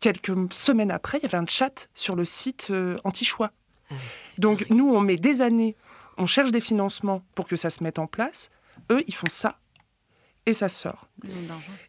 quelques 0.00 0.52
semaines 0.52 0.90
après, 0.90 1.18
il 1.18 1.22
y 1.22 1.26
avait 1.26 1.38
un 1.38 1.46
chat 1.46 1.88
sur 1.94 2.16
le 2.16 2.24
site 2.24 2.72
anti-choix. 3.04 3.52
Ah 3.90 3.94
Donc 4.38 4.66
nous, 4.70 4.88
on 4.88 5.00
met 5.00 5.16
des 5.16 5.42
années, 5.42 5.76
on 6.18 6.26
cherche 6.26 6.50
des 6.50 6.60
financements 6.60 7.22
pour 7.34 7.46
que 7.46 7.56
ça 7.56 7.70
se 7.70 7.84
mette 7.84 7.98
en 7.98 8.06
place. 8.06 8.50
Eux, 8.90 9.04
ils 9.06 9.14
font 9.14 9.30
ça 9.30 9.58
et 10.46 10.52
ça 10.52 10.68
sort. 10.68 11.08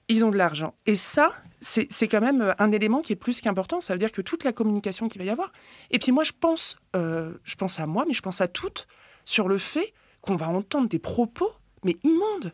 Ils 0.08 0.26
ont 0.26 0.32
de 0.32 0.38
l'argent. 0.38 0.74
Et 0.88 0.96
ça, 0.96 1.34
c'est 1.62 2.08
quand 2.08 2.22
même 2.22 2.42
euh, 2.42 2.54
un 2.58 2.72
élément 2.72 3.02
qui 3.02 3.14
est 3.14 3.18
plus 3.18 3.40
qu'important. 3.40 3.80
Ça 3.80 3.94
veut 3.94 4.00
dire 4.00 4.12
que 4.12 4.22
toute 4.22 4.44
la 4.44 4.52
communication 4.52 5.08
qu'il 5.08 5.20
va 5.20 5.26
y 5.26 5.30
avoir. 5.30 5.52
Et 5.92 6.00
puis 6.00 6.12
moi, 6.12 6.24
je 6.24 6.32
pense, 6.38 6.78
euh, 6.96 7.36
je 7.44 7.56
pense 7.56 7.80
à 7.80 7.86
moi, 7.86 8.06
mais 8.08 8.14
je 8.14 8.22
pense 8.22 8.42
à 8.42 8.48
toutes 8.48 8.88
sur 9.28 9.48
le 9.48 9.60
fait 9.60 9.94
qu'on 10.22 10.36
va 10.36 10.50
entendre 10.50 10.90
des 10.90 10.98
propos, 10.98 11.52
mais 11.84 11.98
immondes. 12.04 12.52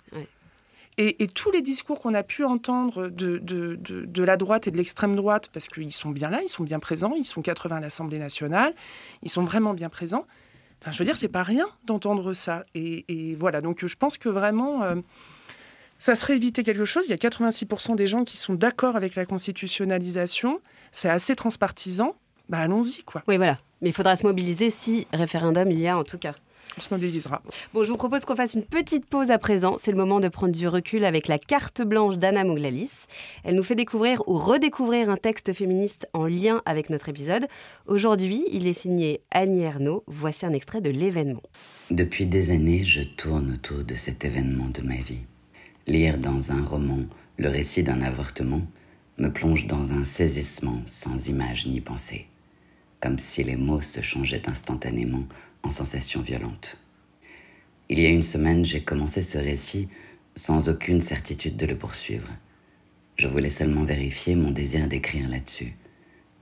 Et, 0.97 1.27
tous 1.27 1.49
les 1.51 1.62
discours 1.62 2.01
qu'on 2.01 2.13
a 2.13 2.23
pu 2.23 2.43
entendre 2.43 3.07
de, 3.07 3.38
de, 3.38 3.77
de, 3.79 4.23
la 4.23 4.38
droite 4.38 4.67
et 4.67 4.71
de 4.71 4.77
l'extrême 4.77 5.15
droite, 5.15 5.49
parce 5.53 5.67
qu'ils 5.67 5.91
sont 5.91 6.12
bien 6.12 6.29
là, 6.29 6.41
ils 6.43 6.49
sont 6.49 6.63
bien 6.63 6.79
présents, 6.79 7.13
ils 7.15 7.25
sont 7.25 7.41
80 7.41 7.77
à 7.77 7.79
l'Assemblée 7.79 8.19
nationale, 8.19 8.75
ils 9.23 9.29
sont 9.29 9.43
vraiment 9.43 9.73
bien 9.73 9.89
présents. 9.89 10.27
Enfin, 10.81 10.91
je 10.91 10.99
veux 10.99 11.05
dire, 11.05 11.15
c'est 11.15 11.29
pas 11.29 11.43
rien 11.43 11.65
d'entendre 11.86 12.33
ça. 12.33 12.65
Et, 12.75 13.36
voilà, 13.39 13.62
donc 13.62 13.86
je 13.86 13.95
pense 13.95 14.17
que 14.17 14.29
vraiment, 14.29 14.83
euh, 14.83 14.95
ça 15.97 16.13
serait 16.13 16.36
éviter 16.36 16.63
quelque 16.63 16.86
chose. 16.86 17.05
Il 17.07 17.12
y 17.12 17.13
a 17.13 17.17
86% 17.17 17.95
des 17.95 18.07
gens 18.07 18.23
qui 18.23 18.38
sont 18.38 18.53
d'accord 18.53 18.95
avec 18.95 19.15
la 19.15 19.25
constitutionnalisation. 19.25 20.59
C'est 20.91 21.09
assez 21.09 21.36
transpartisan. 21.36 22.15
Bah, 22.49 22.59
allons-y, 22.59 23.03
quoi. 23.03 23.23
Oui, 23.27 23.38
voilà. 23.38 23.57
Mais 23.81 23.89
il 23.89 23.93
faudra 23.93 24.15
se 24.15 24.25
mobiliser 24.25 24.69
si 24.69 25.07
référendum 25.12 25.71
il 25.71 25.79
y 25.79 25.88
a, 25.88 25.97
en 25.97 26.03
tout 26.03 26.17
cas. 26.17 26.36
On 26.77 26.81
se 26.81 26.91
mobilisera. 26.91 27.41
Bon, 27.73 27.83
je 27.83 27.91
vous 27.91 27.97
propose 27.97 28.25
qu'on 28.25 28.36
fasse 28.36 28.55
une 28.55 28.63
petite 28.63 29.05
pause 29.05 29.29
à 29.29 29.38
présent. 29.38 29.77
C'est 29.83 29.91
le 29.91 29.97
moment 29.97 30.19
de 30.19 30.27
prendre 30.27 30.53
du 30.53 30.67
recul 30.67 31.05
avec 31.05 31.27
la 31.27 31.38
carte 31.38 31.81
blanche 31.81 32.17
d'Anna 32.17 32.43
Mouglalis. 32.43 32.89
Elle 33.43 33.55
nous 33.55 33.63
fait 33.63 33.75
découvrir 33.75 34.23
ou 34.27 34.38
redécouvrir 34.38 35.09
un 35.09 35.17
texte 35.17 35.53
féministe 35.53 36.07
en 36.13 36.25
lien 36.25 36.62
avec 36.65 36.89
notre 36.89 37.09
épisode. 37.09 37.47
Aujourd'hui, 37.86 38.43
il 38.51 38.67
est 38.67 38.73
signé 38.73 39.21
Annie 39.31 39.62
Ernaux. 39.62 40.03
Voici 40.07 40.45
un 40.45 40.53
extrait 40.53 40.81
de 40.81 40.89
l'événement. 40.89 41.43
Depuis 41.91 42.25
des 42.25 42.51
années, 42.51 42.83
je 42.83 43.03
tourne 43.03 43.53
autour 43.53 43.83
de 43.83 43.95
cet 43.95 44.25
événement 44.25 44.69
de 44.69 44.81
ma 44.81 44.95
vie. 44.95 45.25
Lire 45.86 46.17
dans 46.17 46.51
un 46.51 46.63
roman 46.63 46.99
le 47.38 47.49
récit 47.49 47.83
d'un 47.83 48.01
avortement 48.01 48.62
me 49.17 49.29
plonge 49.29 49.67
dans 49.67 49.91
un 49.91 50.03
saisissement 50.03 50.81
sans 50.86 51.27
image 51.27 51.67
ni 51.67 51.81
pensée, 51.81 52.27
comme 52.99 53.19
si 53.19 53.43
les 53.43 53.57
mots 53.57 53.81
se 53.81 54.01
changeaient 54.01 54.49
instantanément 54.49 55.25
en 55.63 55.71
sensations 55.71 56.21
violentes. 56.21 56.78
Il 57.89 57.99
y 57.99 58.06
a 58.06 58.10
une 58.10 58.23
semaine, 58.23 58.63
j'ai 58.63 58.82
commencé 58.82 59.23
ce 59.23 59.38
récit 59.38 59.88
sans 60.36 60.69
aucune 60.69 61.02
certitude 61.02 61.58
de 61.58 61.65
le 61.65 61.78
poursuivre. 61.78 62.28
Je 63.17 63.28
voulais 63.28 63.49
seulement 63.49 63.84
vérifier 63.84 64.36
mon 64.36 64.52
désir 64.52 64.88
d'écrire 64.88 65.30
là-dessus, 65.30 65.76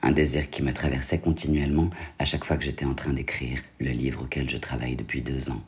un 0.01 0.11
désir 0.11 0.49
qui 0.49 0.63
me 0.63 0.73
traversait 0.73 1.19
continuellement 1.19 1.89
à 2.19 2.25
chaque 2.25 2.45
fois 2.45 2.57
que 2.57 2.63
j'étais 2.63 2.85
en 2.85 2.93
train 2.93 3.13
d'écrire 3.13 3.61
le 3.79 3.91
livre 3.91 4.23
auquel 4.23 4.49
je 4.49 4.57
travaille 4.57 4.95
depuis 4.95 5.21
deux 5.21 5.49
ans. 5.49 5.63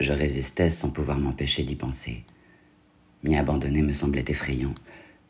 Je 0.00 0.12
résistais 0.12 0.70
sans 0.70 0.90
pouvoir 0.90 1.18
m'empêcher 1.18 1.62
d'y 1.62 1.76
penser 1.76 2.24
M'y 3.22 3.36
abandonner 3.36 3.82
me 3.82 3.92
semblait 3.92 4.24
effrayant, 4.28 4.74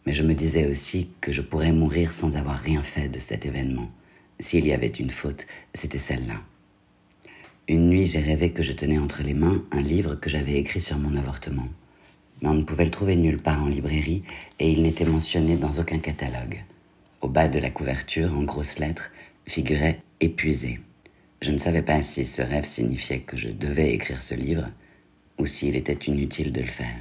mais 0.04 0.12
je 0.12 0.22
me 0.22 0.34
disais 0.34 0.66
aussi 0.66 1.08
que 1.20 1.32
je 1.32 1.40
pourrais 1.40 1.72
mourir 1.72 2.12
sans 2.12 2.36
avoir 2.36 2.58
rien 2.58 2.82
fait 2.82 3.08
de 3.08 3.18
cet 3.18 3.46
événement. 3.46 3.90
S'il 4.38 4.66
y 4.66 4.72
avait 4.72 4.86
une 4.86 5.10
faute, 5.10 5.46
c'était 5.72 5.98
celle-là. 5.98 6.42
Une 7.68 7.88
nuit, 7.88 8.06
j'ai 8.06 8.20
rêvé 8.20 8.52
que 8.52 8.62
je 8.62 8.70
tenais 8.70 8.98
entre 8.98 9.24
les 9.24 9.34
mains 9.34 9.60
un 9.72 9.82
livre 9.82 10.14
que 10.14 10.30
j'avais 10.30 10.54
écrit 10.54 10.80
sur 10.80 10.98
mon 10.98 11.16
avortement. 11.16 11.66
Mais 12.40 12.48
on 12.48 12.54
ne 12.54 12.62
pouvait 12.62 12.84
le 12.84 12.92
trouver 12.92 13.16
nulle 13.16 13.42
part 13.42 13.60
en 13.60 13.66
librairie 13.66 14.22
et 14.60 14.70
il 14.70 14.82
n'était 14.82 15.04
mentionné 15.04 15.56
dans 15.56 15.72
aucun 15.72 15.98
catalogue. 15.98 16.64
Au 17.22 17.28
bas 17.28 17.48
de 17.48 17.58
la 17.58 17.70
couverture, 17.70 18.38
en 18.38 18.44
grosses 18.44 18.78
lettres, 18.78 19.10
figurait 19.48 20.00
épuisé. 20.20 20.78
Je 21.42 21.50
ne 21.50 21.58
savais 21.58 21.82
pas 21.82 22.02
si 22.02 22.24
ce 22.24 22.40
rêve 22.40 22.66
signifiait 22.66 23.18
que 23.18 23.36
je 23.36 23.48
devais 23.48 23.92
écrire 23.92 24.22
ce 24.22 24.36
livre 24.36 24.68
ou 25.36 25.46
s'il 25.46 25.74
était 25.74 26.08
inutile 26.08 26.52
de 26.52 26.60
le 26.60 26.68
faire. 26.68 27.00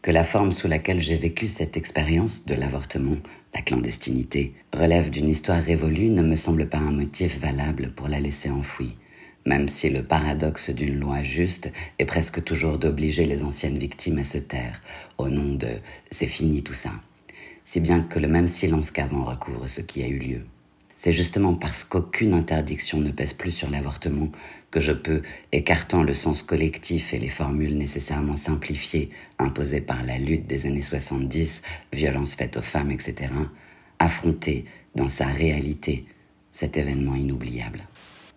Que 0.00 0.10
la 0.10 0.24
forme 0.24 0.52
sous 0.52 0.68
laquelle 0.68 1.02
j'ai 1.02 1.18
vécu 1.18 1.48
cette 1.48 1.76
expérience 1.76 2.46
de 2.46 2.54
l'avortement, 2.54 3.18
la 3.52 3.60
clandestinité, 3.60 4.54
relève 4.72 5.10
d'une 5.10 5.28
histoire 5.28 5.62
révolue 5.62 6.08
ne 6.08 6.22
me 6.22 6.34
semble 6.34 6.66
pas 6.66 6.78
un 6.78 6.92
motif 6.92 7.38
valable 7.38 7.92
pour 7.94 8.08
la 8.08 8.20
laisser 8.20 8.48
enfouie 8.48 8.96
même 9.46 9.68
si 9.68 9.88
le 9.90 10.02
paradoxe 10.02 10.70
d'une 10.70 10.98
loi 10.98 11.22
juste 11.22 11.72
est 11.98 12.04
presque 12.04 12.44
toujours 12.44 12.78
d'obliger 12.78 13.24
les 13.24 13.42
anciennes 13.42 13.78
victimes 13.78 14.18
à 14.18 14.24
se 14.24 14.38
taire, 14.38 14.82
au 15.16 15.28
nom 15.28 15.54
de 15.54 15.68
c'est 16.10 16.26
fini 16.26 16.62
tout 16.62 16.74
ça, 16.74 16.92
si 17.64 17.80
bien 17.80 18.00
que 18.00 18.18
le 18.18 18.28
même 18.28 18.48
silence 18.48 18.90
qu'avant 18.90 19.24
recouvre 19.24 19.68
ce 19.68 19.80
qui 19.80 20.02
a 20.02 20.08
eu 20.08 20.18
lieu. 20.18 20.42
C'est 21.00 21.12
justement 21.12 21.54
parce 21.54 21.84
qu'aucune 21.84 22.34
interdiction 22.34 22.98
ne 22.98 23.12
pèse 23.12 23.32
plus 23.32 23.52
sur 23.52 23.70
l'avortement 23.70 24.32
que 24.72 24.80
je 24.80 24.90
peux, 24.90 25.22
écartant 25.52 26.02
le 26.02 26.12
sens 26.12 26.42
collectif 26.42 27.14
et 27.14 27.20
les 27.20 27.28
formules 27.28 27.78
nécessairement 27.78 28.34
simplifiées 28.34 29.10
imposées 29.38 29.80
par 29.80 30.02
la 30.02 30.18
lutte 30.18 30.48
des 30.48 30.66
années 30.66 30.82
70, 30.82 31.62
violences 31.92 32.34
faites 32.34 32.56
aux 32.56 32.62
femmes, 32.62 32.90
etc., 32.90 33.30
affronter 34.00 34.64
dans 34.96 35.06
sa 35.06 35.26
réalité 35.26 36.04
cet 36.50 36.76
événement 36.76 37.14
inoubliable. 37.14 37.86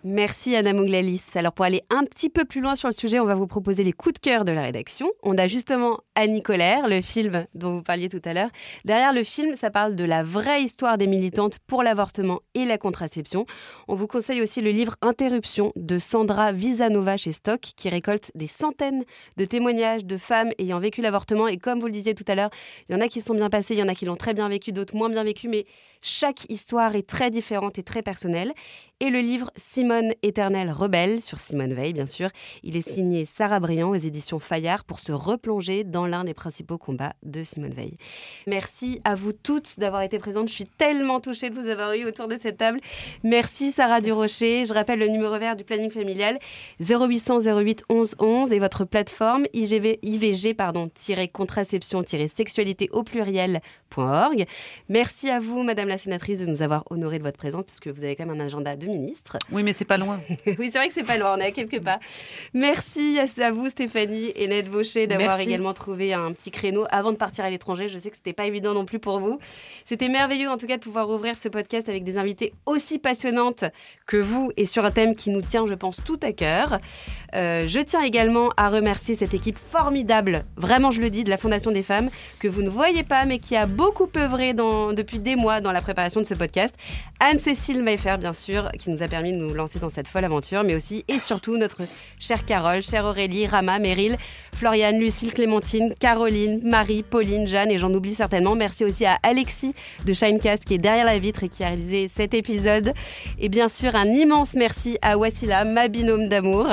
Merci 0.04 0.56
Anna 0.56 0.72
Mouglalis. 0.72 1.22
Alors 1.36 1.52
pour 1.52 1.64
aller 1.64 1.82
un 1.88 2.02
petit 2.02 2.28
peu 2.28 2.44
plus 2.44 2.60
loin 2.60 2.74
sur 2.74 2.88
le 2.88 2.92
sujet, 2.92 3.20
on 3.20 3.24
va 3.24 3.36
vous 3.36 3.46
proposer 3.46 3.84
les 3.84 3.92
coups 3.92 4.14
de 4.14 4.18
cœur 4.18 4.44
de 4.44 4.50
la 4.50 4.62
rédaction. 4.62 5.08
On 5.22 5.38
a 5.38 5.46
justement 5.46 6.00
Annie 6.16 6.42
Colère, 6.42 6.88
le 6.88 7.00
film 7.00 7.46
dont 7.54 7.76
vous 7.76 7.82
parliez 7.84 8.08
tout 8.08 8.20
à 8.24 8.32
l'heure. 8.32 8.48
Derrière 8.84 9.12
le 9.12 9.22
film, 9.22 9.54
ça 9.54 9.70
parle 9.70 9.94
de 9.94 10.02
la 10.02 10.24
vraie 10.24 10.60
histoire 10.60 10.98
des 10.98 11.06
militantes 11.06 11.60
pour 11.68 11.84
l'avortement 11.84 12.40
et 12.54 12.64
la 12.64 12.78
contraception. 12.78 13.46
On 13.86 13.94
vous 13.94 14.08
conseille 14.08 14.42
aussi 14.42 14.60
le 14.60 14.70
livre 14.70 14.96
Interruption 15.02 15.72
de 15.76 16.00
Sandra 16.00 16.50
Visanova 16.50 17.16
chez 17.16 17.30
Stock 17.30 17.60
qui 17.60 17.88
récolte 17.88 18.32
des 18.34 18.48
centaines 18.48 19.04
de 19.36 19.44
témoignages 19.44 20.04
de 20.04 20.16
femmes 20.16 20.50
ayant 20.58 20.80
vécu 20.80 21.00
l'avortement 21.00 21.46
et 21.46 21.58
comme 21.58 21.78
vous 21.78 21.86
le 21.86 21.92
disiez 21.92 22.16
tout 22.16 22.24
à 22.26 22.34
l'heure, 22.34 22.50
il 22.88 22.96
y 22.96 22.98
en 22.98 23.00
a 23.00 23.06
qui 23.06 23.20
sont 23.20 23.34
bien 23.34 23.50
passés, 23.50 23.74
il 23.74 23.78
y 23.78 23.82
en 23.84 23.88
a 23.88 23.94
qui 23.94 24.04
l'ont 24.04 24.16
très 24.16 24.34
bien 24.34 24.48
vécu, 24.48 24.72
d'autres 24.72 24.96
moins 24.96 25.10
bien 25.10 25.22
vécu, 25.22 25.46
mais 25.46 25.64
chaque 26.02 26.50
histoire 26.50 26.94
est 26.96 27.08
très 27.08 27.30
différente 27.30 27.78
et 27.78 27.82
très 27.82 28.02
personnelle. 28.02 28.52
Et 29.00 29.10
le 29.10 29.18
livre 29.18 29.50
Simone 29.56 30.12
éternelle 30.22 30.70
rebelle 30.70 31.20
sur 31.20 31.40
Simone 31.40 31.74
Veil, 31.74 31.92
bien 31.92 32.06
sûr, 32.06 32.28
il 32.62 32.76
est 32.76 32.88
signé 32.88 33.24
Sarah 33.24 33.58
Briand 33.58 33.90
aux 33.90 33.96
éditions 33.96 34.38
Fayard 34.38 34.84
pour 34.84 35.00
se 35.00 35.10
replonger 35.10 35.82
dans 35.82 36.06
l'un 36.06 36.22
des 36.22 36.34
principaux 36.34 36.78
combats 36.78 37.14
de 37.24 37.42
Simone 37.42 37.74
Veil. 37.74 37.96
Merci 38.46 39.00
à 39.02 39.16
vous 39.16 39.32
toutes 39.32 39.80
d'avoir 39.80 40.02
été 40.02 40.20
présentes. 40.20 40.48
Je 40.48 40.54
suis 40.54 40.66
tellement 40.66 41.18
touchée 41.18 41.50
de 41.50 41.60
vous 41.60 41.68
avoir 41.68 41.94
eu 41.94 42.04
autour 42.04 42.28
de 42.28 42.36
cette 42.40 42.58
table. 42.58 42.78
Merci 43.24 43.72
Sarah 43.72 44.00
Durocher. 44.00 44.66
Je 44.66 44.72
rappelle 44.72 45.00
le 45.00 45.08
numéro 45.08 45.36
vert 45.36 45.56
du 45.56 45.64
planning 45.64 45.90
familial 45.90 46.38
0800 46.78 47.40
08 47.40 47.84
11 47.88 48.14
11 48.20 48.52
et 48.52 48.60
votre 48.60 48.84
plateforme 48.84 49.46
IGV, 49.52 49.98
IVG 50.02 50.54
pardon, 50.54 50.90
contraception 51.32 52.04
sexualité 52.34 52.88
au 52.92 53.02
pluriel.org. 53.02 54.46
Merci 54.88 55.28
à 55.28 55.40
vous, 55.40 55.62
Madame 55.62 55.88
la 55.92 55.98
sénatrice, 55.98 56.40
de 56.40 56.46
nous 56.46 56.62
avoir 56.62 56.84
honoré 56.90 57.18
de 57.18 57.22
votre 57.22 57.36
présence 57.36 57.64
puisque 57.64 57.88
vous 57.88 58.02
avez 58.02 58.16
quand 58.16 58.26
même 58.26 58.40
un 58.40 58.44
agenda 58.44 58.76
de 58.76 58.86
ministre. 58.86 59.38
Oui, 59.50 59.62
mais 59.62 59.72
c'est 59.72 59.84
pas 59.84 59.98
loin. 59.98 60.20
oui, 60.46 60.70
c'est 60.72 60.78
vrai 60.78 60.88
que 60.88 60.94
c'est 60.94 61.06
pas 61.06 61.18
loin, 61.18 61.34
on 61.36 61.40
est 61.40 61.46
à 61.46 61.50
quelques 61.50 61.80
pas. 61.80 62.00
Merci 62.54 63.18
à 63.40 63.50
vous, 63.50 63.68
Stéphanie 63.68 64.32
et 64.34 64.46
Ned 64.46 64.68
Vaucher, 64.68 65.06
d'avoir 65.06 65.38
également 65.38 65.74
trouvé 65.74 66.12
un 66.12 66.32
petit 66.32 66.50
créneau 66.50 66.86
avant 66.90 67.12
de 67.12 67.16
partir 67.16 67.44
à 67.44 67.50
l'étranger. 67.50 67.88
Je 67.88 67.98
sais 67.98 68.10
que 68.10 68.16
c'était 68.16 68.32
pas 68.32 68.46
évident 68.46 68.74
non 68.74 68.84
plus 68.84 68.98
pour 68.98 69.20
vous. 69.20 69.38
C'était 69.84 70.08
merveilleux, 70.08 70.48
en 70.48 70.56
tout 70.56 70.66
cas, 70.66 70.76
de 70.76 70.82
pouvoir 70.82 71.08
ouvrir 71.10 71.36
ce 71.36 71.48
podcast 71.48 71.88
avec 71.88 72.04
des 72.04 72.16
invités 72.16 72.52
aussi 72.66 72.98
passionnantes 72.98 73.64
que 74.06 74.16
vous 74.16 74.50
et 74.56 74.66
sur 74.66 74.84
un 74.84 74.90
thème 74.90 75.14
qui 75.14 75.30
nous 75.30 75.42
tient, 75.42 75.66
je 75.66 75.74
pense, 75.74 76.00
tout 76.04 76.20
à 76.22 76.32
cœur. 76.32 76.78
Euh, 77.34 77.66
je 77.66 77.78
tiens 77.80 78.02
également 78.02 78.50
à 78.56 78.68
remercier 78.68 79.14
cette 79.14 79.34
équipe 79.34 79.58
formidable, 79.58 80.44
vraiment, 80.56 80.90
je 80.90 81.00
le 81.00 81.10
dis, 81.10 81.24
de 81.24 81.30
la 81.30 81.36
Fondation 81.36 81.70
des 81.70 81.82
femmes, 81.82 82.10
que 82.38 82.48
vous 82.48 82.62
ne 82.62 82.70
voyez 82.70 83.02
pas, 83.02 83.24
mais 83.24 83.38
qui 83.38 83.56
a 83.56 83.66
beaucoup 83.66 84.08
œuvré 84.16 84.54
dans, 84.54 84.92
depuis 84.92 85.18
des 85.18 85.36
mois 85.36 85.60
dans 85.60 85.72
la 85.72 85.81
préparation 85.82 86.20
de 86.20 86.26
ce 86.26 86.34
podcast. 86.34 86.74
Anne-Cécile 87.20 87.82
Mayfer, 87.82 88.16
bien 88.18 88.32
sûr, 88.32 88.70
qui 88.78 88.90
nous 88.90 89.02
a 89.02 89.08
permis 89.08 89.32
de 89.32 89.38
nous 89.38 89.52
lancer 89.52 89.78
dans 89.78 89.88
cette 89.88 90.08
folle 90.08 90.24
aventure, 90.24 90.64
mais 90.64 90.74
aussi 90.74 91.04
et 91.08 91.18
surtout 91.18 91.56
notre 91.56 91.82
chère 92.18 92.44
Carole, 92.46 92.82
chère 92.82 93.04
Aurélie, 93.04 93.46
Rama, 93.46 93.78
Meryl, 93.78 94.16
Floriane, 94.54 94.98
Lucille, 94.98 95.32
Clémentine, 95.32 95.94
Caroline, 95.98 96.60
Marie, 96.64 97.02
Pauline, 97.02 97.46
Jeanne 97.46 97.70
et 97.70 97.78
j'en 97.78 97.92
oublie 97.92 98.14
certainement. 98.14 98.54
Merci 98.54 98.84
aussi 98.84 99.04
à 99.04 99.18
Alexis 99.22 99.74
de 100.04 100.12
Shinecast 100.12 100.64
qui 100.64 100.74
est 100.74 100.78
derrière 100.78 101.04
la 101.04 101.18
vitre 101.18 101.44
et 101.44 101.48
qui 101.48 101.64
a 101.64 101.68
réalisé 101.68 102.08
cet 102.08 102.34
épisode. 102.34 102.92
Et 103.38 103.48
bien 103.48 103.68
sûr, 103.68 103.94
un 103.94 104.06
immense 104.06 104.54
merci 104.54 104.98
à 105.02 105.18
Wassila, 105.18 105.64
ma 105.64 105.88
binôme 105.88 106.28
d'amour. 106.28 106.68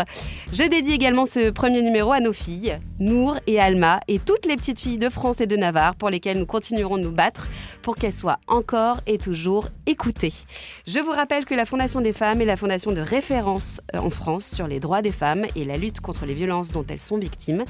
Je 0.53 0.63
dédie 0.63 0.93
également 0.93 1.25
ce 1.25 1.49
premier 1.49 1.81
numéro 1.81 2.11
à 2.11 2.19
nos 2.19 2.33
filles, 2.33 2.77
Nour 2.99 3.37
et 3.47 3.59
Alma, 3.59 3.99
et 4.07 4.19
toutes 4.19 4.45
les 4.45 4.55
petites 4.55 4.79
filles 4.79 4.97
de 4.97 5.09
France 5.09 5.41
et 5.41 5.47
de 5.47 5.55
Navarre 5.55 5.95
pour 5.95 6.09
lesquelles 6.09 6.37
nous 6.37 6.45
continuerons 6.45 6.97
de 6.97 7.03
nous 7.03 7.11
battre 7.11 7.47
pour 7.81 7.95
qu'elles 7.95 8.13
soient 8.13 8.39
encore 8.47 8.98
et 9.07 9.17
toujours 9.17 9.69
écoutées. 9.85 10.33
Je 10.87 10.99
vous 10.99 11.11
rappelle 11.11 11.45
que 11.45 11.53
la 11.53 11.65
Fondation 11.65 12.01
des 12.01 12.13
femmes 12.13 12.41
est 12.41 12.45
la 12.45 12.55
fondation 12.55 12.91
de 12.91 13.01
référence 13.01 13.81
euh, 13.95 13.99
en 13.99 14.09
France 14.09 14.45
sur 14.45 14.67
les 14.67 14.79
droits 14.79 15.01
des 15.01 15.11
femmes 15.11 15.45
et 15.55 15.63
la 15.63 15.77
lutte 15.77 16.01
contre 16.01 16.25
les 16.25 16.33
violences 16.33 16.71
dont 16.71 16.85
elles 16.87 16.99
sont 16.99 17.17
victimes. 17.17 17.63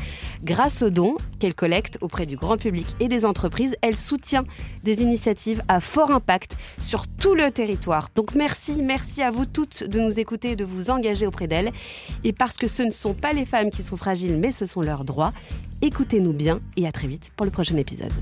Grâce 0.44 0.82
aux 0.82 0.90
dons 0.90 1.16
qu'elle 1.40 1.56
collecte 1.56 1.98
auprès 2.02 2.26
du 2.26 2.36
grand 2.36 2.58
public 2.58 2.88
et 3.00 3.08
des 3.08 3.26
entreprises, 3.26 3.76
elle 3.82 3.96
soutient 3.96 4.44
des 4.84 5.02
initiatives 5.02 5.64
à 5.68 5.80
fort 5.80 6.12
impact 6.12 6.56
sur 6.82 7.08
tout 7.08 7.36
le 7.36 7.52
territoire. 7.52 8.10
Donc 8.16 8.36
merci, 8.36 8.82
merci 8.82 9.22
à 9.22 9.32
vous 9.32 9.46
toutes 9.46 9.84
de 9.84 10.00
nous 10.00 10.20
écouter 10.20 10.52
et 10.52 10.56
de 10.56 10.66
vous 10.66 10.90
engager 10.90 11.26
auprès 11.28 11.48
d'elles. 11.48 11.72
Et 12.24 12.34
parce 12.34 12.58
que 12.58 12.68
ce 12.68 12.84
ne 12.84 12.92
sont 12.92 13.14
pas 13.14 13.34
les 13.34 13.46
femmes 13.46 13.70
qui 13.70 13.84
sont 13.84 13.98
fragiles, 13.98 14.38
mais 14.38 14.52
ce 14.52 14.66
sont 14.66 14.82
leurs 14.82 15.06
droits, 15.06 15.34
écoutez-nous 15.82 16.34
bien 16.34 16.60
et 16.76 16.88
à 16.88 16.92
très 16.92 17.08
vite 17.08 17.32
pour 17.36 17.46
le 17.46 17.52
prochain 17.52 17.78
épisode. 17.78 18.14